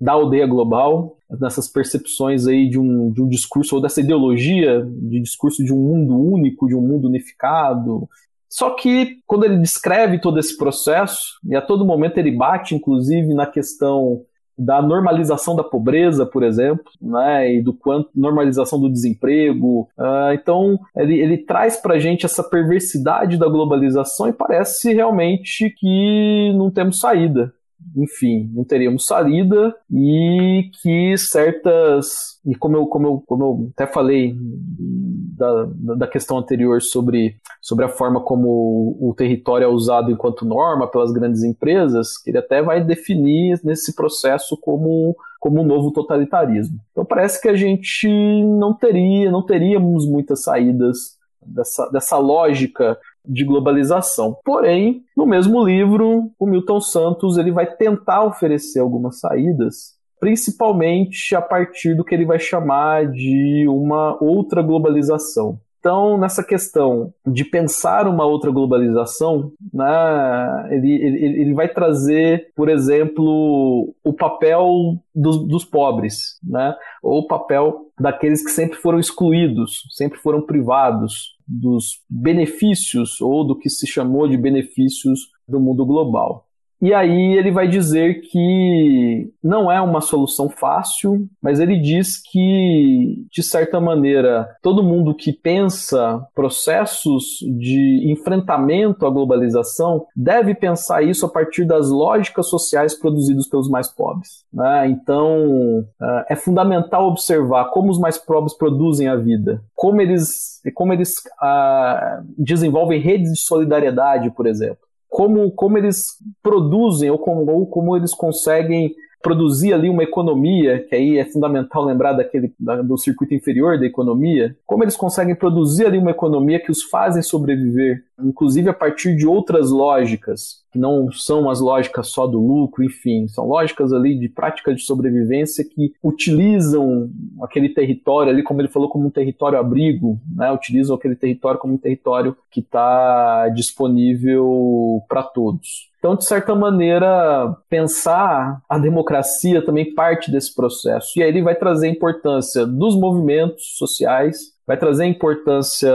da 0.00 0.12
aldeia 0.12 0.46
global, 0.46 1.16
nessas 1.40 1.68
percepções 1.68 2.46
aí 2.46 2.68
de 2.68 2.78
um, 2.78 3.10
de 3.10 3.22
um 3.22 3.28
discurso, 3.28 3.76
ou 3.76 3.82
dessa 3.82 4.00
ideologia 4.00 4.84
de 4.84 5.20
discurso 5.20 5.64
de 5.64 5.72
um 5.72 5.78
mundo 5.78 6.16
único, 6.16 6.66
de 6.66 6.74
um 6.74 6.80
mundo 6.80 7.08
unificado, 7.08 8.08
Só 8.54 8.70
que 8.70 9.18
quando 9.26 9.42
ele 9.42 9.58
descreve 9.58 10.20
todo 10.20 10.38
esse 10.38 10.56
processo, 10.56 11.40
e 11.44 11.56
a 11.56 11.60
todo 11.60 11.84
momento 11.84 12.18
ele 12.18 12.30
bate, 12.30 12.72
inclusive, 12.72 13.34
na 13.34 13.46
questão 13.46 14.22
da 14.56 14.80
normalização 14.80 15.56
da 15.56 15.64
pobreza, 15.64 16.24
por 16.24 16.44
exemplo, 16.44 16.84
né, 17.02 17.52
e 17.52 17.60
do 17.60 17.74
quanto 17.74 18.10
normalização 18.14 18.80
do 18.80 18.88
desemprego. 18.88 19.88
Uh, 19.98 20.34
então, 20.34 20.78
ele, 20.94 21.18
ele 21.18 21.38
traz 21.38 21.78
para 21.78 21.98
gente 21.98 22.24
essa 22.24 22.44
perversidade 22.44 23.36
da 23.36 23.48
globalização 23.48 24.28
e 24.28 24.32
parece 24.32 24.94
realmente 24.94 25.74
que 25.76 26.52
não 26.56 26.70
temos 26.70 27.00
saída 27.00 27.52
enfim, 27.96 28.50
não 28.52 28.64
teríamos 28.64 29.06
saída 29.06 29.74
e 29.90 30.70
que 30.82 31.16
certas. 31.16 32.40
E 32.44 32.54
como 32.54 32.76
eu, 32.76 32.86
como 32.86 33.06
eu, 33.06 33.22
como 33.26 33.44
eu 33.44 33.70
até 33.74 33.86
falei 33.90 34.36
da, 34.38 35.68
da 35.96 36.06
questão 36.06 36.38
anterior 36.38 36.82
sobre, 36.82 37.36
sobre 37.60 37.84
a 37.84 37.88
forma 37.88 38.20
como 38.20 38.96
o 39.00 39.14
território 39.16 39.64
é 39.64 39.68
usado 39.68 40.10
enquanto 40.10 40.44
norma 40.44 40.86
pelas 40.86 41.12
grandes 41.12 41.42
empresas, 41.42 42.18
que 42.18 42.30
ele 42.30 42.38
até 42.38 42.62
vai 42.62 42.82
definir 42.82 43.60
nesse 43.64 43.94
processo 43.94 44.56
como 44.60 45.16
como 45.44 45.60
um 45.60 45.66
novo 45.66 45.92
totalitarismo. 45.92 46.80
Então 46.90 47.04
parece 47.04 47.38
que 47.38 47.48
a 47.48 47.54
gente 47.54 48.08
não 48.08 48.72
teria, 48.72 49.30
não 49.30 49.44
teríamos 49.44 50.08
muitas 50.08 50.42
saídas 50.42 51.18
dessa, 51.46 51.86
dessa 51.90 52.16
lógica 52.16 52.98
de 53.24 53.44
globalização. 53.44 54.36
Porém, 54.44 55.02
no 55.16 55.26
mesmo 55.26 55.64
livro, 55.64 56.30
o 56.38 56.46
Milton 56.46 56.80
Santos 56.80 57.36
ele 57.38 57.50
vai 57.50 57.66
tentar 57.66 58.24
oferecer 58.24 58.80
algumas 58.80 59.20
saídas, 59.20 59.94
principalmente 60.20 61.34
a 61.34 61.40
partir 61.40 61.94
do 61.94 62.04
que 62.04 62.14
ele 62.14 62.26
vai 62.26 62.38
chamar 62.38 63.10
de 63.10 63.66
uma 63.68 64.16
outra 64.22 64.62
globalização. 64.62 65.58
Então, 65.84 66.16
nessa 66.16 66.42
questão 66.42 67.12
de 67.26 67.44
pensar 67.44 68.08
uma 68.08 68.24
outra 68.24 68.50
globalização, 68.50 69.52
né, 69.70 70.68
ele, 70.70 70.94
ele, 70.94 71.42
ele 71.42 71.52
vai 71.52 71.68
trazer, 71.68 72.50
por 72.56 72.70
exemplo, 72.70 73.94
o 74.02 74.14
papel 74.14 74.96
dos, 75.14 75.46
dos 75.46 75.62
pobres, 75.62 76.38
né, 76.42 76.74
ou 77.02 77.18
o 77.18 77.26
papel 77.26 77.82
daqueles 78.00 78.42
que 78.42 78.50
sempre 78.50 78.78
foram 78.78 78.98
excluídos, 78.98 79.82
sempre 79.90 80.18
foram 80.18 80.40
privados 80.40 81.33
dos 81.46 82.02
benefícios 82.08 83.20
ou 83.20 83.46
do 83.46 83.58
que 83.58 83.68
se 83.68 83.86
chamou 83.86 84.28
de 84.28 84.36
benefícios 84.36 85.30
do 85.46 85.60
mundo 85.60 85.84
global. 85.84 86.43
E 86.84 86.92
aí 86.92 87.32
ele 87.38 87.50
vai 87.50 87.66
dizer 87.66 88.20
que 88.30 89.32
não 89.42 89.72
é 89.72 89.80
uma 89.80 90.02
solução 90.02 90.50
fácil, 90.50 91.26
mas 91.42 91.58
ele 91.58 91.80
diz 91.80 92.20
que, 92.20 93.24
de 93.32 93.42
certa 93.42 93.80
maneira, 93.80 94.54
todo 94.62 94.82
mundo 94.82 95.14
que 95.14 95.32
pensa 95.32 96.22
processos 96.34 97.38
de 97.58 98.12
enfrentamento 98.12 99.06
à 99.06 99.10
globalização 99.10 100.04
deve 100.14 100.54
pensar 100.54 101.00
isso 101.02 101.24
a 101.24 101.28
partir 101.30 101.64
das 101.64 101.88
lógicas 101.88 102.50
sociais 102.50 102.92
produzidas 102.92 103.48
pelos 103.48 103.70
mais 103.70 103.88
pobres. 103.88 104.44
Né? 104.52 104.86
Então, 104.90 105.86
é, 106.28 106.34
é 106.34 106.36
fundamental 106.36 107.08
observar 107.08 107.70
como 107.70 107.90
os 107.90 107.98
mais 107.98 108.18
pobres 108.18 108.52
produzem 108.52 109.08
a 109.08 109.16
vida, 109.16 109.62
como 109.74 110.02
eles, 110.02 110.60
como 110.74 110.92
eles 110.92 111.14
uh, 111.42 112.22
desenvolvem 112.36 113.00
redes 113.00 113.32
de 113.32 113.40
solidariedade, 113.40 114.30
por 114.30 114.46
exemplo 114.46 114.84
como, 115.14 115.48
como 115.52 115.78
eles 115.78 116.16
produzem 116.42 117.08
ou 117.08 117.16
como, 117.16 117.48
ou 117.48 117.64
como 117.68 117.96
eles 117.96 118.12
conseguem 118.12 118.92
produzir 119.22 119.72
ali 119.72 119.88
uma 119.88 120.02
economia, 120.02 120.84
que 120.88 120.94
aí 120.94 121.18
é 121.18 121.24
fundamental 121.24 121.84
lembrar 121.84 122.14
daquele 122.14 122.52
do 122.58 122.98
circuito 122.98 123.32
inferior 123.32 123.78
da 123.78 123.86
economia, 123.86 124.56
como 124.66 124.82
eles 124.82 124.96
conseguem 124.96 125.36
produzir 125.36 125.86
ali 125.86 125.98
uma 125.98 126.10
economia 126.10 126.58
que 126.58 126.70
os 126.70 126.82
fazem 126.82 127.22
sobreviver, 127.22 128.02
inclusive 128.18 128.68
a 128.68 128.74
partir 128.74 129.16
de 129.16 129.26
outras 129.26 129.70
lógicas, 129.70 130.64
que 130.72 130.78
não 130.78 131.10
são 131.12 131.48
as 131.48 131.60
lógicas 131.60 132.08
só 132.08 132.26
do 132.26 132.40
lucro, 132.40 132.84
enfim, 132.84 133.28
são 133.28 133.46
lógicas 133.46 133.92
ali 133.92 134.18
de 134.18 134.28
prática 134.28 134.74
de 134.74 134.82
sobrevivência 134.82 135.64
que 135.64 135.92
utilizam 136.02 137.10
aquele 137.42 137.68
território 137.68 138.30
ali, 138.30 138.42
como 138.42 138.60
ele 138.60 138.68
falou, 138.68 138.88
como 138.88 139.06
um 139.06 139.10
território 139.10 139.58
abrigo, 139.58 140.18
né? 140.34 140.50
utilizam 140.52 140.96
aquele 140.96 141.16
território 141.16 141.60
como 141.60 141.74
um 141.74 141.78
território 141.78 142.36
que 142.50 142.60
está 142.60 143.48
disponível 143.50 145.02
para 145.08 145.22
todos. 145.22 145.92
Então, 146.04 146.16
de 146.16 146.26
certa 146.26 146.54
maneira, 146.54 147.56
pensar 147.70 148.60
a 148.68 148.78
democracia 148.78 149.64
também 149.64 149.94
parte 149.94 150.30
desse 150.30 150.54
processo. 150.54 151.18
E 151.18 151.22
aí 151.22 151.30
ele 151.30 151.40
vai 151.40 151.54
trazer 151.54 151.86
a 151.86 151.90
importância 151.90 152.66
dos 152.66 152.94
movimentos 152.94 153.76
sociais, 153.78 154.53
vai 154.66 154.76
trazer 154.76 155.04
a 155.04 155.08
importância 155.08 155.92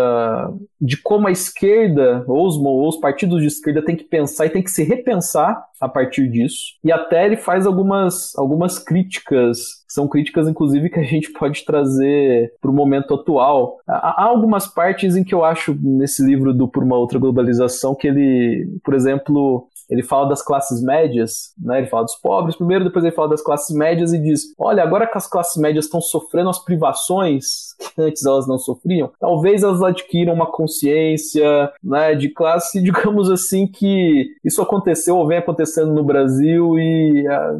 de 0.79 0.97
como 0.97 1.27
a 1.27 1.31
esquerda 1.31 2.23
ou 2.27 2.47
os, 2.47 2.55
ou 2.57 2.87
os, 2.87 2.97
partidos 2.97 3.41
de 3.41 3.47
esquerda 3.47 3.83
têm 3.83 3.95
que 3.95 4.03
pensar 4.03 4.45
e 4.45 4.49
têm 4.49 4.61
que 4.61 4.71
se 4.71 4.83
repensar 4.83 5.63
a 5.79 5.87
partir 5.87 6.29
disso. 6.29 6.75
E 6.83 6.91
até 6.91 7.25
ele 7.25 7.37
faz 7.37 7.65
algumas, 7.65 8.35
algumas 8.37 8.77
críticas, 8.77 9.83
são 9.87 10.07
críticas 10.07 10.47
inclusive 10.47 10.89
que 10.89 10.99
a 10.99 11.03
gente 11.03 11.31
pode 11.37 11.65
trazer 11.65 12.53
para 12.61 12.69
o 12.69 12.73
momento 12.73 13.13
atual. 13.13 13.77
Há, 13.87 14.23
há 14.23 14.25
algumas 14.25 14.67
partes 14.67 15.15
em 15.15 15.23
que 15.23 15.33
eu 15.33 15.43
acho 15.43 15.77
nesse 15.81 16.23
livro 16.23 16.53
do 16.53 16.67
Por 16.67 16.83
uma 16.83 16.97
Outra 16.97 17.19
Globalização 17.19 17.95
que 17.95 18.07
ele, 18.07 18.79
por 18.83 18.93
exemplo, 18.93 19.67
ele 19.89 20.03
fala 20.03 20.29
das 20.29 20.41
classes 20.41 20.81
médias, 20.83 21.51
né? 21.57 21.79
Ele 21.79 21.87
fala 21.87 22.03
dos 22.03 22.15
pobres 22.15 22.55
primeiro, 22.55 22.83
depois 22.83 23.03
ele 23.03 23.15
fala 23.15 23.29
das 23.29 23.41
classes 23.41 23.75
médias 23.75 24.13
e 24.13 24.21
diz: 24.21 24.53
olha, 24.57 24.83
agora 24.83 25.07
que 25.07 25.17
as 25.17 25.27
classes 25.27 25.59
médias 25.59 25.85
estão 25.85 25.99
sofrendo 25.99 26.49
as 26.49 26.63
privações 26.63 27.73
que 27.95 28.01
antes 28.01 28.25
elas 28.25 28.47
não 28.47 28.57
sofriam, 28.57 29.11
talvez 29.19 29.63
elas 29.63 29.81
adquiram 29.81 30.33
uma 30.33 30.45
consciência, 30.45 31.71
né, 31.83 32.13
de 32.13 32.29
classe, 32.29 32.81
digamos 32.83 33.29
assim, 33.31 33.65
que 33.65 34.27
isso 34.43 34.61
aconteceu 34.61 35.17
ou 35.17 35.27
vem 35.27 35.39
acontecendo 35.39 35.93
no 35.93 36.03
Brasil 36.03 36.77
e 36.77 37.27
a, 37.27 37.35
ah, 37.35 37.59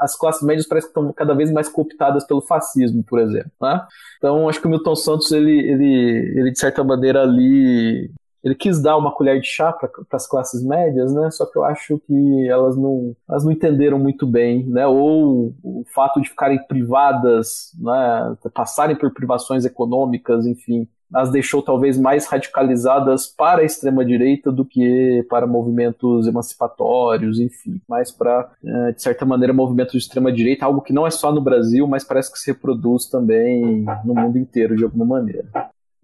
as 0.00 0.16
classes 0.16 0.42
médias 0.42 0.66
parecem 0.66 0.92
que 0.92 0.98
estão 0.98 1.12
cada 1.12 1.34
vez 1.34 1.50
mais 1.50 1.68
cooptadas 1.68 2.26
pelo 2.26 2.42
fascismo, 2.42 3.02
por 3.02 3.20
exemplo, 3.20 3.52
né? 3.62 3.86
Então, 4.18 4.48
acho 4.48 4.60
que 4.60 4.66
o 4.66 4.70
Milton 4.70 4.96
Santos, 4.96 5.30
ele, 5.32 5.58
ele, 5.58 6.32
ele 6.36 6.50
de 6.50 6.58
certa 6.58 6.82
maneira 6.84 7.22
ali 7.22 8.10
ele 8.44 8.54
quis 8.54 8.80
dar 8.80 8.98
uma 8.98 9.10
colher 9.10 9.40
de 9.40 9.46
chá 9.46 9.72
para 9.72 9.90
as 10.12 10.26
classes 10.26 10.62
médias, 10.62 11.14
né? 11.14 11.30
Só 11.30 11.46
que 11.46 11.56
eu 11.56 11.64
acho 11.64 11.98
que 12.06 12.48
elas 12.48 12.76
não, 12.76 13.16
elas 13.26 13.42
não 13.42 13.50
entenderam 13.50 13.98
muito 13.98 14.26
bem, 14.26 14.66
né? 14.66 14.86
Ou 14.86 15.54
o 15.62 15.82
fato 15.94 16.20
de 16.20 16.28
ficarem 16.28 16.62
privadas, 16.66 17.72
né? 17.78 18.36
Passarem 18.52 18.96
por 18.96 19.14
privações 19.14 19.64
econômicas, 19.64 20.46
enfim, 20.46 20.86
as 21.12 21.30
deixou 21.30 21.62
talvez 21.62 21.96
mais 21.96 22.26
radicalizadas 22.26 23.26
para 23.26 23.62
a 23.62 23.64
extrema 23.64 24.04
direita 24.04 24.52
do 24.52 24.64
que 24.64 25.24
para 25.30 25.46
movimentos 25.46 26.26
emancipatórios, 26.26 27.38
enfim, 27.38 27.80
mais 27.88 28.10
para 28.10 28.50
eh, 28.62 28.92
de 28.92 29.02
certa 29.02 29.24
maneira 29.24 29.52
movimentos 29.52 29.92
de 29.92 29.98
extrema 29.98 30.32
direita, 30.32 30.66
algo 30.66 30.82
que 30.82 30.92
não 30.92 31.06
é 31.06 31.10
só 31.10 31.32
no 31.32 31.40
Brasil, 31.40 31.86
mas 31.86 32.04
parece 32.04 32.32
que 32.32 32.38
se 32.38 32.50
reproduz 32.50 33.06
também 33.06 33.86
no 34.04 34.14
mundo 34.14 34.36
inteiro 34.36 34.76
de 34.76 34.84
alguma 34.84 35.06
maneira. 35.06 35.46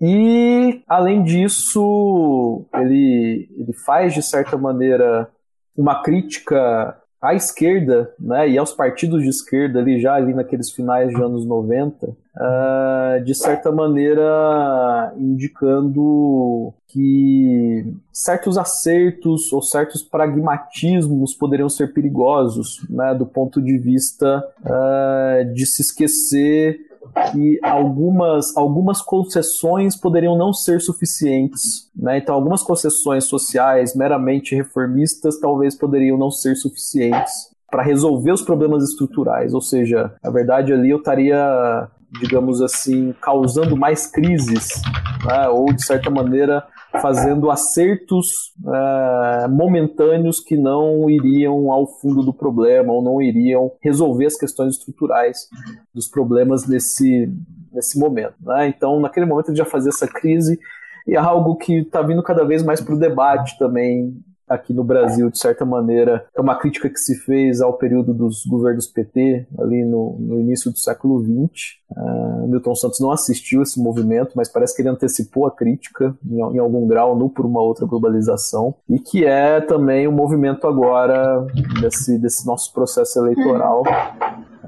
E, 0.00 0.82
além 0.88 1.22
disso, 1.22 2.64
ele, 2.74 3.48
ele 3.56 3.72
faz, 3.84 4.14
de 4.14 4.22
certa 4.22 4.56
maneira, 4.56 5.28
uma 5.76 6.02
crítica 6.02 6.96
à 7.20 7.34
esquerda 7.34 8.10
né, 8.18 8.48
e 8.48 8.56
aos 8.56 8.72
partidos 8.72 9.22
de 9.22 9.28
esquerda, 9.28 9.78
ali, 9.78 10.00
já 10.00 10.14
ali 10.14 10.32
naqueles 10.32 10.70
finais 10.70 11.10
de 11.10 11.22
anos 11.22 11.44
90, 11.44 12.06
uh, 12.06 12.16
ah, 12.34 13.18
de 13.22 13.34
certa 13.34 13.70
maneira 13.70 15.12
indicando 15.18 16.72
que 16.88 17.94
certos 18.10 18.56
acertos 18.56 19.52
ou 19.52 19.60
certos 19.60 20.02
pragmatismos 20.02 21.34
poderiam 21.34 21.68
ser 21.68 21.92
perigosos 21.92 22.86
né, 22.88 23.14
do 23.14 23.26
ponto 23.26 23.60
de 23.60 23.76
vista 23.76 24.42
uh, 24.64 25.52
de 25.52 25.66
se 25.66 25.82
esquecer 25.82 26.89
que 27.32 27.58
algumas, 27.62 28.56
algumas 28.56 29.02
concessões 29.02 29.96
poderiam 29.96 30.36
não 30.36 30.52
ser 30.52 30.80
suficientes. 30.80 31.90
Né? 31.94 32.18
Então, 32.18 32.34
algumas 32.34 32.62
concessões 32.62 33.24
sociais 33.24 33.94
meramente 33.94 34.54
reformistas 34.54 35.38
talvez 35.38 35.76
poderiam 35.76 36.18
não 36.18 36.30
ser 36.30 36.56
suficientes 36.56 37.50
para 37.70 37.82
resolver 37.82 38.32
os 38.32 38.42
problemas 38.42 38.84
estruturais. 38.84 39.54
Ou 39.54 39.60
seja, 39.60 40.12
na 40.22 40.30
verdade, 40.30 40.72
ali 40.72 40.90
eu 40.90 40.98
estaria, 40.98 41.88
digamos 42.20 42.60
assim, 42.60 43.14
causando 43.20 43.76
mais 43.76 44.06
crises, 44.06 44.82
né? 45.24 45.48
ou 45.48 45.72
de 45.72 45.84
certa 45.84 46.10
maneira 46.10 46.64
fazendo 47.00 47.50
acertos 47.50 48.52
uh, 48.64 49.48
momentâneos 49.48 50.40
que 50.40 50.56
não 50.56 51.08
iriam 51.08 51.70
ao 51.70 51.86
fundo 51.86 52.22
do 52.22 52.32
problema 52.32 52.92
ou 52.92 53.02
não 53.02 53.22
iriam 53.22 53.72
resolver 53.80 54.26
as 54.26 54.36
questões 54.36 54.76
estruturais 54.76 55.48
dos 55.94 56.08
problemas 56.08 56.66
nesse, 56.66 57.32
nesse 57.72 57.98
momento. 57.98 58.34
Né? 58.40 58.68
Então, 58.68 58.98
naquele 58.98 59.26
momento, 59.26 59.50
ele 59.50 59.58
já 59.58 59.64
fazia 59.64 59.90
essa 59.90 60.08
crise 60.08 60.58
e 61.06 61.14
é 61.14 61.18
algo 61.18 61.56
que 61.56 61.78
está 61.78 62.02
vindo 62.02 62.22
cada 62.22 62.44
vez 62.44 62.62
mais 62.62 62.80
para 62.80 62.94
o 62.94 62.98
debate 62.98 63.58
também 63.58 64.14
aqui 64.50 64.74
no 64.74 64.82
Brasil, 64.82 65.30
de 65.30 65.38
certa 65.38 65.64
maneira, 65.64 66.26
é 66.36 66.40
uma 66.40 66.56
crítica 66.56 66.90
que 66.90 66.98
se 66.98 67.14
fez 67.20 67.60
ao 67.60 67.74
período 67.74 68.12
dos 68.12 68.44
governos 68.44 68.88
PT, 68.88 69.46
ali 69.60 69.84
no, 69.84 70.16
no 70.18 70.40
início 70.40 70.72
do 70.72 70.78
século 70.78 71.22
XX. 71.22 71.78
Uh, 71.90 72.48
Milton 72.48 72.74
Santos 72.74 72.98
não 72.98 73.12
assistiu 73.12 73.62
esse 73.62 73.80
movimento, 73.80 74.32
mas 74.34 74.48
parece 74.48 74.74
que 74.74 74.82
ele 74.82 74.88
antecipou 74.88 75.46
a 75.46 75.50
crítica, 75.52 76.16
em, 76.28 76.38
em 76.38 76.58
algum 76.58 76.86
grau, 76.88 77.16
no 77.16 77.30
por 77.30 77.46
uma 77.46 77.62
outra 77.62 77.86
globalização, 77.86 78.74
e 78.88 78.98
que 78.98 79.24
é 79.24 79.60
também 79.60 80.08
o 80.08 80.10
um 80.10 80.14
movimento 80.14 80.66
agora 80.66 81.46
desse, 81.80 82.18
desse 82.18 82.44
nosso 82.44 82.72
processo 82.72 83.20
eleitoral 83.20 83.84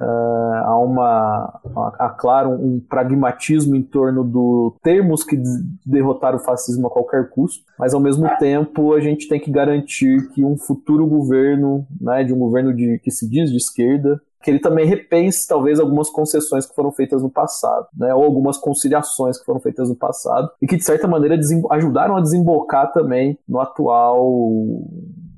Uh, 0.03 0.65
há 0.65 0.79
uma, 0.79 1.61
há, 1.97 2.11
claro, 2.11 2.51
um 2.51 2.81
pragmatismo 2.81 3.77
em 3.77 3.83
torno 3.83 4.25
do 4.25 4.75
termos 4.83 5.23
que 5.23 5.41
derrotar 5.87 6.35
o 6.35 6.41
fascismo 6.41 6.89
a 6.89 6.91
qualquer 6.91 7.29
custo, 7.31 7.63
mas 7.79 7.95
ao 7.95 8.01
mesmo 8.01 8.29
tempo 8.39 8.95
a 8.95 9.01
gente 9.01 9.29
tem 9.29 9.39
que 9.39 9.51
garantir 9.51 10.29
que 10.31 10.45
um 10.45 10.57
futuro 10.57 11.07
governo, 11.07 11.87
né, 12.01 12.25
de 12.25 12.33
um 12.33 12.39
governo 12.39 12.75
de, 12.75 12.99
que 12.99 13.13
se 13.13 13.29
diz 13.29 13.51
de 13.51 13.57
esquerda, 13.57 14.21
que 14.43 14.51
ele 14.51 14.59
também 14.59 14.85
repense 14.85 15.47
talvez 15.47 15.79
algumas 15.79 16.11
concessões 16.11 16.67
que 16.67 16.75
foram 16.75 16.91
feitas 16.91 17.23
no 17.23 17.31
passado, 17.31 17.87
né, 17.97 18.13
ou 18.13 18.25
algumas 18.25 18.59
conciliações 18.59 19.39
que 19.39 19.45
foram 19.45 19.61
feitas 19.61 19.89
no 19.89 19.95
passado 19.95 20.51
e 20.61 20.67
que 20.67 20.77
de 20.77 20.85
certa 20.85 21.07
maneira 21.07 21.39
ajudaram 21.71 22.17
a 22.17 22.21
desembocar 22.21 22.93
também 22.93 23.39
no 23.49 23.61
atual 23.61 24.21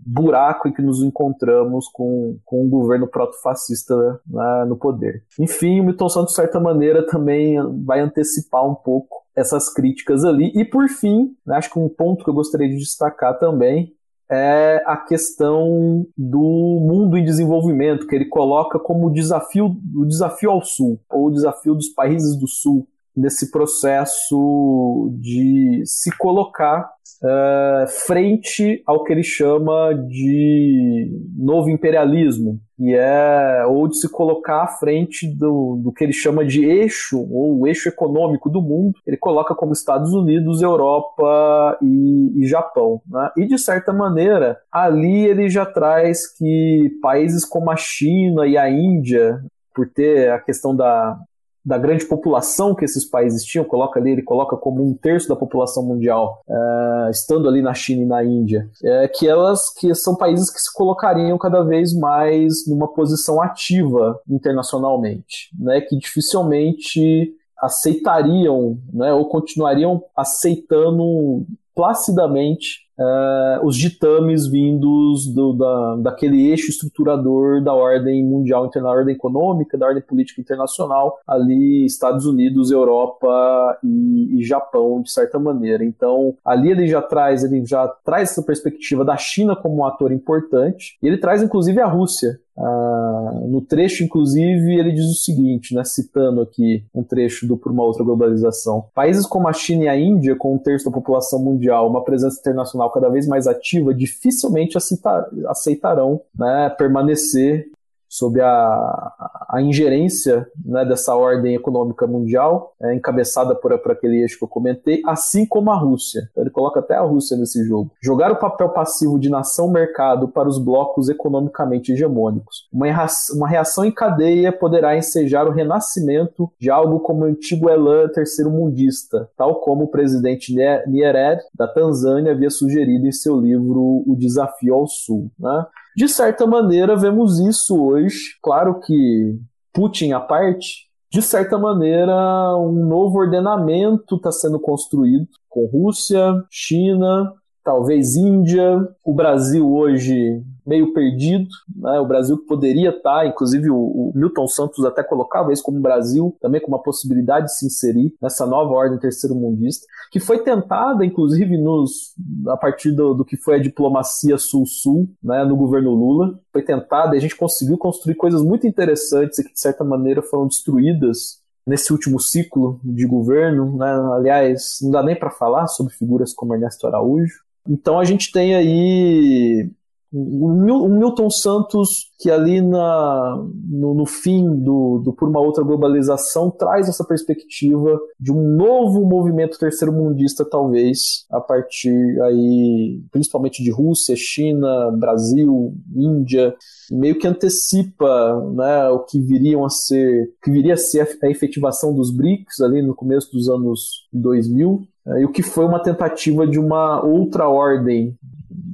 buraco 0.07 0.69
em 0.69 0.73
que 0.73 0.83
nos 0.83 1.03
encontramos 1.03 1.89
com, 1.89 2.39
com 2.45 2.65
um 2.65 2.69
governo 2.69 3.07
proto-fascista 3.07 4.21
né, 4.27 4.65
no 4.67 4.77
poder. 4.77 5.25
Enfim, 5.39 5.81
o 5.81 5.85
Milton 5.85 6.09
Santos, 6.09 6.31
de 6.31 6.37
certa 6.37 6.61
maneira, 6.61 7.07
também 7.07 7.57
vai 7.85 8.01
antecipar 8.01 8.69
um 8.69 8.75
pouco 8.75 9.25
essas 9.35 9.73
críticas 9.73 10.25
ali. 10.25 10.53
E, 10.55 10.65
por 10.65 10.89
fim, 10.89 11.35
né, 11.47 11.57
acho 11.57 11.71
que 11.71 11.79
um 11.79 11.89
ponto 11.89 12.25
que 12.25 12.31
eu 12.31 12.35
gostaria 12.35 12.69
de 12.69 12.77
destacar 12.77 13.39
também 13.39 13.93
é 14.31 14.83
a 14.87 14.97
questão 14.97 16.07
do 16.17 16.81
mundo 16.83 17.17
em 17.17 17.25
desenvolvimento, 17.25 18.07
que 18.07 18.15
ele 18.15 18.25
coloca 18.25 18.79
como 18.79 19.13
desafio, 19.13 19.77
o 19.95 20.05
desafio 20.07 20.51
ao 20.51 20.65
Sul, 20.65 20.99
ou 21.11 21.27
o 21.27 21.31
desafio 21.31 21.75
dos 21.75 21.89
países 21.89 22.37
do 22.37 22.49
Sul, 22.49 22.89
nesse 23.17 23.51
processo 23.51 25.11
de 25.21 25.83
se 25.85 26.17
colocar 26.17 26.91
uh, 27.23 27.87
frente 28.07 28.83
ao 28.87 29.05
que 29.05 29.13
ele 29.13 29.23
chama 29.23 29.95
de 29.95 31.11
novo 31.37 31.71
imperialismo, 31.71 32.61
e 32.79 32.93
é 32.93 33.65
ou 33.67 33.87
de 33.87 33.99
se 33.99 34.09
colocar 34.11 34.63
à 34.63 34.67
frente 34.67 35.29
do, 35.29 35.81
do 35.83 35.93
que 35.93 36.03
ele 36.03 36.13
chama 36.13 36.45
de 36.45 36.65
eixo 36.65 37.21
ou 37.31 37.61
o 37.61 37.67
eixo 37.67 37.89
econômico 37.89 38.51
do 38.51 38.61
mundo. 38.61 38.95
Ele 39.07 39.17
coloca 39.17 39.55
como 39.55 39.73
Estados 39.73 40.13
Unidos, 40.13 40.61
Europa 40.61 41.79
e, 41.81 42.43
e 42.43 42.47
Japão. 42.47 43.01
Né? 43.09 43.31
E 43.39 43.47
de 43.47 43.59
certa 43.59 43.93
maneira, 43.93 44.59
ali 44.73 45.25
ele 45.25 45.49
já 45.49 45.65
traz 45.65 46.27
que 46.37 46.91
países 47.01 47.45
como 47.45 47.71
a 47.71 47.77
China 47.77 48.45
e 48.47 48.59
a 48.59 48.69
Índia 48.69 49.41
por 49.73 49.89
ter 49.89 50.31
a 50.31 50.41
questão 50.41 50.75
da, 50.75 51.17
da 51.65 51.79
grande 51.79 52.05
população 52.05 52.75
que 52.75 52.85
esses 52.85 53.05
países 53.05 53.43
tinham, 53.43 53.65
coloca 53.65 53.99
ali, 53.99 54.11
ele 54.11 54.23
coloca 54.23 54.57
como 54.57 54.85
um 54.85 54.95
terço 54.95 55.29
da 55.29 55.37
população 55.37 55.83
mundial, 55.83 56.43
uh, 56.47 57.11
estando 57.11 57.49
ali 57.49 57.63
na 57.63 57.73
China 57.73 58.03
e 58.03 58.07
na 58.07 58.25
Índia, 58.25 58.69
é, 58.83 59.09
que 59.09 59.27
elas 59.27 59.73
que 59.73 59.95
são 59.95 60.15
países 60.15 60.51
que 60.51 60.61
se 60.61 60.73
colocariam 60.75 61.39
cada 61.39 61.63
vez 61.63 61.97
mais 61.97 62.67
numa 62.69 62.89
posição 62.93 63.41
ativa 63.41 64.21
internacionalmente, 64.29 65.51
né, 65.59 65.81
que 65.81 65.97
dificilmente 65.97 67.33
aceitariam, 67.59 68.79
né, 68.93 69.13
ou 69.13 69.27
continuariam 69.29 70.03
aceitando 70.15 71.47
placidamente 71.75 72.84
uh, 72.99 73.67
os 73.67 73.77
ditames 73.77 74.47
vindos 74.47 75.27
do, 75.33 75.53
da, 75.53 75.97
daquele 75.97 76.49
eixo 76.49 76.71
estruturador 76.71 77.63
da 77.63 77.73
ordem 77.73 78.25
mundial, 78.25 78.71
da 78.71 78.91
ordem 78.91 79.15
econômica, 79.15 79.79
da 79.79 79.87
ordem 79.87 80.03
política 80.03 80.41
internacional, 80.41 81.19
ali 81.27 81.85
Estados 81.85 82.27
Unidos, 82.27 82.71
Europa 82.71 83.79
e, 83.83 84.39
e, 84.39 84.45
Japão, 84.45 85.03
de 85.03 85.11
certa 85.11 85.39
maneira. 85.39 85.85
Então, 85.85 86.37
ali 86.45 86.71
ele 86.71 86.87
já 86.87 87.03
traz, 87.03 87.45
ele 87.45 87.65
já 87.65 87.87
traz 88.05 88.31
essa 88.31 88.43
perspectiva 88.43 89.05
da 89.05 89.17
China 89.17 89.57
como 89.57 89.79
um 89.79 89.85
ator 89.85 90.13
importante, 90.13 90.99
e 91.03 91.07
ele 91.07 91.19
traz 91.19 91.43
inclusive 91.43 91.81
a 91.81 91.87
Rússia 91.87 92.39
ah, 92.57 93.41
no 93.47 93.61
trecho, 93.61 94.05
inclusive, 94.05 94.79
ele 94.79 94.93
diz 94.93 95.07
o 95.07 95.15
seguinte, 95.15 95.75
né, 95.75 95.83
citando 95.85 96.41
aqui 96.41 96.85
um 96.95 97.03
trecho 97.03 97.47
do 97.47 97.57
Por 97.57 97.73
uma 97.73 97.83
Outra 97.83 98.05
Globalização. 98.05 98.87
Países 98.95 99.27
como 99.27 99.49
a 99.49 99.53
China 99.53 99.85
e 99.85 99.89
a 99.89 99.99
Índia, 99.99 100.37
com 100.37 100.55
um 100.55 100.59
terço 100.59 100.85
da 100.85 100.91
população 100.91 101.43
mundial, 101.43 101.89
uma 101.89 102.05
presença 102.05 102.39
internacional 102.41 102.91
cada 102.91 103.09
vez 103.09 103.27
mais 103.27 103.47
ativa, 103.47 103.93
dificilmente 103.93 104.77
aceitar, 104.77 105.29
aceitarão 105.47 106.21
né, 106.39 106.71
permanecer 106.79 107.69
sob 108.15 108.41
a, 108.41 109.13
a 109.49 109.61
ingerência 109.61 110.47
né, 110.65 110.85
dessa 110.85 111.17
ordem 111.17 111.57
econômica 111.57 112.07
mundial, 112.07 112.73
é, 112.81 112.95
encabeçada 112.95 113.57
por, 113.57 113.77
por 113.81 113.91
aquele 113.91 114.23
eixo 114.23 114.39
que 114.39 114.45
eu 114.45 114.49
comentei, 114.49 115.03
assim 115.05 115.45
como 115.45 115.73
a 115.73 115.75
Rússia. 115.75 116.29
Então, 116.31 116.45
ele 116.45 116.51
coloca 116.51 116.79
até 116.79 116.95
a 116.95 117.01
Rússia 117.01 117.37
nesse 117.37 117.65
jogo. 117.65 117.91
Jogar 118.01 118.31
o 118.31 118.37
papel 118.37 118.69
passivo 118.69 119.19
de 119.19 119.29
nação-mercado 119.29 120.29
para 120.29 120.49
os 120.49 120.59
blocos 120.59 121.09
economicamente 121.09 121.91
hegemônicos. 121.91 122.69
Uma, 122.73 122.87
uma 123.33 123.49
reação 123.49 123.85
em 123.85 123.91
cadeia 123.91 124.53
poderá 124.53 124.97
ensejar 124.97 125.49
o 125.49 125.53
renascimento 125.53 126.49
de 126.57 126.71
algo 126.71 127.01
como 127.01 127.23
o 127.23 127.25
antigo 127.25 127.69
elan 127.69 128.07
terceiro-mundista, 128.11 129.29
tal 129.37 129.57
como 129.57 129.85
o 129.85 129.89
presidente 129.89 130.55
Nyerere, 130.55 131.41
da 131.53 131.67
Tanzânia, 131.67 132.31
havia 132.31 132.51
sugerido 132.51 133.09
em 133.09 133.13
seu 133.13 133.41
livro 133.41 134.05
O 134.07 134.15
Desafio 134.17 134.75
ao 134.75 134.87
Sul. 134.87 135.33
Né? 135.37 135.67
De 135.97 136.09
certa 136.09 136.47
maneira, 136.47 136.97
vemos 136.97 137.39
isso 137.39 137.81
hoje. 137.81 138.37
Claro 138.43 138.81
que 138.81 139.39
Putin 139.73 140.13
à 140.13 140.21
parte, 140.21 140.89
de 141.11 141.23
certa 141.23 141.57
maneira, 141.57 142.57
um 142.57 142.87
novo 142.89 143.19
ordenamento 143.19 144.17
está 144.17 144.33
sendo 144.33 144.59
construído 144.59 145.29
com 145.49 145.67
Rússia, 145.67 146.43
China, 146.51 147.33
talvez 147.65 148.15
Índia, 148.15 148.87
o 149.03 149.15
Brasil 149.15 149.69
hoje 149.73 150.45
meio 150.67 150.93
perdido, 150.95 151.49
né? 151.77 151.99
o 152.01 152.07
Brasil 152.07 152.39
que 152.39 152.47
poderia 152.47 152.91
estar, 152.91 153.21
tá, 153.21 153.27
inclusive 153.27 153.69
o, 153.71 154.13
Milton 154.15 154.47
Santos 154.49 154.85
até 154.85 155.03
colocava 155.03 155.53
isso 155.53 155.63
como 155.63 155.81
Brasil, 155.81 156.37
também 156.41 156.61
com 156.61 156.69
uma 156.69 156.83
possibilidade 156.83 157.47
de 157.47 157.57
se 157.57 157.67
inserir 157.67 158.15
nessa 158.21 158.47
nova 158.47 158.73
ordem 158.73 158.99
terceiro-mundista, 158.99 159.87
que 160.11 160.21
foi 160.21 160.43
tentada, 160.43 161.05
inclusive, 161.05 161.59
nos, 161.59 162.15
a 162.49 162.57
partir 162.57 162.93
do, 162.93 163.15
do 163.15 163.25
que 163.25 163.37
foi 163.37 163.57
a 163.57 163.63
diplomacia 163.63 164.39
sul-sul, 164.39 165.09
né, 165.23 165.45
no 165.45 165.57
governo 165.57 165.91
Lula, 165.91 166.39
foi 166.53 166.63
tentada 166.63 167.15
e 167.15 167.19
a 167.19 167.21
gente 167.21 167.37
conseguiu 167.37 167.77
construir 167.77 168.15
coisas 168.15 168.43
muito 168.43 168.67
interessantes 168.67 169.39
e 169.39 169.45
que, 169.45 169.53
de 169.53 169.61
certa 169.61 169.85
maneira, 169.85 170.23
foram 170.23 170.47
destruídas 170.47 171.43
nesse 171.67 171.93
último 171.93 172.21
ciclo 172.21 172.79
de 172.85 173.07
governo, 173.07 173.77
né? 173.77 173.91
aliás, 174.15 174.79
não 174.83 174.91
dá 174.91 175.03
nem 175.03 175.19
para 175.19 175.31
falar 175.31 175.67
sobre 175.67 175.95
figuras 175.95 176.35
como 176.35 176.55
Ernesto 176.55 176.87
Araújo, 176.87 177.44
então 177.69 177.99
a 177.99 178.05
gente 178.05 178.31
tem 178.33 178.55
aí 178.55 179.71
o 180.17 180.89
Milton 180.89 181.29
Santos, 181.29 182.13
que 182.21 182.31
ali 182.31 182.61
na, 182.61 183.45
no, 183.69 183.95
no, 183.95 184.07
fim 184.07 184.49
do, 184.63 185.01
do 185.05 185.13
Por 185.13 185.29
uma 185.29 185.41
Outra 185.41 185.65
Globalização, 185.65 186.51
traz 186.51 186.89
essa 186.89 187.05
perspectiva 187.05 187.99
de 188.21 188.31
um 188.31 188.57
novo 188.57 189.05
movimento 189.05 189.59
terceiro-mundista, 189.59 190.45
talvez, 190.45 191.27
a 191.31 191.41
partir 191.41 192.21
aí, 192.23 193.03
principalmente 193.11 193.63
de 193.63 193.73
Rússia, 193.73 194.15
China, 194.15 194.93
Brasil, 194.93 195.75
Índia, 195.93 196.55
meio 196.93 197.19
que 197.19 197.27
antecipa 197.27 198.41
né, 198.55 198.89
o 198.91 199.01
que 199.01 199.21
viriam 199.21 199.65
a 199.65 199.69
ser, 199.69 200.31
que 200.43 200.51
viria 200.51 200.75
a 200.75 200.79
ser 200.79 201.19
a 201.23 201.29
efetivação 201.29 201.93
dos 201.93 202.13
BRICS 202.13 202.61
ali 202.61 202.83
no 202.83 202.95
começo 202.95 203.33
dos 203.33 203.49
anos 203.49 204.07
2000, 204.13 204.87
né, 205.05 205.23
e 205.23 205.25
o 205.25 205.33
que 205.33 205.43
foi 205.43 205.65
uma 205.65 205.83
tentativa 205.83 206.47
de 206.47 206.61
uma 206.61 207.05
outra 207.05 207.49
ordem 207.49 208.17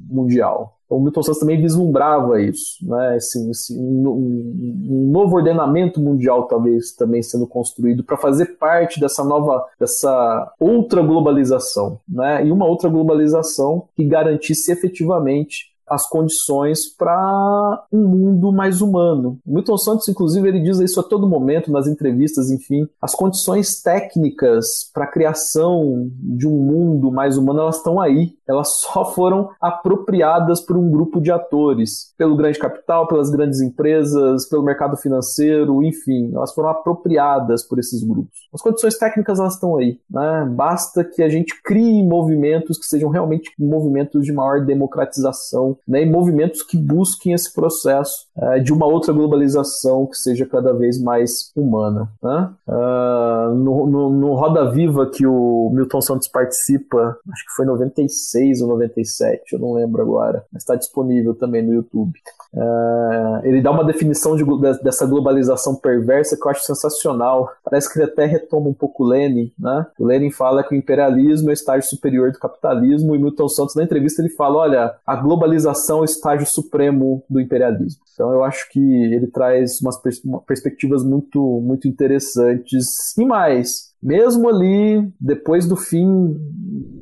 mundial. 0.06 0.79
Então, 0.90 0.98
o 0.98 1.00
Milton 1.00 1.22
Santos 1.22 1.38
também 1.38 1.60
vislumbrava 1.60 2.42
isso, 2.42 2.84
né? 2.84 3.16
Esse, 3.16 3.38
um, 3.72 4.08
um, 4.08 5.10
novo 5.12 5.36
ordenamento 5.36 6.00
mundial 6.00 6.48
talvez 6.48 6.92
também 6.92 7.22
sendo 7.22 7.46
construído 7.46 8.02
para 8.02 8.16
fazer 8.16 8.56
parte 8.58 8.98
dessa 8.98 9.22
nova, 9.22 9.64
dessa 9.78 10.52
outra 10.58 11.00
globalização, 11.00 12.00
né? 12.08 12.44
E 12.44 12.50
uma 12.50 12.66
outra 12.66 12.90
globalização 12.90 13.84
que 13.94 14.04
garantisse 14.04 14.72
efetivamente 14.72 15.69
as 15.90 16.08
condições 16.08 16.86
para 16.96 17.84
um 17.92 18.06
mundo 18.06 18.52
mais 18.52 18.80
humano. 18.80 19.38
Milton 19.44 19.76
Santos, 19.76 20.08
inclusive, 20.08 20.46
ele 20.48 20.60
diz 20.60 20.78
isso 20.78 21.00
a 21.00 21.02
todo 21.02 21.28
momento 21.28 21.72
nas 21.72 21.88
entrevistas, 21.88 22.50
enfim, 22.50 22.86
as 23.02 23.14
condições 23.14 23.82
técnicas 23.82 24.90
para 24.94 25.04
a 25.04 25.10
criação 25.10 26.08
de 26.20 26.46
um 26.46 26.56
mundo 26.56 27.10
mais 27.10 27.36
humano, 27.36 27.60
elas 27.60 27.76
estão 27.78 28.00
aí. 28.00 28.34
Elas 28.46 28.68
só 28.80 29.04
foram 29.04 29.50
apropriadas 29.60 30.60
por 30.60 30.76
um 30.76 30.90
grupo 30.90 31.20
de 31.20 31.32
atores, 31.32 32.14
pelo 32.16 32.36
grande 32.36 32.58
capital, 32.58 33.08
pelas 33.08 33.30
grandes 33.30 33.60
empresas, 33.60 34.48
pelo 34.48 34.62
mercado 34.62 34.96
financeiro, 34.96 35.82
enfim, 35.82 36.30
elas 36.34 36.52
foram 36.52 36.68
apropriadas 36.68 37.66
por 37.66 37.78
esses 37.78 38.04
grupos. 38.04 38.38
As 38.52 38.62
condições 38.62 38.96
técnicas 38.96 39.38
elas 39.38 39.54
estão 39.54 39.76
aí, 39.76 39.98
né? 40.08 40.48
Basta 40.50 41.04
que 41.04 41.22
a 41.22 41.28
gente 41.28 41.60
crie 41.62 42.06
movimentos 42.06 42.78
que 42.78 42.84
sejam 42.84 43.10
realmente 43.10 43.50
movimentos 43.58 44.24
de 44.24 44.32
maior 44.32 44.64
democratização, 44.64 45.76
né? 45.86 46.02
E 46.02 46.06
movimentos 46.06 46.62
que 46.62 46.76
busquem 46.76 47.32
esse 47.32 47.52
processo 47.52 48.26
é, 48.36 48.58
de 48.58 48.72
uma 48.72 48.86
outra 48.86 49.12
globalização 49.12 50.06
que 50.06 50.16
seja 50.16 50.46
cada 50.46 50.72
vez 50.72 51.00
mais 51.00 51.52
humana. 51.54 52.08
Né? 52.22 52.50
Uh, 52.68 53.54
no, 53.54 53.86
no, 53.86 54.10
no 54.10 54.34
Roda 54.34 54.70
Viva 54.70 55.06
que 55.06 55.26
o 55.26 55.70
Milton 55.72 56.00
Santos 56.00 56.28
participa, 56.28 57.16
acho 57.32 57.44
que 57.44 57.52
foi 57.56 57.66
96 57.66 58.62
ou 58.62 58.68
97, 58.68 59.52
eu 59.52 59.58
não 59.58 59.74
lembro 59.74 60.02
agora, 60.02 60.44
mas 60.52 60.62
está 60.62 60.74
disponível 60.74 61.34
também 61.34 61.62
no 61.62 61.74
YouTube. 61.74 62.18
Uh, 62.52 63.44
ele 63.44 63.62
dá 63.62 63.70
uma 63.70 63.84
definição 63.84 64.34
de, 64.36 64.44
de, 64.44 64.82
dessa 64.82 65.06
globalização 65.06 65.76
perversa 65.76 66.36
que 66.36 66.44
eu 66.44 66.50
acho 66.50 66.64
sensacional. 66.64 67.48
Parece 67.64 67.92
que 67.92 67.98
ele 67.98 68.10
até 68.10 68.24
retoma 68.24 68.68
um 68.68 68.74
pouco 68.74 69.04
Lenin, 69.04 69.52
né? 69.58 69.86
O 69.98 70.06
Lenin 70.06 70.30
fala 70.30 70.62
que 70.62 70.74
o 70.74 70.78
imperialismo 70.78 71.48
é 71.48 71.52
o 71.52 71.54
estágio 71.54 71.88
superior 71.88 72.32
do 72.32 72.38
capitalismo 72.38 73.14
e 73.14 73.18
Milton 73.18 73.48
Santos 73.48 73.74
na 73.74 73.84
entrevista 73.84 74.20
ele 74.20 74.30
fala, 74.30 74.58
olha, 74.58 74.94
a 75.06 75.16
globalização 75.16 75.69
é 75.72 76.00
o 76.00 76.04
estágio 76.04 76.46
supremo 76.46 77.24
do 77.28 77.40
imperialismo. 77.40 78.02
Então 78.12 78.32
eu 78.32 78.44
acho 78.44 78.68
que 78.70 78.78
ele 78.78 79.26
traz 79.26 79.80
umas 79.80 80.00
pers 80.00 80.20
perspectivas 80.46 81.04
muito 81.04 81.60
muito 81.60 81.88
interessantes 81.88 83.16
e 83.16 83.24
mais 83.24 83.89
mesmo 84.02 84.48
ali, 84.48 85.12
depois 85.20 85.66
do 85.66 85.76
fim 85.76 86.36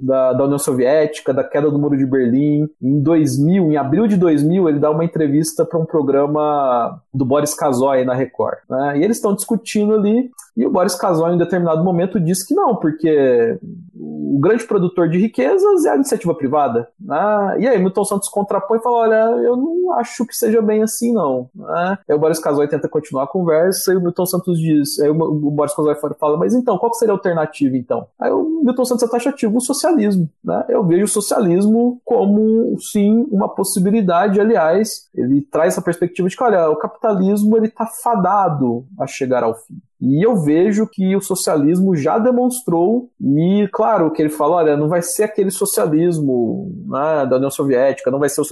da, 0.02 0.32
da, 0.32 0.44
União 0.44 0.58
Soviética, 0.58 1.32
da 1.32 1.44
queda 1.44 1.70
do 1.70 1.78
Muro 1.78 1.96
de 1.96 2.06
Berlim, 2.06 2.68
em 2.80 3.00
2000, 3.02 3.72
em 3.72 3.76
abril 3.76 4.06
de 4.06 4.16
2000, 4.16 4.68
ele 4.68 4.78
dá 4.78 4.90
uma 4.90 5.04
entrevista 5.04 5.64
para 5.64 5.78
um 5.78 5.84
programa 5.84 7.00
do 7.12 7.24
Boris 7.24 7.54
Kazoy 7.54 8.04
na 8.04 8.14
Record. 8.14 8.58
Né? 8.68 8.98
E 8.98 9.04
eles 9.04 9.16
estão 9.16 9.34
discutindo 9.34 9.94
ali, 9.94 10.30
e 10.58 10.66
o 10.66 10.70
Boris 10.70 10.96
Kazoy, 10.96 11.34
em 11.34 11.38
determinado 11.38 11.84
momento, 11.84 12.18
diz 12.18 12.44
que 12.44 12.52
não, 12.52 12.74
porque 12.74 13.58
o 13.94 14.40
grande 14.40 14.64
produtor 14.64 15.08
de 15.08 15.16
riquezas 15.16 15.84
é 15.84 15.90
a 15.90 15.94
iniciativa 15.94 16.34
privada. 16.34 16.88
Né? 17.00 17.56
E 17.60 17.68
aí 17.68 17.78
Milton 17.78 18.04
Santos 18.04 18.28
contrapõe 18.28 18.78
e 18.78 18.82
fala: 18.82 18.96
olha, 18.96 19.42
eu 19.44 19.56
não 19.56 19.92
acho 19.94 20.26
que 20.26 20.34
seja 20.34 20.60
bem 20.60 20.82
assim, 20.82 21.12
não. 21.12 21.48
Né? 21.54 21.98
Aí 22.08 22.16
o 22.16 22.18
Boris 22.18 22.40
Casoy 22.40 22.66
tenta 22.66 22.88
continuar 22.88 23.24
a 23.24 23.28
conversa 23.28 23.92
e 23.92 23.96
o 23.96 24.00
Milton 24.00 24.26
Santos 24.26 24.58
diz: 24.58 24.98
aí 24.98 25.08
o 25.08 25.50
Boris 25.50 25.74
Casoy 25.74 25.94
fala, 26.18 26.36
mas 26.36 26.52
então, 26.54 26.76
qual 26.76 26.87
seria 26.94 27.12
a 27.12 27.16
alternativa 27.16 27.76
então? 27.76 28.06
Aí 28.18 28.30
o 28.30 28.62
Milton 28.64 28.84
Santos 28.84 29.04
é 29.04 29.08
taxativo 29.08 29.56
o 29.56 29.60
socialismo. 29.60 30.28
Né? 30.44 30.64
Eu 30.68 30.84
vejo 30.84 31.04
o 31.04 31.08
socialismo 31.08 32.00
como, 32.04 32.76
sim, 32.80 33.26
uma 33.30 33.48
possibilidade, 33.48 34.40
aliás, 34.40 35.08
ele 35.14 35.42
traz 35.42 35.74
essa 35.74 35.82
perspectiva 35.82 36.28
de 36.28 36.36
que, 36.36 36.42
olha, 36.42 36.68
o 36.70 36.76
capitalismo 36.76 37.56
ele 37.56 37.66
está 37.66 37.86
fadado 37.86 38.86
a 38.98 39.06
chegar 39.06 39.42
ao 39.42 39.54
fim. 39.54 39.80
E 40.00 40.24
eu 40.24 40.36
vejo 40.36 40.86
que 40.86 41.16
o 41.16 41.20
socialismo 41.20 41.96
já 41.96 42.18
demonstrou, 42.18 43.10
e 43.20 43.68
claro 43.72 44.12
que 44.12 44.22
ele 44.22 44.28
fala: 44.28 44.56
olha, 44.56 44.76
não 44.76 44.88
vai 44.88 45.02
ser 45.02 45.24
aquele 45.24 45.50
socialismo 45.50 46.72
né, 46.86 47.26
da 47.26 47.36
União 47.36 47.50
Soviética, 47.50 48.10
não 48.10 48.18
vai 48.18 48.28
ser 48.28 48.40
o 48.40 48.44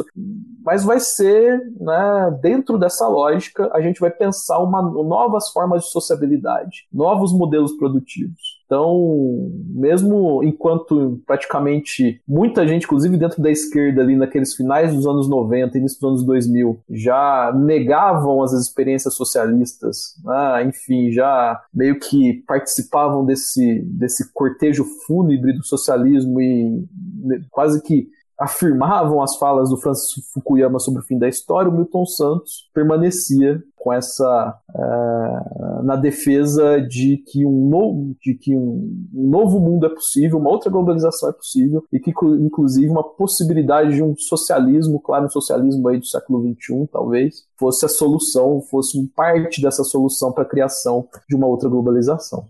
mas 0.64 0.84
vai 0.84 0.98
ser, 0.98 1.60
né, 1.80 2.38
dentro 2.42 2.76
dessa 2.76 3.06
lógica, 3.06 3.70
a 3.72 3.80
gente 3.80 4.00
vai 4.00 4.10
pensar 4.10 4.58
uma, 4.58 4.82
novas 4.82 5.48
formas 5.50 5.84
de 5.84 5.90
sociabilidade, 5.90 6.88
novos 6.92 7.32
modelos 7.32 7.72
produtivos. 7.76 8.45
Então, 8.66 9.48
mesmo 9.68 10.42
enquanto 10.42 11.22
praticamente 11.24 12.20
muita 12.26 12.66
gente, 12.66 12.84
inclusive 12.84 13.16
dentro 13.16 13.40
da 13.40 13.50
esquerda 13.50 14.02
ali 14.02 14.16
naqueles 14.16 14.54
finais 14.54 14.92
dos 14.92 15.06
anos 15.06 15.28
90, 15.28 15.78
início 15.78 16.00
dos 16.00 16.08
anos 16.10 16.24
2000, 16.24 16.80
já 16.90 17.52
negavam 17.56 18.42
as 18.42 18.52
experiências 18.52 19.14
socialistas, 19.14 20.16
né? 20.24 20.64
enfim, 20.64 21.12
já 21.12 21.62
meio 21.72 21.98
que 22.00 22.42
participavam 22.46 23.24
desse, 23.24 23.82
desse 23.84 24.32
cortejo 24.32 24.84
fúnebre 25.06 25.52
do 25.52 25.64
socialismo 25.64 26.40
e 26.40 26.84
né, 27.22 27.40
quase 27.50 27.80
que 27.82 28.08
afirmavam 28.38 29.22
as 29.22 29.36
falas 29.36 29.70
do 29.70 29.76
Francis 29.76 30.12
Fukuyama 30.32 30.78
sobre 30.78 31.00
o 31.00 31.04
fim 31.04 31.18
da 31.18 31.28
história, 31.28 31.70
o 31.70 31.74
Milton 31.74 32.04
Santos 32.04 32.68
permanecia 32.74 33.62
com 33.76 33.92
essa 33.92 34.58
uh, 34.74 35.82
na 35.84 35.94
defesa 35.94 36.80
de 36.80 37.18
que 37.18 37.46
um 37.46 37.68
novo 37.68 38.16
de 38.20 38.34
que 38.34 38.56
um, 38.56 39.06
novo 39.12 39.60
mundo 39.60 39.86
é 39.86 39.88
possível, 39.88 40.38
uma 40.38 40.50
outra 40.50 40.70
globalização 40.70 41.28
é 41.28 41.32
possível 41.32 41.84
e 41.92 42.00
que 42.00 42.10
inclusive 42.10 42.88
uma 42.88 43.04
possibilidade 43.04 43.94
de 43.94 44.02
um 44.02 44.14
socialismo, 44.16 45.00
claro, 45.00 45.26
um 45.26 45.30
socialismo 45.30 45.86
aí 45.88 45.98
do 45.98 46.06
século 46.06 46.42
XXI, 46.42 46.88
talvez, 46.92 47.44
fosse 47.56 47.86
a 47.86 47.88
solução, 47.88 48.60
fosse 48.60 49.06
parte 49.14 49.62
dessa 49.62 49.84
solução 49.84 50.32
para 50.32 50.42
a 50.42 50.48
criação 50.48 51.06
de 51.28 51.36
uma 51.36 51.46
outra 51.46 51.68
globalização. 51.68 52.44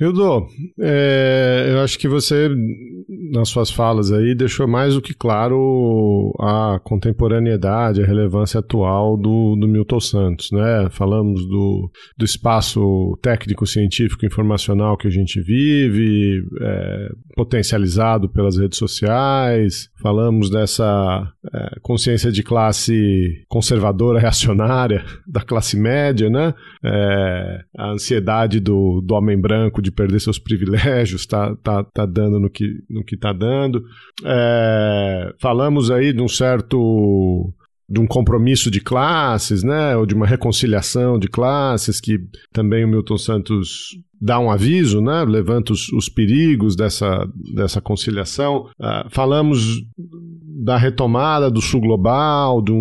Hildo, 0.00 0.46
é, 0.80 1.70
eu 1.70 1.80
acho 1.80 1.98
que 1.98 2.06
você, 2.06 2.48
nas 3.32 3.48
suas 3.48 3.68
falas 3.68 4.12
aí, 4.12 4.32
deixou 4.32 4.68
mais 4.68 4.94
do 4.94 5.02
que 5.02 5.12
claro 5.12 6.32
a 6.38 6.80
contemporaneidade, 6.84 8.00
a 8.00 8.06
relevância 8.06 8.60
atual 8.60 9.16
do, 9.16 9.56
do 9.56 9.66
Milton 9.66 9.98
Santos, 9.98 10.52
né? 10.52 10.88
Falamos 10.90 11.44
do, 11.48 11.90
do 12.16 12.24
espaço 12.24 13.18
técnico, 13.20 13.66
científico, 13.66 14.24
informacional 14.24 14.96
que 14.96 15.08
a 15.08 15.10
gente 15.10 15.40
vive, 15.40 16.44
é, 16.60 17.08
potencializado 17.34 18.28
pelas 18.28 18.56
redes 18.56 18.78
sociais, 18.78 19.88
falamos 20.00 20.48
dessa 20.48 21.28
é, 21.52 21.78
consciência 21.82 22.30
de 22.30 22.44
classe 22.44 23.44
conservadora, 23.48 24.20
reacionária, 24.28 25.04
da 25.26 25.40
classe 25.40 25.76
média, 25.76 26.30
né? 26.30 26.54
É, 26.84 27.60
a 27.76 27.90
ansiedade 27.90 28.60
do, 28.60 29.00
do 29.00 29.14
homem 29.14 29.40
branco 29.40 29.82
de 29.82 29.87
perder 29.90 30.20
seus 30.20 30.38
privilégios 30.38 31.22
está 31.22 31.54
tá, 31.56 31.82
tá 31.84 32.06
dando 32.06 32.38
no 32.38 32.50
que 32.50 32.82
no 32.88 33.04
que 33.04 33.14
está 33.14 33.32
dando. 33.32 33.84
É, 34.24 35.34
falamos 35.38 35.90
aí 35.90 36.12
de 36.12 36.22
um 36.22 36.28
certo 36.28 37.52
de 37.88 38.00
um 38.00 38.06
compromisso 38.06 38.70
de 38.70 38.80
classes, 38.80 39.62
né, 39.62 39.96
ou 39.96 40.04
de 40.04 40.14
uma 40.14 40.26
reconciliação 40.26 41.18
de 41.18 41.28
classes, 41.28 42.00
que 42.00 42.18
também 42.52 42.84
o 42.84 42.88
Milton 42.88 43.16
Santos 43.16 43.98
dá 44.20 44.38
um 44.38 44.50
aviso, 44.50 45.00
né, 45.00 45.24
levanta 45.24 45.72
os, 45.72 45.88
os 45.92 46.08
perigos 46.08 46.76
dessa, 46.76 47.26
dessa 47.54 47.80
conciliação. 47.80 48.66
Uh, 48.78 49.08
falamos 49.10 49.80
da 50.60 50.76
retomada 50.76 51.50
do 51.50 51.60
sul 51.60 51.80
global, 51.80 52.60
do, 52.60 52.74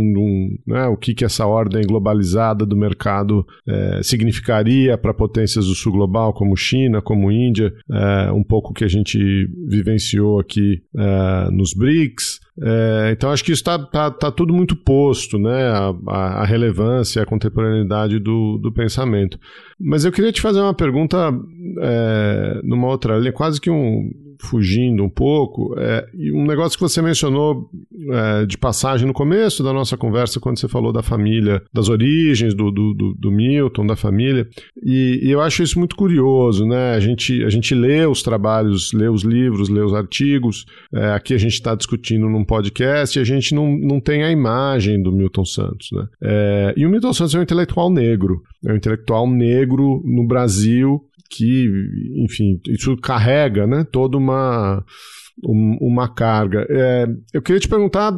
né, 0.66 0.88
o 0.88 0.98
que, 0.98 1.14
que 1.14 1.24
essa 1.24 1.46
ordem 1.46 1.84
globalizada 1.86 2.66
do 2.66 2.76
mercado 2.76 3.46
é, 3.68 4.02
significaria 4.02 4.98
para 4.98 5.14
potências 5.14 5.68
do 5.68 5.76
sul 5.76 5.92
global, 5.92 6.34
como 6.34 6.58
China, 6.58 7.02
como 7.04 7.32
Índia, 7.32 7.72
é, 7.92 8.32
um 8.32 8.44
pouco 8.44 8.74
que 8.74 8.84
a 8.84 8.88
gente 8.88 9.20
vivenciou 9.68 10.40
aqui 10.40 10.82
é, 10.98 11.52
nos 11.52 11.74
BRICS. 11.74 12.40
É, 12.60 13.12
então 13.12 13.30
acho 13.32 13.44
que 13.44 13.52
isso 13.52 13.62
está 13.62 13.78
tá, 13.78 14.10
tá 14.10 14.32
tudo 14.32 14.54
muito 14.54 14.76
posto, 14.76 15.38
né? 15.38 15.70
A, 15.70 15.94
a, 16.08 16.42
a 16.42 16.46
relevância, 16.46 17.22
a 17.22 17.26
contemporaneidade 17.26 18.20
do, 18.20 18.58
do 18.58 18.72
pensamento. 18.72 19.40
Mas 19.80 20.06
eu 20.06 20.12
queria 20.12 20.32
te 20.32 20.42
fazer 20.42 20.60
uma 20.60 20.74
pergunta 20.74 21.18
é, 21.82 22.62
numa 22.64 22.88
outra 22.88 23.18
linha, 23.18 23.32
quase 23.32 23.62
que 23.62 23.70
um 23.70 24.12
fugindo 24.40 25.04
um 25.04 25.10
pouco, 25.10 25.76
é, 25.78 26.08
um 26.34 26.46
negócio 26.46 26.78
que 26.78 26.84
você 26.84 27.02
mencionou 27.02 27.70
é, 28.12 28.46
de 28.46 28.58
passagem 28.58 29.08
no 29.08 29.14
começo 29.14 29.64
da 29.64 29.74
nossa 29.74 29.98
conversa, 29.98 30.40
quando 30.40 30.60
você 30.60 30.68
falou 30.68 30.92
da 30.92 31.02
família, 31.02 31.62
das 31.74 31.90
origens 31.90 32.54
do, 32.54 32.72
do, 32.72 32.94
do, 32.94 33.14
do 33.14 33.32
Milton, 33.32 33.86
da 33.86 33.96
família, 33.96 34.48
e, 34.84 35.22
e, 35.24 35.32
eu 35.32 35.42
acho 35.42 35.64
isso 35.64 35.80
muito 35.80 35.96
curioso, 35.96 36.66
né? 36.66 36.94
A 36.96 37.00
gente, 37.00 37.44
a 37.44 37.50
gente 37.50 37.74
lê 37.74 38.06
os 38.06 38.22
trabalhos, 38.22 38.92
lê 38.94 39.08
os 39.08 39.24
livros, 39.24 39.70
lê 39.70 39.82
os 39.82 39.94
artigos, 39.94 40.66
é, 40.94 41.12
aqui 41.12 41.34
a 41.34 41.38
gente 41.38 41.54
está 41.54 41.76
discutindo 41.76 42.30
num 42.30 42.44
podcast 42.44 43.18
e 43.18 43.22
a 43.22 43.26
gente 43.26 43.54
não, 43.54 43.78
não 43.78 44.00
tem 44.00 44.24
a 44.24 44.32
imagem 44.32 45.02
do 45.02 45.12
Milton 45.12 45.46
Santos, 45.46 45.90
né? 45.92 46.08
É, 46.22 46.74
e 46.78 46.86
o 46.86 46.90
Milton 46.90 47.14
Santos 47.14 47.36
é 47.36 47.40
um 47.40 47.44
intelectual 47.44 47.90
negro, 47.90 48.42
é 48.66 48.72
um 48.72 48.76
intelectual 48.76 49.30
negro 49.30 50.02
no 50.06 50.26
Brasil 50.26 51.02
que, 51.30 51.68
enfim, 52.24 52.60
isso 52.68 52.96
carrega 52.98 53.68
né, 53.68 53.86
toda 53.92 54.18
uma, 54.18 54.84
uma 55.44 56.08
carga. 56.08 56.66
É, 56.70 57.08
eu 57.34 57.42
queria 57.42 57.60
te 57.60 57.68
perguntar 57.68 58.12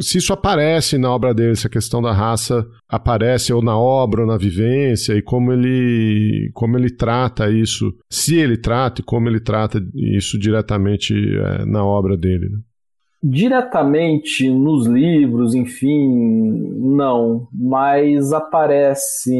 se 0.00 0.18
isso 0.18 0.32
aparece 0.32 0.98
na 0.98 1.10
obra 1.10 1.32
dele, 1.32 1.56
se 1.56 1.66
a 1.66 1.70
questão 1.70 2.02
da 2.02 2.12
raça 2.12 2.66
aparece 2.88 3.52
ou 3.52 3.62
na 3.62 3.76
obra 3.76 4.22
ou 4.22 4.26
na 4.26 4.36
vivência 4.36 5.14
e 5.14 5.22
como 5.22 5.52
ele, 5.52 6.50
como 6.52 6.76
ele 6.76 6.90
trata 6.90 7.50
isso, 7.50 7.94
se 8.10 8.36
ele 8.36 8.56
trata 8.56 9.00
e 9.00 9.04
como 9.04 9.28
ele 9.28 9.40
trata 9.40 9.82
isso 9.94 10.38
diretamente 10.38 11.14
é, 11.14 11.64
na 11.64 11.84
obra 11.84 12.16
dele. 12.16 12.48
Né? 12.48 12.58
Diretamente 13.22 14.50
nos 14.50 14.86
livros, 14.86 15.54
enfim, 15.54 16.08
não, 16.78 17.46
mas 17.52 18.32
aparece 18.32 19.32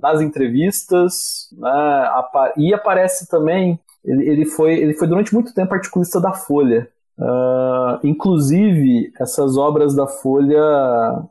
nas 0.00 0.22
entrevistas 0.22 1.48
né, 1.52 2.10
e 2.56 2.72
aparece 2.72 3.28
também. 3.28 3.78
Ele, 4.02 4.26
ele, 4.26 4.46
foi, 4.46 4.74
ele 4.74 4.94
foi 4.94 5.06
durante 5.06 5.34
muito 5.34 5.52
tempo 5.52 5.74
articulista 5.74 6.18
da 6.18 6.32
Folha. 6.32 6.88
Uh, 7.18 8.00
inclusive, 8.02 9.12
essas 9.20 9.58
obras 9.58 9.94
da 9.94 10.06
Folha 10.06 10.64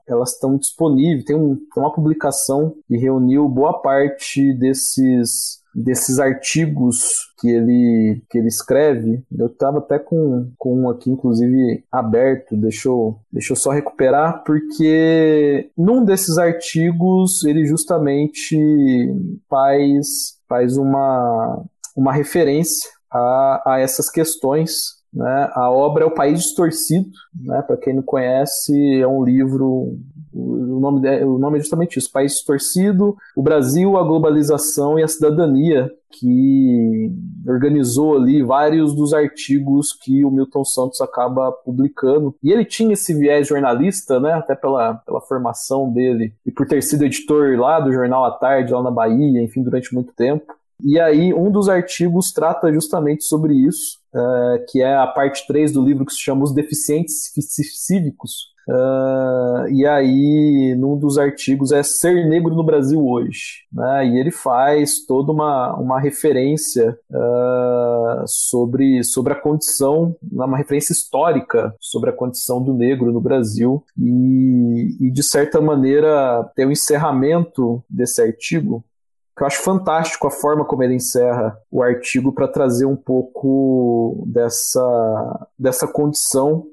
elas 0.08 0.34
estão 0.34 0.56
disponíveis. 0.58 1.26
Tem, 1.26 1.36
um, 1.36 1.56
tem 1.56 1.84
uma 1.84 1.92
publicação 1.92 2.76
que 2.88 2.96
reuniu 2.96 3.50
boa 3.50 3.82
parte 3.82 4.54
desses 4.54 5.60
desses 5.74 6.20
artigos 6.20 7.29
que 7.40 7.50
ele, 7.50 8.22
que 8.30 8.38
ele 8.38 8.48
escreve, 8.48 9.24
eu 9.38 9.48
estava 9.48 9.80
até 9.80 9.98
com, 9.98 10.52
com 10.58 10.82
um 10.82 10.90
aqui, 10.90 11.10
inclusive, 11.10 11.84
aberto, 11.92 12.56
deixa 12.56 12.90
eu, 12.90 13.56
só 13.56 13.72
recuperar, 13.72 14.44
porque 14.44 15.70
num 15.78 16.04
desses 16.04 16.38
artigos 16.38 17.44
ele 17.44 17.66
justamente 17.66 18.58
faz, 19.50 20.38
faz 20.48 20.78
uma, 20.78 21.64
uma 21.96 22.14
referência 22.14 22.90
a, 23.12 23.64
a 23.66 23.80
essas 23.80 24.10
questões 24.10 25.00
né? 25.14 25.50
A 25.56 25.72
obra 25.72 26.04
é 26.04 26.08
O 26.08 26.14
País 26.14 26.42
Distorcido, 26.44 27.10
né? 27.44 27.62
para 27.64 27.78
quem 27.78 27.96
não 27.96 28.04
conhece, 28.04 28.74
é 29.02 29.08
um 29.08 29.24
livro. 29.24 29.98
O 30.32 30.80
nome, 30.80 31.08
é, 31.08 31.26
o 31.26 31.40
nome 31.40 31.58
é 31.58 31.62
justamente 31.62 31.98
isso: 31.98 32.12
País 32.12 32.34
Distorcido, 32.34 33.18
o 33.36 33.42
Brasil, 33.42 33.98
a 33.98 34.04
Globalização 34.04 35.00
e 35.00 35.04
a 35.04 35.08
Cidadania, 35.08 35.92
que 36.12 37.12
organizou 37.48 38.18
ali 38.18 38.44
vários 38.44 38.94
dos 38.96 39.14
artigos 39.14 39.94
que 39.94 40.24
o 40.26 40.32
Milton 40.32 40.66
Santos 40.66 41.02
acaba 41.02 41.52
publicando. 41.52 42.36
E 42.44 42.52
ele 42.52 42.66
tinha 42.66 42.94
esse 42.94 43.14
viés 43.14 43.48
jornalista, 43.48 44.20
né? 44.20 44.34
até 44.34 44.56
pela, 44.56 44.96
pela 44.96 45.22
formação 45.22 45.92
dele, 45.92 46.34
e 46.46 46.52
por 46.52 46.68
ter 46.68 46.82
sido 46.82 47.06
editor 47.06 47.58
lá 47.60 47.80
do 47.80 47.92
Jornal 47.94 48.26
à 48.26 48.32
Tarde, 48.32 48.74
lá 48.74 48.84
na 48.84 48.92
Bahia, 48.92 49.42
enfim, 49.42 49.64
durante 49.64 49.94
muito 49.94 50.14
tempo. 50.14 50.54
E 50.84 51.00
aí, 51.00 51.34
um 51.34 51.52
dos 51.52 51.68
artigos 51.68 52.32
trata 52.32 52.72
justamente 52.72 53.26
sobre 53.26 53.54
isso, 53.54 54.00
uh, 54.16 54.66
que 54.70 54.82
é 54.82 54.96
a 54.96 55.08
parte 55.08 55.46
3 55.46 55.74
do 55.74 55.84
livro 55.84 56.06
que 56.06 56.14
se 56.14 56.22
chama 56.22 56.44
Os 56.44 56.54
Deficientes 56.54 57.32
Cívicos. 57.86 58.54
Uh, 58.70 59.68
e 59.72 59.86
aí, 59.88 60.76
num 60.78 60.96
dos 60.96 61.18
artigos 61.18 61.72
é 61.72 61.82
Ser 61.82 62.28
Negro 62.28 62.54
no 62.54 62.64
Brasil 62.64 63.04
Hoje. 63.04 63.66
Né? 63.74 64.08
E 64.10 64.20
ele 64.20 64.30
faz 64.30 65.06
toda 65.08 65.32
uma, 65.32 65.76
uma 65.76 66.00
referência 66.00 66.96
uh, 67.10 68.24
sobre, 68.28 69.04
sobre 69.04 69.34
a 69.34 69.36
condição, 69.36 70.16
uma 70.32 70.58
referência 70.58 70.94
histórica 70.94 71.74
sobre 71.80 72.12
a 72.12 72.14
condição 72.14 72.62
do 72.64 72.74
negro 72.74 73.12
no 73.12 73.20
Brasil. 73.20 73.84
E, 73.98 74.98
e 75.08 75.12
de 75.12 75.24
certa 75.24 75.60
maneira, 75.60 76.48
tem 76.56 76.68
o 76.68 76.72
encerramento 76.72 77.84
desse 77.90 78.22
artigo 78.22 78.84
eu 79.42 79.48
acho 79.48 79.62
fantástico 79.62 80.28
a 80.28 80.32
forma 80.32 80.66
como 80.66 80.84
ele 80.84 80.96
encerra 80.96 81.58
o 81.72 81.82
artigo 81.82 82.34
para 82.34 82.48
trazer 82.48 82.86
um 82.86 82.96
pouco 82.96 84.26
dessa, 84.28 85.48
dessa 85.58 85.88
condição, 85.88 86.66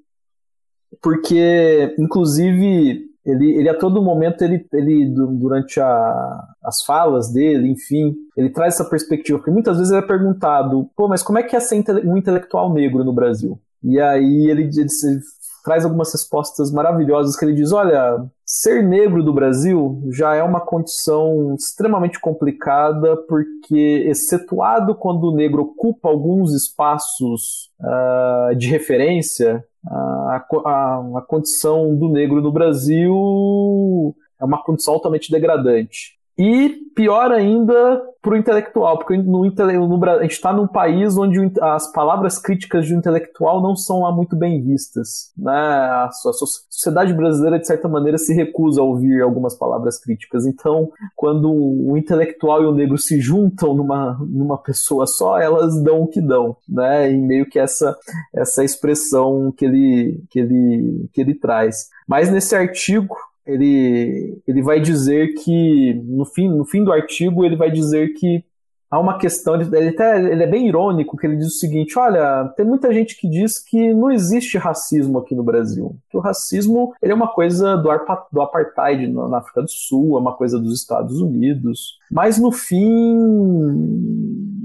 porque, 1.02 1.94
inclusive, 1.98 3.04
ele, 3.24 3.52
ele 3.58 3.68
a 3.68 3.76
todo 3.76 4.02
momento, 4.02 4.42
ele, 4.42 4.66
ele 4.72 5.12
durante 5.38 5.80
a, 5.80 6.44
as 6.62 6.82
falas 6.84 7.32
dele, 7.32 7.68
enfim, 7.68 8.14
ele 8.36 8.50
traz 8.50 8.74
essa 8.74 8.88
perspectiva, 8.88 9.38
porque 9.38 9.50
muitas 9.50 9.78
vezes 9.78 9.92
ele 9.92 10.04
é 10.04 10.06
perguntado, 10.06 10.88
pô, 10.96 11.08
mas 11.08 11.22
como 11.22 11.38
é 11.38 11.42
que 11.42 11.56
é 11.56 11.60
ser 11.60 11.84
um 12.04 12.16
intelectual 12.16 12.72
negro 12.72 13.04
no 13.04 13.12
Brasil? 13.12 13.58
E 13.82 14.00
aí 14.00 14.48
ele, 14.48 14.62
ele 14.62 15.20
traz 15.66 15.84
algumas 15.84 16.12
respostas 16.12 16.70
maravilhosas 16.70 17.36
que 17.36 17.44
ele 17.44 17.52
diz, 17.52 17.72
olha, 17.72 18.24
ser 18.44 18.84
negro 18.84 19.20
do 19.24 19.34
Brasil 19.34 20.00
já 20.12 20.32
é 20.36 20.42
uma 20.42 20.60
condição 20.60 21.56
extremamente 21.58 22.20
complicada, 22.20 23.16
porque, 23.28 24.04
excetuado 24.06 24.94
quando 24.94 25.24
o 25.24 25.34
negro 25.34 25.62
ocupa 25.62 26.08
alguns 26.08 26.54
espaços 26.54 27.72
uh, 27.80 28.54
de 28.54 28.68
referência, 28.68 29.64
uh, 29.84 29.90
a, 30.36 31.18
a, 31.18 31.22
condição 31.26 31.96
do 31.96 32.08
negro 32.08 32.40
no 32.40 32.52
Brasil 32.52 34.14
é 34.40 34.44
uma 34.44 34.62
condição 34.62 34.94
altamente 34.94 35.30
degradante. 35.30 36.15
E 36.38 36.86
pior 36.94 37.30
ainda 37.30 38.02
para 38.22 38.34
o 38.34 38.36
intelectual, 38.36 38.98
porque 38.98 39.16
no, 39.16 39.44
no, 39.44 40.04
a 40.10 40.22
gente 40.22 40.32
está 40.32 40.52
num 40.52 40.66
país 40.66 41.16
onde 41.16 41.38
as 41.60 41.92
palavras 41.92 42.38
críticas 42.38 42.86
de 42.86 42.94
um 42.94 42.98
intelectual 42.98 43.62
não 43.62 43.76
são 43.76 44.00
lá 44.00 44.10
muito 44.10 44.34
bem 44.34 44.62
vistas. 44.62 45.30
Né? 45.36 45.52
A, 45.52 46.10
sociedade 46.12 47.14
brasileira, 47.14 47.58
de 47.58 47.66
certa 47.66 47.88
maneira, 47.88 48.18
se 48.18 48.34
recusa 48.34 48.80
a 48.80 48.84
ouvir 48.84 49.22
algumas 49.22 49.54
palavras 49.54 49.98
críticas. 50.00 50.44
Então, 50.44 50.90
quando 51.14 51.52
o 51.52 51.96
intelectual 51.96 52.62
e 52.62 52.66
o 52.66 52.74
negro 52.74 52.98
se 52.98 53.20
juntam 53.20 53.74
numa, 53.74 54.18
numa 54.28 54.58
pessoa 54.58 55.06
só, 55.06 55.38
elas 55.38 55.80
dão 55.82 56.02
o 56.02 56.08
que 56.08 56.20
dão. 56.20 56.56
Né? 56.68 57.12
E 57.12 57.18
meio 57.18 57.48
que 57.48 57.58
essa, 57.58 57.96
essa 58.34 58.64
expressão 58.64 59.52
que 59.56 59.64
ele, 59.64 60.24
que, 60.28 60.40
ele, 60.40 61.08
que 61.12 61.20
ele 61.20 61.34
traz. 61.34 61.88
Mas 62.08 62.30
nesse 62.30 62.56
artigo, 62.56 63.16
ele, 63.46 64.42
ele 64.46 64.62
vai 64.62 64.80
dizer 64.80 65.34
que, 65.34 65.94
no 66.04 66.24
fim, 66.24 66.48
no 66.48 66.64
fim 66.64 66.82
do 66.82 66.92
artigo, 66.92 67.44
ele 67.44 67.56
vai 67.56 67.70
dizer 67.70 68.14
que 68.14 68.44
há 68.90 68.98
uma 68.98 69.18
questão, 69.18 69.60
ele, 69.60 69.88
até, 69.88 70.20
ele 70.20 70.42
é 70.42 70.46
bem 70.46 70.68
irônico, 70.68 71.16
que 71.16 71.26
ele 71.26 71.36
diz 71.36 71.48
o 71.48 71.58
seguinte, 71.58 71.98
olha, 71.98 72.52
tem 72.56 72.64
muita 72.64 72.92
gente 72.92 73.16
que 73.18 73.28
diz 73.28 73.58
que 73.58 73.92
não 73.92 74.10
existe 74.10 74.58
racismo 74.58 75.18
aqui 75.18 75.34
no 75.34 75.42
Brasil, 75.42 75.96
que 76.10 76.16
o 76.16 76.20
racismo 76.20 76.92
ele 77.02 77.12
é 77.12 77.14
uma 77.14 77.28
coisa 77.28 77.76
do, 77.76 77.90
do 78.32 78.40
apartheid 78.40 79.06
na 79.08 79.38
África 79.38 79.62
do 79.62 79.70
Sul, 79.70 80.16
é 80.16 80.20
uma 80.20 80.34
coisa 80.34 80.58
dos 80.58 80.74
Estados 80.74 81.20
Unidos, 81.20 81.98
mas 82.10 82.38
no 82.38 82.52
fim, 82.52 83.16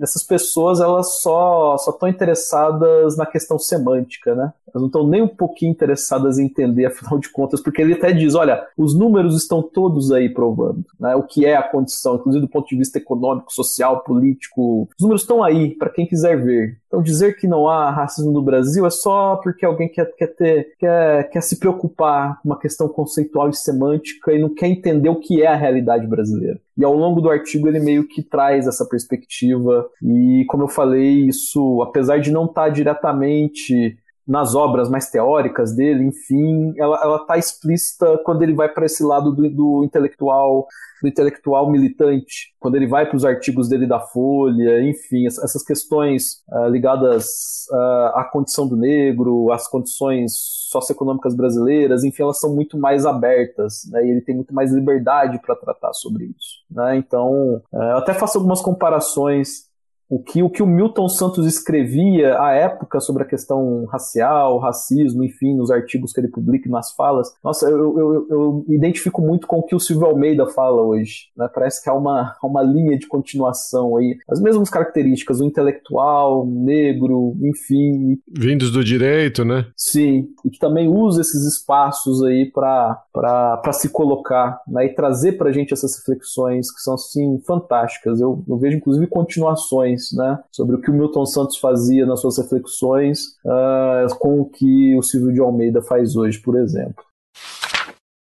essas 0.02 0.24
pessoas 0.24 0.80
elas 0.80 1.22
só 1.22 1.78
só 1.78 1.92
estão 1.92 2.10
interessadas 2.10 3.16
na 3.18 3.26
questão 3.26 3.58
semântica, 3.58 4.36
né? 4.36 4.54
Elas 4.74 4.82
não 4.82 4.88
estão 4.88 5.08
nem 5.08 5.22
um 5.22 5.28
pouquinho 5.28 5.72
interessadas 5.72 6.40
em 6.40 6.46
entender, 6.46 6.86
afinal 6.88 7.20
de 7.20 7.30
contas, 7.30 7.62
porque 7.62 7.82
ele 7.82 7.94
até 7.94 8.12
diz, 8.12 8.36
olha, 8.36 8.66
os 8.78 8.98
números 8.98 9.36
estão 9.36 9.62
todos 9.62 10.12
aí 10.12 10.30
provando, 10.30 10.86
né? 11.00 11.16
O 11.16 11.24
que 11.24 11.46
é 11.46 11.56
a 11.56 11.64
condição, 11.64 12.16
inclusive 12.16 12.46
do 12.46 12.52
ponto 12.52 12.68
de 12.68 12.78
vista 12.78 12.98
econômico, 12.98 13.52
social, 13.52 14.04
político, 14.04 14.90
os 14.98 15.02
números 15.02 15.22
estão 15.22 15.44
aí 15.44 15.76
para 15.76 15.90
quem 15.90 16.06
quiser 16.06 16.42
ver. 16.42 16.80
Então 16.88 17.02
dizer 17.02 17.38
que 17.38 17.48
não 17.48 17.70
há 17.70 17.90
racismo 17.90 18.32
no 18.32 18.42
Brasil 18.42 18.86
é 18.86 18.90
só 18.90 19.38
porque 19.38 19.66
alguém 19.66 19.88
quer, 19.88 20.06
quer 20.16 20.28
ter 20.28 20.76
quer, 20.78 21.30
quer 21.30 21.42
se 21.42 21.58
preocupar 21.58 22.42
com 22.42 22.50
uma 22.50 22.60
questão 22.60 22.88
conceitual 22.90 23.50
e 23.50 23.56
semântica 23.56 24.34
e 24.34 24.42
não 24.42 24.54
quer 24.54 24.68
entender 24.68 25.10
o 25.10 25.20
que 25.20 25.42
é 25.42 25.48
a 25.48 25.56
realidade 25.56 26.06
brasileira. 26.06 26.60
E 26.78 26.84
ao 26.84 26.96
longo 26.96 27.22
do 27.22 27.30
artigo 27.30 27.68
ele 27.68 27.80
meio 27.80 28.08
que 28.08 28.24
traz 28.24 28.68
essa 28.68 28.88
perspectiva. 28.88 29.88
E 30.02 30.46
como 30.48 30.64
eu 30.64 30.68
falei, 30.68 31.28
isso, 31.28 31.82
apesar 31.82 32.20
de 32.20 32.32
não 32.32 32.46
estar 32.46 32.64
tá 32.64 32.70
diretamente 32.70 33.98
nas 34.32 34.56
obras 34.56 34.90
mais 34.90 35.10
teóricas 35.10 35.76
dele, 35.76 36.06
enfim, 36.06 36.74
ela 36.78 37.18
está 37.18 37.38
explícita 37.38 38.18
quando 38.24 38.42
ele 38.42 38.54
vai 38.54 38.70
para 38.70 38.86
esse 38.86 39.04
lado 39.04 39.34
do, 39.34 39.50
do 39.50 39.84
intelectual 39.84 40.68
do 41.02 41.08
intelectual 41.08 41.70
militante, 41.70 42.54
quando 42.60 42.76
ele 42.76 42.88
vai 42.88 43.08
para 43.08 43.18
os 43.18 43.26
artigos 43.26 43.68
dele 43.68 43.88
da 43.88 44.00
Folha, 44.00 44.88
enfim, 44.88 45.26
essas 45.26 45.64
questões 45.64 46.44
uh, 46.48 46.68
ligadas 46.68 47.66
uh, 47.72 48.20
à 48.20 48.30
condição 48.32 48.68
do 48.68 48.78
negro, 48.78 49.52
às 49.52 49.68
condições 49.68 50.32
socioeconômicas 50.70 51.36
brasileiras, 51.36 52.04
enfim, 52.04 52.22
elas 52.22 52.40
são 52.40 52.54
muito 52.56 52.78
mais 52.78 53.06
abertas, 53.06 53.82
né, 53.90 54.06
e 54.06 54.12
ele 54.12 54.22
tem 54.22 54.36
muito 54.36 54.54
mais 54.54 54.72
liberdade 54.72 55.42
para 55.42 55.56
tratar 55.56 55.92
sobre 55.94 56.26
isso. 56.26 56.60
Né? 56.70 56.98
Então, 56.98 57.62
uh, 57.74 57.78
eu 57.78 57.98
até 57.98 58.14
faço 58.14 58.38
algumas 58.38 58.62
comparações 58.62 59.71
o 60.12 60.22
que, 60.22 60.44
o 60.44 60.50
que 60.50 60.62
o 60.62 60.68
Milton 60.68 61.08
Santos 61.08 61.48
escrevia 61.48 62.38
à 62.38 62.52
época 62.52 63.00
sobre 63.00 63.24
a 63.24 63.26
questão 63.26 63.86
racial, 63.86 64.60
racismo, 64.60 65.24
enfim, 65.24 65.56
nos 65.56 65.72
artigos 65.72 66.12
que 66.12 66.20
ele 66.20 66.28
publica 66.28 66.68
e 66.68 66.72
nas 66.72 66.92
falas, 66.92 67.34
nossa, 67.42 67.70
eu, 67.70 67.98
eu, 67.98 68.28
eu, 68.30 68.66
identifico 68.68 69.22
muito 69.22 69.48
com 69.48 69.60
o 69.60 69.64
que 69.64 69.74
o 69.74 69.80
Silvio 69.80 70.08
Almeida 70.08 70.46
fala 70.48 70.82
hoje. 70.82 71.30
Né? 71.38 71.50
Parece 71.54 71.82
que 71.82 71.90
há 71.90 71.94
uma, 71.94 72.36
uma 72.44 72.62
linha 72.62 73.00
de 73.00 73.08
continuação 73.08 73.96
aí. 73.96 74.18
As 74.30 74.42
mesmas 74.42 74.70
características, 74.70 75.40
o 75.40 75.46
intelectual, 75.46 76.46
negro, 76.46 77.38
enfim. 77.42 78.20
Vindos 78.38 78.70
do 78.70 78.84
direito, 78.84 79.46
né? 79.46 79.68
Sim, 79.78 80.28
e 80.44 80.50
que 80.50 80.60
também 80.60 80.90
usa 80.90 81.22
esses 81.22 81.46
espaços 81.46 82.22
aí 82.22 82.52
para 82.52 83.72
se 83.72 83.88
colocar 83.88 84.60
né? 84.68 84.88
e 84.88 84.90
trazer 84.90 85.38
para 85.38 85.48
a 85.48 85.54
gente 85.54 85.74
essas 85.74 85.98
reflexões 85.98 86.70
que 86.70 86.82
são, 86.82 86.96
assim, 86.96 87.40
fantásticas. 87.48 88.20
Eu, 88.20 88.44
eu 88.46 88.58
vejo, 88.58 88.76
inclusive, 88.76 89.08
continuações 89.08 90.01
né, 90.14 90.40
sobre 90.52 90.76
o 90.76 90.82
que 90.82 90.90
o 90.90 90.94
Milton 90.94 91.26
Santos 91.26 91.58
fazia 91.58 92.06
nas 92.06 92.22
suas 92.22 92.38
reflexões 92.38 93.36
uh, 93.46 94.18
com 94.20 94.42
o 94.42 94.46
que 94.46 94.98
o 94.98 95.02
Silvio 95.02 95.34
de 95.34 95.40
Almeida 95.40 95.82
faz 95.82 96.16
hoje, 96.16 96.40
por 96.40 96.58
exemplo. 96.58 97.04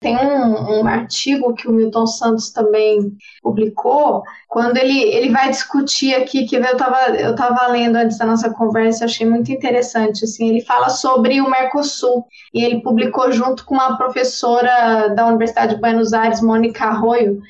Tem 0.01 0.16
um, 0.16 0.81
um, 0.81 0.87
artigo 0.87 1.55
que 1.55 1.66
o 1.66 1.72
Milton 1.72 2.07
Santos 2.07 2.53
também 2.53 3.16
publicou, 3.43 4.22
quando 4.49 4.76
ele, 4.76 4.97
ele 4.97 5.33
vai 5.33 5.51
discutir 5.51 6.14
aqui, 6.14 6.47
que 6.47 6.55
eu 6.55 6.62
estava 6.62 7.16
eu 7.16 7.35
tava 7.35 7.66
lendo 7.66 7.97
antes 7.97 8.16
da 8.16 8.24
nossa 8.24 8.49
conversa, 8.49 9.07
achei 9.07 9.29
muito 9.29 9.51
interessante, 9.51 10.24
assim, 10.24 10.51
ele 10.51 10.61
fala 10.61 10.89
sobre 10.89 11.41
o 11.41 11.51
Mercosul, 11.51 12.24
e 12.55 12.62
ele 12.64 12.81
publicou 12.81 13.33
junto 13.33 13.64
com 13.64 13.74
uma 13.74 13.97
professora 13.97 15.09
da 15.09 15.26
Universidade 15.26 15.74
de 15.74 15.81
Buenos 15.81 16.12
Aires, 16.12 16.41
Mônica 16.41 16.85
Arroio, 16.85 17.41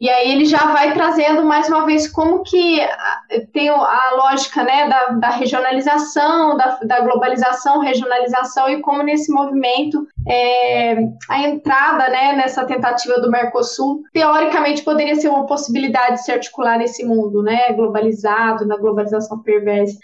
e 0.00 0.08
aí 0.08 0.30
ele 0.30 0.44
já 0.44 0.64
vai 0.72 0.94
trazendo 0.94 1.44
mais 1.44 1.68
uma 1.68 1.84
vez 1.84 2.06
como 2.06 2.44
que 2.44 2.80
ah, 2.80 3.20
tem 3.52 3.68
a 3.68 4.10
lógica 4.16 4.62
né, 4.62 4.88
da, 4.88 5.06
da 5.14 5.30
regionalização, 5.30 6.56
da, 6.56 6.78
da, 6.84 7.00
globalização, 7.00 7.80
regionalização, 7.80 8.68
e 8.68 8.80
como 8.80 9.02
nesse 9.02 9.32
movimento 9.32 10.06
é, 10.28 10.96
a 11.28 11.40
entrada 11.48 12.08
né, 12.10 12.32
nessa 12.34 12.64
tentativa 12.64 13.20
do 13.20 13.30
Mercosul, 13.30 14.02
teoricamente 14.12 14.82
poderia 14.82 15.16
ser 15.16 15.28
uma 15.28 15.46
possibilidade 15.46 16.16
de 16.16 16.24
se 16.24 16.30
articular 16.30 16.78
nesse 16.78 17.04
mundo 17.04 17.42
né, 17.42 17.72
globalizado, 17.72 18.66
na 18.66 18.76
globalização 18.76 19.42
perversa. 19.42 19.98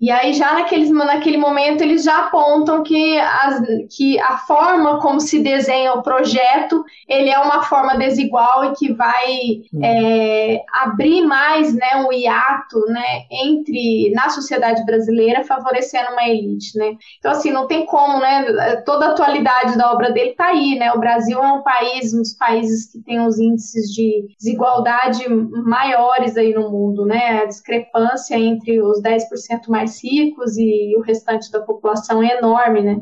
E 0.00 0.10
aí, 0.10 0.32
já 0.32 0.54
naqueles, 0.54 0.88
naquele 0.90 1.36
momento, 1.36 1.82
eles 1.82 2.02
já 2.02 2.26
apontam 2.26 2.82
que, 2.82 3.18
as, 3.18 3.62
que 3.94 4.18
a 4.18 4.38
forma 4.38 4.98
como 4.98 5.20
se 5.20 5.40
desenha 5.42 5.92
o 5.92 6.02
projeto, 6.02 6.82
ele 7.06 7.28
é 7.28 7.38
uma 7.38 7.62
forma 7.64 7.98
desigual 7.98 8.64
e 8.64 8.72
que 8.72 8.92
vai 8.94 9.60
hum. 9.74 9.80
é, 9.84 10.62
abrir 10.72 11.22
mais 11.26 11.74
né, 11.74 11.96
um 11.96 12.10
hiato 12.10 12.80
né, 12.88 13.24
entre, 13.30 14.10
na 14.14 14.30
sociedade 14.30 14.84
brasileira, 14.86 15.44
favorecendo 15.44 16.12
uma 16.12 16.26
elite. 16.26 16.78
Né? 16.78 16.96
Então, 17.18 17.32
assim, 17.32 17.50
não 17.50 17.66
tem 17.66 17.84
como, 17.84 18.20
né? 18.20 18.76
Toda 18.86 19.06
a 19.06 19.10
atualidade 19.10 19.76
da 19.76 19.92
obra 19.92 20.10
dele 20.10 20.30
está 20.30 20.46
aí, 20.46 20.78
né? 20.78 20.92
O 20.92 20.98
Brasil 20.98 21.38
é 21.38 21.52
um 21.52 21.62
país, 21.62 22.14
um 22.14 22.18
dos 22.18 22.32
países 22.32 22.90
que 22.90 23.00
tem 23.02 23.20
os 23.20 23.38
índices 23.38 23.92
de 23.92 24.28
desigualdade 24.38 25.28
maiores 25.28 26.38
aí 26.38 26.54
no 26.54 26.70
mundo, 26.70 27.04
né? 27.04 27.42
A 27.42 27.44
discrepância 27.44 28.36
entre 28.36 28.80
os 28.80 29.02
10% 29.02 29.68
mais 29.68 29.89
mais 29.90 30.02
ricos 30.02 30.56
e 30.56 30.94
o 30.96 31.00
restante 31.00 31.50
da 31.50 31.60
população 31.60 32.22
é 32.22 32.38
enorme, 32.38 32.82
né? 32.82 33.00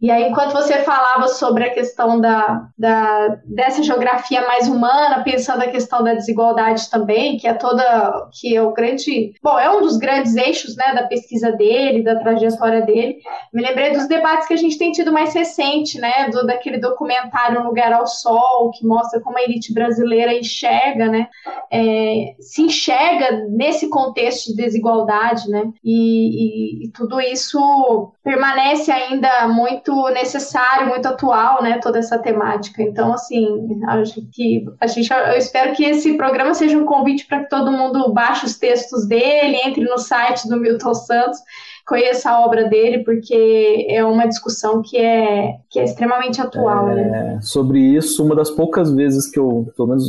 E 0.00 0.10
aí, 0.10 0.30
enquanto 0.30 0.52
você 0.52 0.78
falava 0.78 1.28
sobre 1.28 1.64
a 1.64 1.74
questão 1.74 2.18
da, 2.18 2.66
da, 2.78 3.36
dessa 3.44 3.82
geografia 3.82 4.46
mais 4.46 4.66
humana, 4.66 5.22
pensando 5.22 5.62
a 5.62 5.68
questão 5.68 6.02
da 6.02 6.14
desigualdade 6.14 6.88
também, 6.88 7.36
que 7.36 7.46
é 7.46 7.52
toda, 7.52 8.28
que 8.32 8.56
é 8.56 8.62
o 8.62 8.72
grande, 8.72 9.34
bom, 9.42 9.58
é 9.58 9.70
um 9.70 9.82
dos 9.82 9.98
grandes 9.98 10.34
eixos, 10.36 10.74
né, 10.74 10.94
da 10.94 11.02
pesquisa 11.02 11.52
dele, 11.52 12.02
da 12.02 12.16
trajetória 12.16 12.80
dele. 12.80 13.18
Me 13.52 13.62
lembrei 13.62 13.92
dos 13.92 14.08
debates 14.08 14.48
que 14.48 14.54
a 14.54 14.56
gente 14.56 14.78
tem 14.78 14.90
tido 14.90 15.12
mais 15.12 15.34
recente, 15.34 16.00
né, 16.00 16.30
do, 16.30 16.46
daquele 16.46 16.78
documentário 16.78 17.62
Lugar 17.62 17.92
ao 17.92 18.06
Sol, 18.06 18.70
que 18.70 18.86
mostra 18.86 19.20
como 19.20 19.36
a 19.36 19.42
elite 19.42 19.74
brasileira 19.74 20.32
enxerga, 20.32 21.08
né, 21.08 21.28
é, 21.70 22.36
se 22.40 22.62
enxerga 22.62 23.44
nesse 23.50 23.90
contexto 23.90 24.48
de 24.48 24.56
desigualdade, 24.56 25.46
né, 25.50 25.70
e, 25.84 26.84
e, 26.84 26.86
e 26.86 26.92
tudo 26.92 27.20
isso 27.20 28.14
permanece 28.24 28.90
ainda 28.90 29.46
muito 29.48 29.89
muito 29.90 30.10
necessário, 30.14 30.88
muito 30.88 31.06
atual, 31.06 31.62
né, 31.62 31.78
toda 31.78 31.98
essa 31.98 32.18
temática. 32.18 32.82
Então, 32.82 33.12
assim, 33.12 33.46
acho 33.88 34.22
que 34.32 34.64
a 34.80 34.86
gente, 34.86 35.10
eu 35.12 35.36
espero 35.36 35.74
que 35.74 35.84
esse 35.84 36.16
programa 36.16 36.54
seja 36.54 36.78
um 36.78 36.84
convite 36.84 37.26
para 37.26 37.40
que 37.40 37.48
todo 37.48 37.72
mundo 37.72 38.12
baixe 38.12 38.46
os 38.46 38.58
textos 38.58 39.06
dele, 39.06 39.56
entre 39.64 39.84
no 39.84 39.98
site 39.98 40.48
do 40.48 40.56
Milton 40.58 40.94
Santos 40.94 41.40
conheça 41.86 42.30
a 42.30 42.44
obra 42.44 42.68
dele, 42.68 43.04
porque 43.04 43.86
é 43.88 44.04
uma 44.04 44.26
discussão 44.26 44.82
que 44.82 44.96
é, 44.96 45.56
que 45.68 45.78
é 45.78 45.84
extremamente 45.84 46.40
atual. 46.40 46.90
É, 46.90 46.94
né? 46.94 47.38
Sobre 47.42 47.80
isso, 47.80 48.24
uma 48.24 48.34
das 48.34 48.50
poucas 48.50 48.92
vezes 48.92 49.30
que 49.30 49.38
eu, 49.38 49.72
pelo 49.76 49.88
menos 49.88 50.08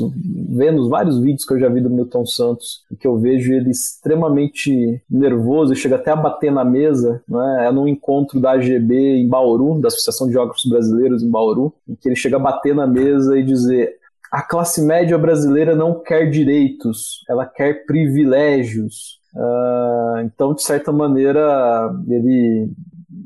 vendo 0.49 0.82
os 0.82 0.89
vários 0.89 1.19
vídeos 1.19 1.45
que 1.45 1.53
eu 1.53 1.59
já 1.59 1.69
vi 1.69 1.82
do 1.82 1.89
Milton 1.89 2.26
Santos, 2.26 2.84
que 2.99 3.07
eu 3.07 3.17
vejo 3.17 3.53
ele 3.53 3.69
extremamente 3.69 5.01
nervoso 5.09 5.74
e 5.74 5.76
chega 5.76 5.95
até 5.95 6.11
a 6.11 6.15
bater 6.15 6.51
na 6.51 6.63
mesa, 6.63 7.22
né? 7.28 7.67
é 7.67 7.72
num 7.72 7.88
encontro 7.88 8.39
da 8.39 8.51
AGB 8.51 9.17
em 9.17 9.28
Bauru, 9.28 9.80
da 9.80 9.88
Associação 9.88 10.28
de 10.28 10.34
Geógrafos 10.34 10.69
Brasileiros 10.69 11.24
em 11.24 11.30
Bauru, 11.30 11.74
em 11.88 11.95
que 11.95 12.07
ele 12.07 12.15
chega 12.15 12.38
a 12.38 12.39
bater 12.39 12.76
na 12.76 12.88
mesa 12.88 13.38
e 13.38 13.43
dizer 13.43 14.01
a 14.32 14.41
classe 14.41 14.82
média 14.82 15.17
brasileira 15.17 15.76
não 15.76 15.99
quer 15.99 16.30
direitos, 16.30 17.22
ela 17.28 17.45
quer 17.45 17.86
privilégios. 17.86 19.19
Uh, 19.36 20.20
então, 20.26 20.54
de 20.54 20.64
certa 20.64 20.92
maneira, 20.92 21.90
ele, 22.08 22.70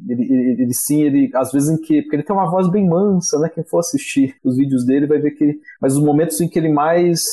ele, 0.08 0.24
ele, 0.24 0.62
ele, 0.64 0.74
sim, 0.74 1.02
ele 1.02 1.32
às 1.34 1.52
vezes 1.52 1.70
em 1.70 1.82
que 1.82 2.02
porque 2.02 2.16
ele 2.16 2.24
tem 2.24 2.36
uma 2.36 2.50
voz 2.50 2.70
bem 2.70 2.88
mansa, 2.88 3.40
né? 3.40 3.50
Quem 3.50 3.64
for 3.64 3.80
assistir 3.80 4.36
os 4.44 4.56
vídeos 4.58 4.86
dele 4.86 5.08
vai 5.08 5.20
ver 5.20 5.32
que, 5.32 5.44
ele, 5.44 5.60
mas 5.82 5.96
os 5.96 6.04
momentos 6.04 6.40
em 6.42 6.48
que 6.48 6.60
ele 6.60 6.70
mais, 6.70 7.24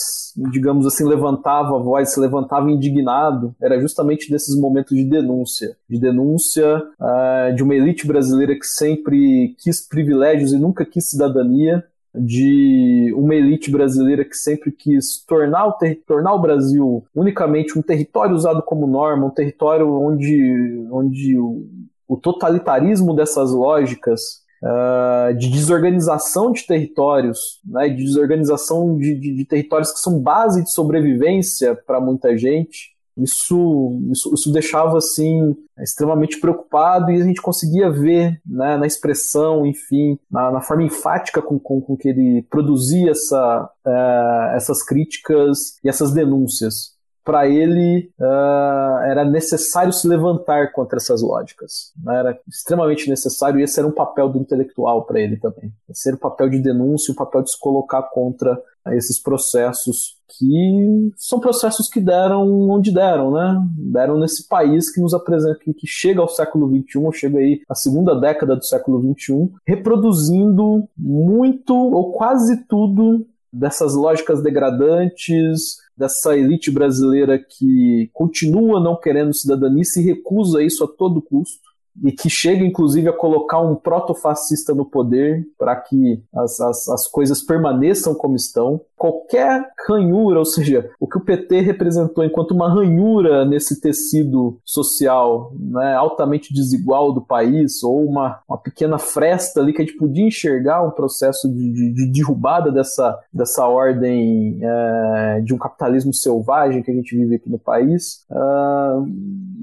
digamos 0.50 0.86
assim, 0.86 1.04
levantava 1.04 1.76
a 1.76 1.82
voz, 1.82 2.12
se 2.12 2.20
levantava 2.20 2.70
indignado, 2.70 3.54
era 3.60 3.78
justamente 3.80 4.30
nesses 4.30 4.58
momentos 4.58 4.96
de 4.96 5.04
denúncia, 5.04 5.76
de 5.88 6.00
denúncia 6.00 6.78
uh, 6.78 7.54
de 7.54 7.62
uma 7.62 7.74
elite 7.74 8.06
brasileira 8.06 8.58
que 8.58 8.66
sempre 8.66 9.54
quis 9.58 9.86
privilégios 9.86 10.52
e 10.52 10.58
nunca 10.58 10.84
quis 10.84 11.10
cidadania, 11.10 11.84
de 12.14 13.12
uma 13.16 13.34
elite 13.34 13.70
brasileira 13.70 14.24
que 14.24 14.36
sempre 14.36 14.70
quis 14.70 15.24
tornar 15.24 15.66
o, 15.66 15.78
tornar 16.06 16.34
o 16.34 16.40
Brasil 16.40 17.04
unicamente 17.14 17.78
um 17.78 17.82
território 17.82 18.34
usado 18.34 18.62
como 18.62 18.86
norma, 18.86 19.26
um 19.26 19.30
território 19.30 19.90
onde, 19.90 20.86
onde 20.90 21.38
o, 21.38 21.66
o 22.06 22.16
totalitarismo 22.16 23.14
dessas 23.14 23.50
lógicas 23.50 24.42
uh, 24.62 25.34
de 25.34 25.48
desorganização 25.48 26.52
de 26.52 26.66
territórios, 26.66 27.60
né, 27.64 27.88
de 27.88 28.04
desorganização 28.04 28.96
de, 28.96 29.14
de, 29.14 29.34
de 29.34 29.44
territórios 29.46 29.90
que 29.90 29.98
são 29.98 30.20
base 30.20 30.62
de 30.62 30.70
sobrevivência 30.70 31.74
para 31.74 32.00
muita 32.00 32.36
gente, 32.36 32.92
isso, 33.16 34.00
isso, 34.10 34.32
isso, 34.32 34.52
deixava 34.52 34.96
assim 34.96 35.54
extremamente 35.78 36.40
preocupado 36.40 37.10
e 37.10 37.20
a 37.20 37.24
gente 37.24 37.42
conseguia 37.42 37.90
ver 37.90 38.40
né, 38.46 38.76
na 38.76 38.86
expressão, 38.86 39.66
enfim, 39.66 40.18
na, 40.30 40.50
na 40.50 40.60
forma 40.60 40.84
enfática 40.84 41.42
com, 41.42 41.58
com, 41.58 41.80
com, 41.80 41.96
que 41.96 42.08
ele 42.08 42.46
produzia 42.48 43.10
essa, 43.10 43.70
uh, 43.86 44.56
essas 44.56 44.82
críticas 44.82 45.78
e 45.84 45.88
essas 45.88 46.12
denúncias. 46.12 46.92
Para 47.24 47.46
ele 47.46 48.10
uh, 48.18 48.98
era 49.04 49.24
necessário 49.24 49.92
se 49.92 50.08
levantar 50.08 50.72
contra 50.72 50.96
essas 50.96 51.22
lógicas, 51.22 51.92
né? 52.02 52.18
era 52.18 52.40
extremamente 52.48 53.08
necessário 53.08 53.60
e 53.60 53.62
esse 53.62 53.78
era 53.78 53.86
um 53.86 53.92
papel 53.92 54.28
do 54.28 54.38
intelectual 54.38 55.04
para 55.04 55.20
ele 55.20 55.36
também. 55.36 55.72
Era 56.04 56.16
o 56.16 56.18
papel 56.18 56.48
de 56.48 56.58
denúncia, 56.58 57.12
o 57.12 57.16
papel 57.16 57.42
de 57.42 57.52
se 57.52 57.60
colocar 57.60 58.02
contra 58.10 58.60
esses 58.90 59.20
processos 59.20 60.16
que 60.38 61.12
são 61.16 61.38
processos 61.38 61.88
que 61.88 62.00
deram 62.00 62.48
onde 62.70 62.92
deram, 62.92 63.30
né? 63.30 63.62
Deram 63.76 64.18
nesse 64.18 64.48
país 64.48 64.90
que 64.90 65.00
nos 65.00 65.14
apresenta, 65.14 65.58
que, 65.58 65.74
que 65.74 65.86
chega 65.86 66.20
ao 66.20 66.28
século 66.28 66.68
XXI, 66.68 67.12
chega 67.12 67.38
aí 67.38 67.60
à 67.68 67.74
segunda 67.74 68.18
década 68.18 68.56
do 68.56 68.64
século 68.64 69.00
XXI, 69.14 69.50
reproduzindo 69.66 70.88
muito 70.96 71.74
ou 71.74 72.12
quase 72.12 72.64
tudo 72.66 73.26
dessas 73.52 73.94
lógicas 73.94 74.42
degradantes, 74.42 75.76
dessa 75.96 76.36
elite 76.36 76.70
brasileira 76.70 77.38
que 77.38 78.10
continua 78.12 78.80
não 78.80 78.98
querendo 78.98 79.34
cidadania 79.34 79.82
e 79.82 79.86
se 79.86 80.02
recusa 80.02 80.58
a 80.58 80.62
isso 80.62 80.82
a 80.82 80.88
todo 80.88 81.20
custo 81.20 81.71
e 82.02 82.12
que 82.12 82.30
chega 82.30 82.64
inclusive 82.64 83.08
a 83.08 83.12
colocar 83.12 83.60
um 83.60 83.74
protofascista 83.74 84.74
no 84.74 84.84
poder 84.84 85.44
para 85.58 85.76
que 85.76 86.22
as, 86.34 86.60
as, 86.60 86.88
as 86.88 87.08
coisas 87.08 87.42
permaneçam 87.42 88.14
como 88.14 88.36
estão. 88.36 88.80
Qualquer 88.96 89.68
ranhura, 89.88 90.38
ou 90.38 90.44
seja, 90.44 90.90
o 91.00 91.08
que 91.08 91.18
o 91.18 91.24
PT 91.24 91.60
representou 91.60 92.24
enquanto 92.24 92.52
uma 92.52 92.72
ranhura 92.72 93.44
nesse 93.44 93.80
tecido 93.80 94.58
social 94.64 95.52
né, 95.58 95.94
altamente 95.94 96.54
desigual 96.54 97.12
do 97.12 97.20
país, 97.20 97.82
ou 97.82 98.04
uma, 98.04 98.40
uma 98.48 98.56
pequena 98.58 98.98
fresta 98.98 99.60
ali 99.60 99.72
que 99.72 99.82
a 99.82 99.84
gente 99.84 99.96
podia 99.96 100.26
enxergar 100.26 100.82
um 100.86 100.90
processo 100.90 101.48
de, 101.48 101.72
de, 101.72 101.92
de 101.92 102.12
derrubada 102.12 102.70
dessa, 102.70 103.18
dessa 103.32 103.66
ordem 103.66 104.60
é, 104.62 105.40
de 105.40 105.52
um 105.52 105.58
capitalismo 105.58 106.14
selvagem 106.14 106.82
que 106.82 106.90
a 106.90 106.94
gente 106.94 107.16
vive 107.16 107.36
aqui 107.36 107.50
no 107.50 107.58
país, 107.58 108.24
uh, 108.30 109.04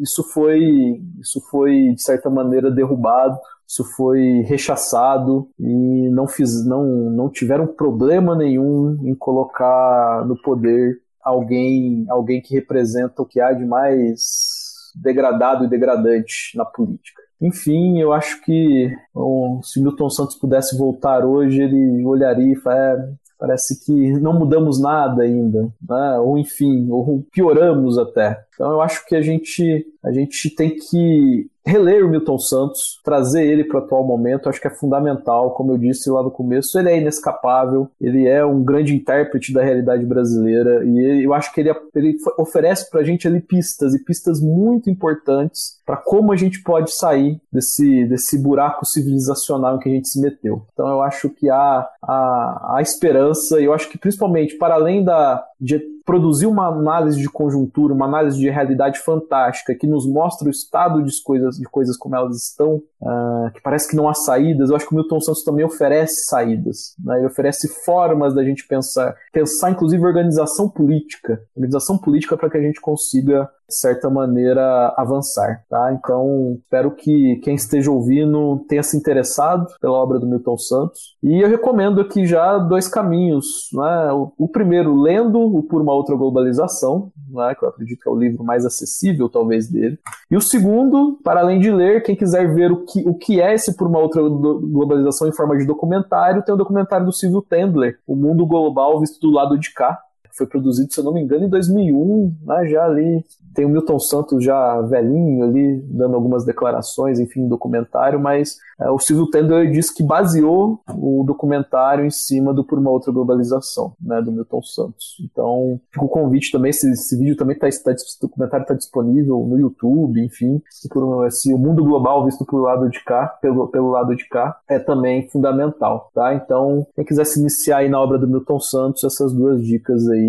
isso 0.01 0.23
foi, 0.23 1.01
isso 1.19 1.41
foi 1.49 1.93
de 1.93 2.01
certa 2.01 2.18
certa 2.19 2.29
maneira 2.29 2.69
derrubado, 2.69 3.37
isso 3.67 3.83
foi 3.95 4.41
rechaçado 4.47 5.47
e 5.59 6.09
não 6.09 6.27
fiz, 6.27 6.65
não, 6.65 6.83
não 6.85 7.29
tiveram 7.29 7.67
problema 7.67 8.35
nenhum 8.35 8.97
em 9.03 9.15
colocar 9.15 10.25
no 10.27 10.39
poder 10.41 10.97
alguém, 11.23 12.05
alguém 12.09 12.41
que 12.41 12.55
representa 12.55 13.21
o 13.21 13.25
que 13.25 13.39
há 13.39 13.53
de 13.53 13.65
mais 13.65 14.91
degradado 14.95 15.65
e 15.65 15.69
degradante 15.69 16.57
na 16.57 16.65
política. 16.65 17.21
Enfim, 17.41 17.99
eu 17.99 18.11
acho 18.11 18.41
que 18.43 18.91
bom, 19.13 19.61
se 19.63 19.81
Milton 19.81 20.09
Santos 20.09 20.35
pudesse 20.35 20.77
voltar 20.77 21.25
hoje, 21.25 21.61
ele 21.61 22.03
olharia 22.05 22.51
e 22.51 22.55
falaria, 22.55 23.03
é, 23.03 23.13
parece 23.37 23.85
que 23.85 24.19
não 24.19 24.37
mudamos 24.37 24.81
nada 24.81 25.23
ainda, 25.23 25.71
né? 25.87 26.19
ou 26.19 26.37
enfim, 26.37 26.89
ou 26.91 27.23
pioramos 27.31 27.97
até. 27.97 28.43
Então 28.59 28.73
eu 28.73 28.81
acho 28.81 29.05
que 29.05 29.15
a 29.15 29.21
gente, 29.21 29.87
a 30.03 30.11
gente 30.11 30.53
tem 30.53 30.75
que 30.75 31.49
reler 31.65 32.03
o 32.03 32.09
Milton 32.09 32.37
Santos, 32.37 32.99
trazer 33.05 33.45
ele 33.45 33.63
para 33.63 33.79
o 33.79 33.83
atual 33.83 34.05
momento, 34.05 34.49
acho 34.49 34.59
que 34.59 34.67
é 34.67 34.75
fundamental, 34.75 35.53
como 35.53 35.71
eu 35.71 35.77
disse 35.77 36.09
lá 36.09 36.21
no 36.21 36.31
começo, 36.31 36.77
ele 36.77 36.89
é 36.89 36.97
inescapável, 36.97 37.89
ele 38.01 38.27
é 38.27 38.43
um 38.43 38.61
grande 38.63 38.93
intérprete 38.93 39.53
da 39.53 39.63
realidade 39.63 40.05
brasileira 40.05 40.83
e 40.83 41.23
eu 41.23 41.33
acho 41.33 41.53
que 41.53 41.61
ele, 41.61 41.71
ele 41.95 42.17
oferece 42.37 42.89
para 42.89 42.99
a 42.99 43.03
gente 43.03 43.27
ali 43.27 43.39
pistas 43.39 43.93
e 43.93 44.03
pistas 44.03 44.41
muito 44.41 44.89
importantes 44.89 45.79
para 45.85 45.95
como 45.95 46.33
a 46.33 46.35
gente 46.35 46.61
pode 46.61 46.91
sair 46.91 47.39
desse, 47.51 48.05
desse 48.05 48.37
buraco 48.37 48.85
civilizacional 48.85 49.77
em 49.77 49.79
que 49.79 49.89
a 49.89 49.93
gente 49.93 50.09
se 50.09 50.19
meteu. 50.19 50.65
Então 50.73 50.87
eu 50.87 51.01
acho 51.01 51.29
que 51.29 51.49
há, 51.49 51.87
há 52.01 52.79
esperança 52.81 53.59
e 53.61 53.65
eu 53.65 53.73
acho 53.73 53.89
que 53.89 53.97
principalmente 53.97 54.57
para 54.57 54.75
além 54.75 55.03
da 55.03 55.45
de 55.59 55.81
produzir 56.09 56.47
uma 56.47 56.65
análise 56.65 57.21
de 57.21 57.29
conjuntura, 57.29 57.93
uma 57.93 58.07
análise 58.07 58.35
de 58.35 58.49
realidade 58.49 58.97
fantástica 58.97 59.75
que 59.75 59.85
nos 59.85 60.07
mostra 60.07 60.47
o 60.47 60.49
estado 60.49 61.03
de 61.03 61.11
coisas, 61.23 61.57
de 61.57 61.65
coisas 61.65 61.95
como 61.95 62.15
elas 62.15 62.35
estão, 62.35 62.81
uh, 62.99 63.51
que 63.53 63.61
parece 63.61 63.87
que 63.87 63.95
não 63.95 64.09
há 64.09 64.15
saídas. 64.15 64.71
Eu 64.71 64.75
acho 64.75 64.87
que 64.87 64.93
o 64.93 64.95
Milton 64.95 65.21
Santos 65.21 65.43
também 65.43 65.63
oferece 65.63 66.25
saídas, 66.25 66.95
né? 66.97 67.17
ele 67.19 67.27
oferece 67.27 67.67
formas 67.85 68.33
da 68.33 68.43
gente 68.43 68.67
pensar, 68.67 69.15
pensar 69.31 69.69
inclusive 69.69 70.03
organização 70.03 70.67
política, 70.67 71.43
organização 71.55 71.95
política 71.95 72.35
para 72.35 72.49
que 72.49 72.57
a 72.57 72.61
gente 72.61 72.81
consiga 72.81 73.47
de 73.69 73.75
certa 73.75 74.09
maneira, 74.09 74.93
avançar, 74.97 75.63
tá? 75.69 75.93
Então, 75.93 76.57
espero 76.59 76.91
que 76.91 77.37
quem 77.43 77.53
esteja 77.53 77.91
ouvindo 77.91 78.65
tenha 78.67 78.81
se 78.81 78.97
interessado 78.97 79.67
pela 79.79 79.93
obra 79.93 80.19
do 80.19 80.25
Milton 80.25 80.57
Santos. 80.57 81.15
E 81.21 81.39
eu 81.39 81.47
recomendo 81.47 82.01
aqui 82.01 82.25
já 82.25 82.57
dois 82.57 82.87
caminhos, 82.87 83.69
né? 83.71 84.11
O, 84.11 84.33
o 84.37 84.47
primeiro, 84.47 84.99
lendo 84.99 85.39
o 85.39 85.61
Por 85.63 85.81
Uma 85.81 85.93
Outra 85.93 86.15
Globalização, 86.15 87.11
né? 87.29 87.53
Que 87.53 87.63
eu 87.63 87.69
acredito 87.69 88.01
que 88.01 88.09
é 88.09 88.11
o 88.11 88.17
livro 88.17 88.43
mais 88.43 88.65
acessível, 88.65 89.29
talvez, 89.29 89.69
dele. 89.69 89.99
E 90.31 90.35
o 90.35 90.41
segundo, 90.41 91.19
para 91.23 91.41
além 91.41 91.59
de 91.59 91.71
ler, 91.71 92.01
quem 92.01 92.15
quiser 92.15 92.51
ver 92.53 92.71
o 92.71 92.83
que, 92.85 93.07
o 93.07 93.13
que 93.13 93.39
é 93.39 93.53
esse 93.53 93.77
Por 93.77 93.87
Uma 93.87 93.99
Outra 93.99 94.21
Globalização 94.21 95.27
em 95.27 95.33
forma 95.33 95.55
de 95.55 95.65
documentário, 95.65 96.43
tem 96.43 96.55
o 96.55 96.57
documentário 96.57 97.05
do 97.05 97.13
Silvio 97.13 97.43
Tendler, 97.43 97.99
O 98.07 98.15
Mundo 98.15 98.45
Global 98.47 98.99
Visto 98.99 99.19
do 99.21 99.31
Lado 99.31 99.57
de 99.59 99.71
Cá, 99.71 99.99
foi 100.39 100.47
produzido, 100.47 100.91
se 100.91 100.99
eu 100.99 101.03
não 101.03 101.13
me 101.13 101.21
engano, 101.21 101.45
em 101.45 101.49
2001, 101.49 102.35
né, 102.45 102.67
já 102.67 102.85
ali 102.85 103.23
tem 103.53 103.65
o 103.65 103.69
Milton 103.69 103.99
Santos 103.99 104.43
já 104.43 104.81
velhinho 104.81 105.43
ali, 105.43 105.81
dando 105.89 106.15
algumas 106.15 106.45
declarações, 106.45 107.19
enfim, 107.19 107.47
documentário, 107.47 108.19
mas 108.19 108.57
é, 108.79 108.89
o 108.89 108.99
Silvio 108.99 109.29
Tendler 109.29 109.71
disse 109.71 109.93
que 109.93 110.03
baseou 110.03 110.79
o 110.95 111.23
documentário 111.25 112.05
em 112.05 112.09
cima 112.09 112.53
do 112.53 112.63
Por 112.63 112.79
Uma 112.79 112.91
Outra 112.91 113.11
Globalização, 113.11 113.93
né, 114.01 114.21
do 114.21 114.31
Milton 114.31 114.61
Santos. 114.61 115.17
Então, 115.23 115.79
fica 115.91 116.05
o 116.05 116.09
convite 116.09 116.51
também, 116.51 116.69
esse, 116.69 116.89
esse 116.91 117.17
vídeo 117.17 117.35
também 117.35 117.55
está, 117.55 117.67
tá, 117.83 117.91
esse 117.91 118.19
documentário 118.21 118.63
está 118.63 118.73
disponível 118.73 119.45
no 119.45 119.59
YouTube, 119.59 120.23
enfim, 120.23 120.61
por, 120.89 121.25
esse, 121.27 121.53
o 121.53 121.57
mundo 121.57 121.83
global 121.83 122.25
visto 122.25 122.45
pelo 122.45 122.61
lado 122.61 122.89
de 122.89 123.03
cá, 123.03 123.27
pelo, 123.41 123.67
pelo 123.67 123.89
lado 123.89 124.15
de 124.15 124.27
cá, 124.29 124.57
é 124.69 124.79
também 124.79 125.27
fundamental, 125.29 126.11
tá? 126.13 126.33
Então, 126.33 126.85
quem 126.95 127.03
quiser 127.03 127.25
se 127.25 127.39
iniciar 127.39 127.79
aí 127.79 127.89
na 127.89 127.99
obra 127.99 128.17
do 128.17 128.27
Milton 128.27 128.59
Santos, 128.59 129.03
essas 129.03 129.33
duas 129.33 129.61
dicas 129.61 130.07
aí, 130.07 130.28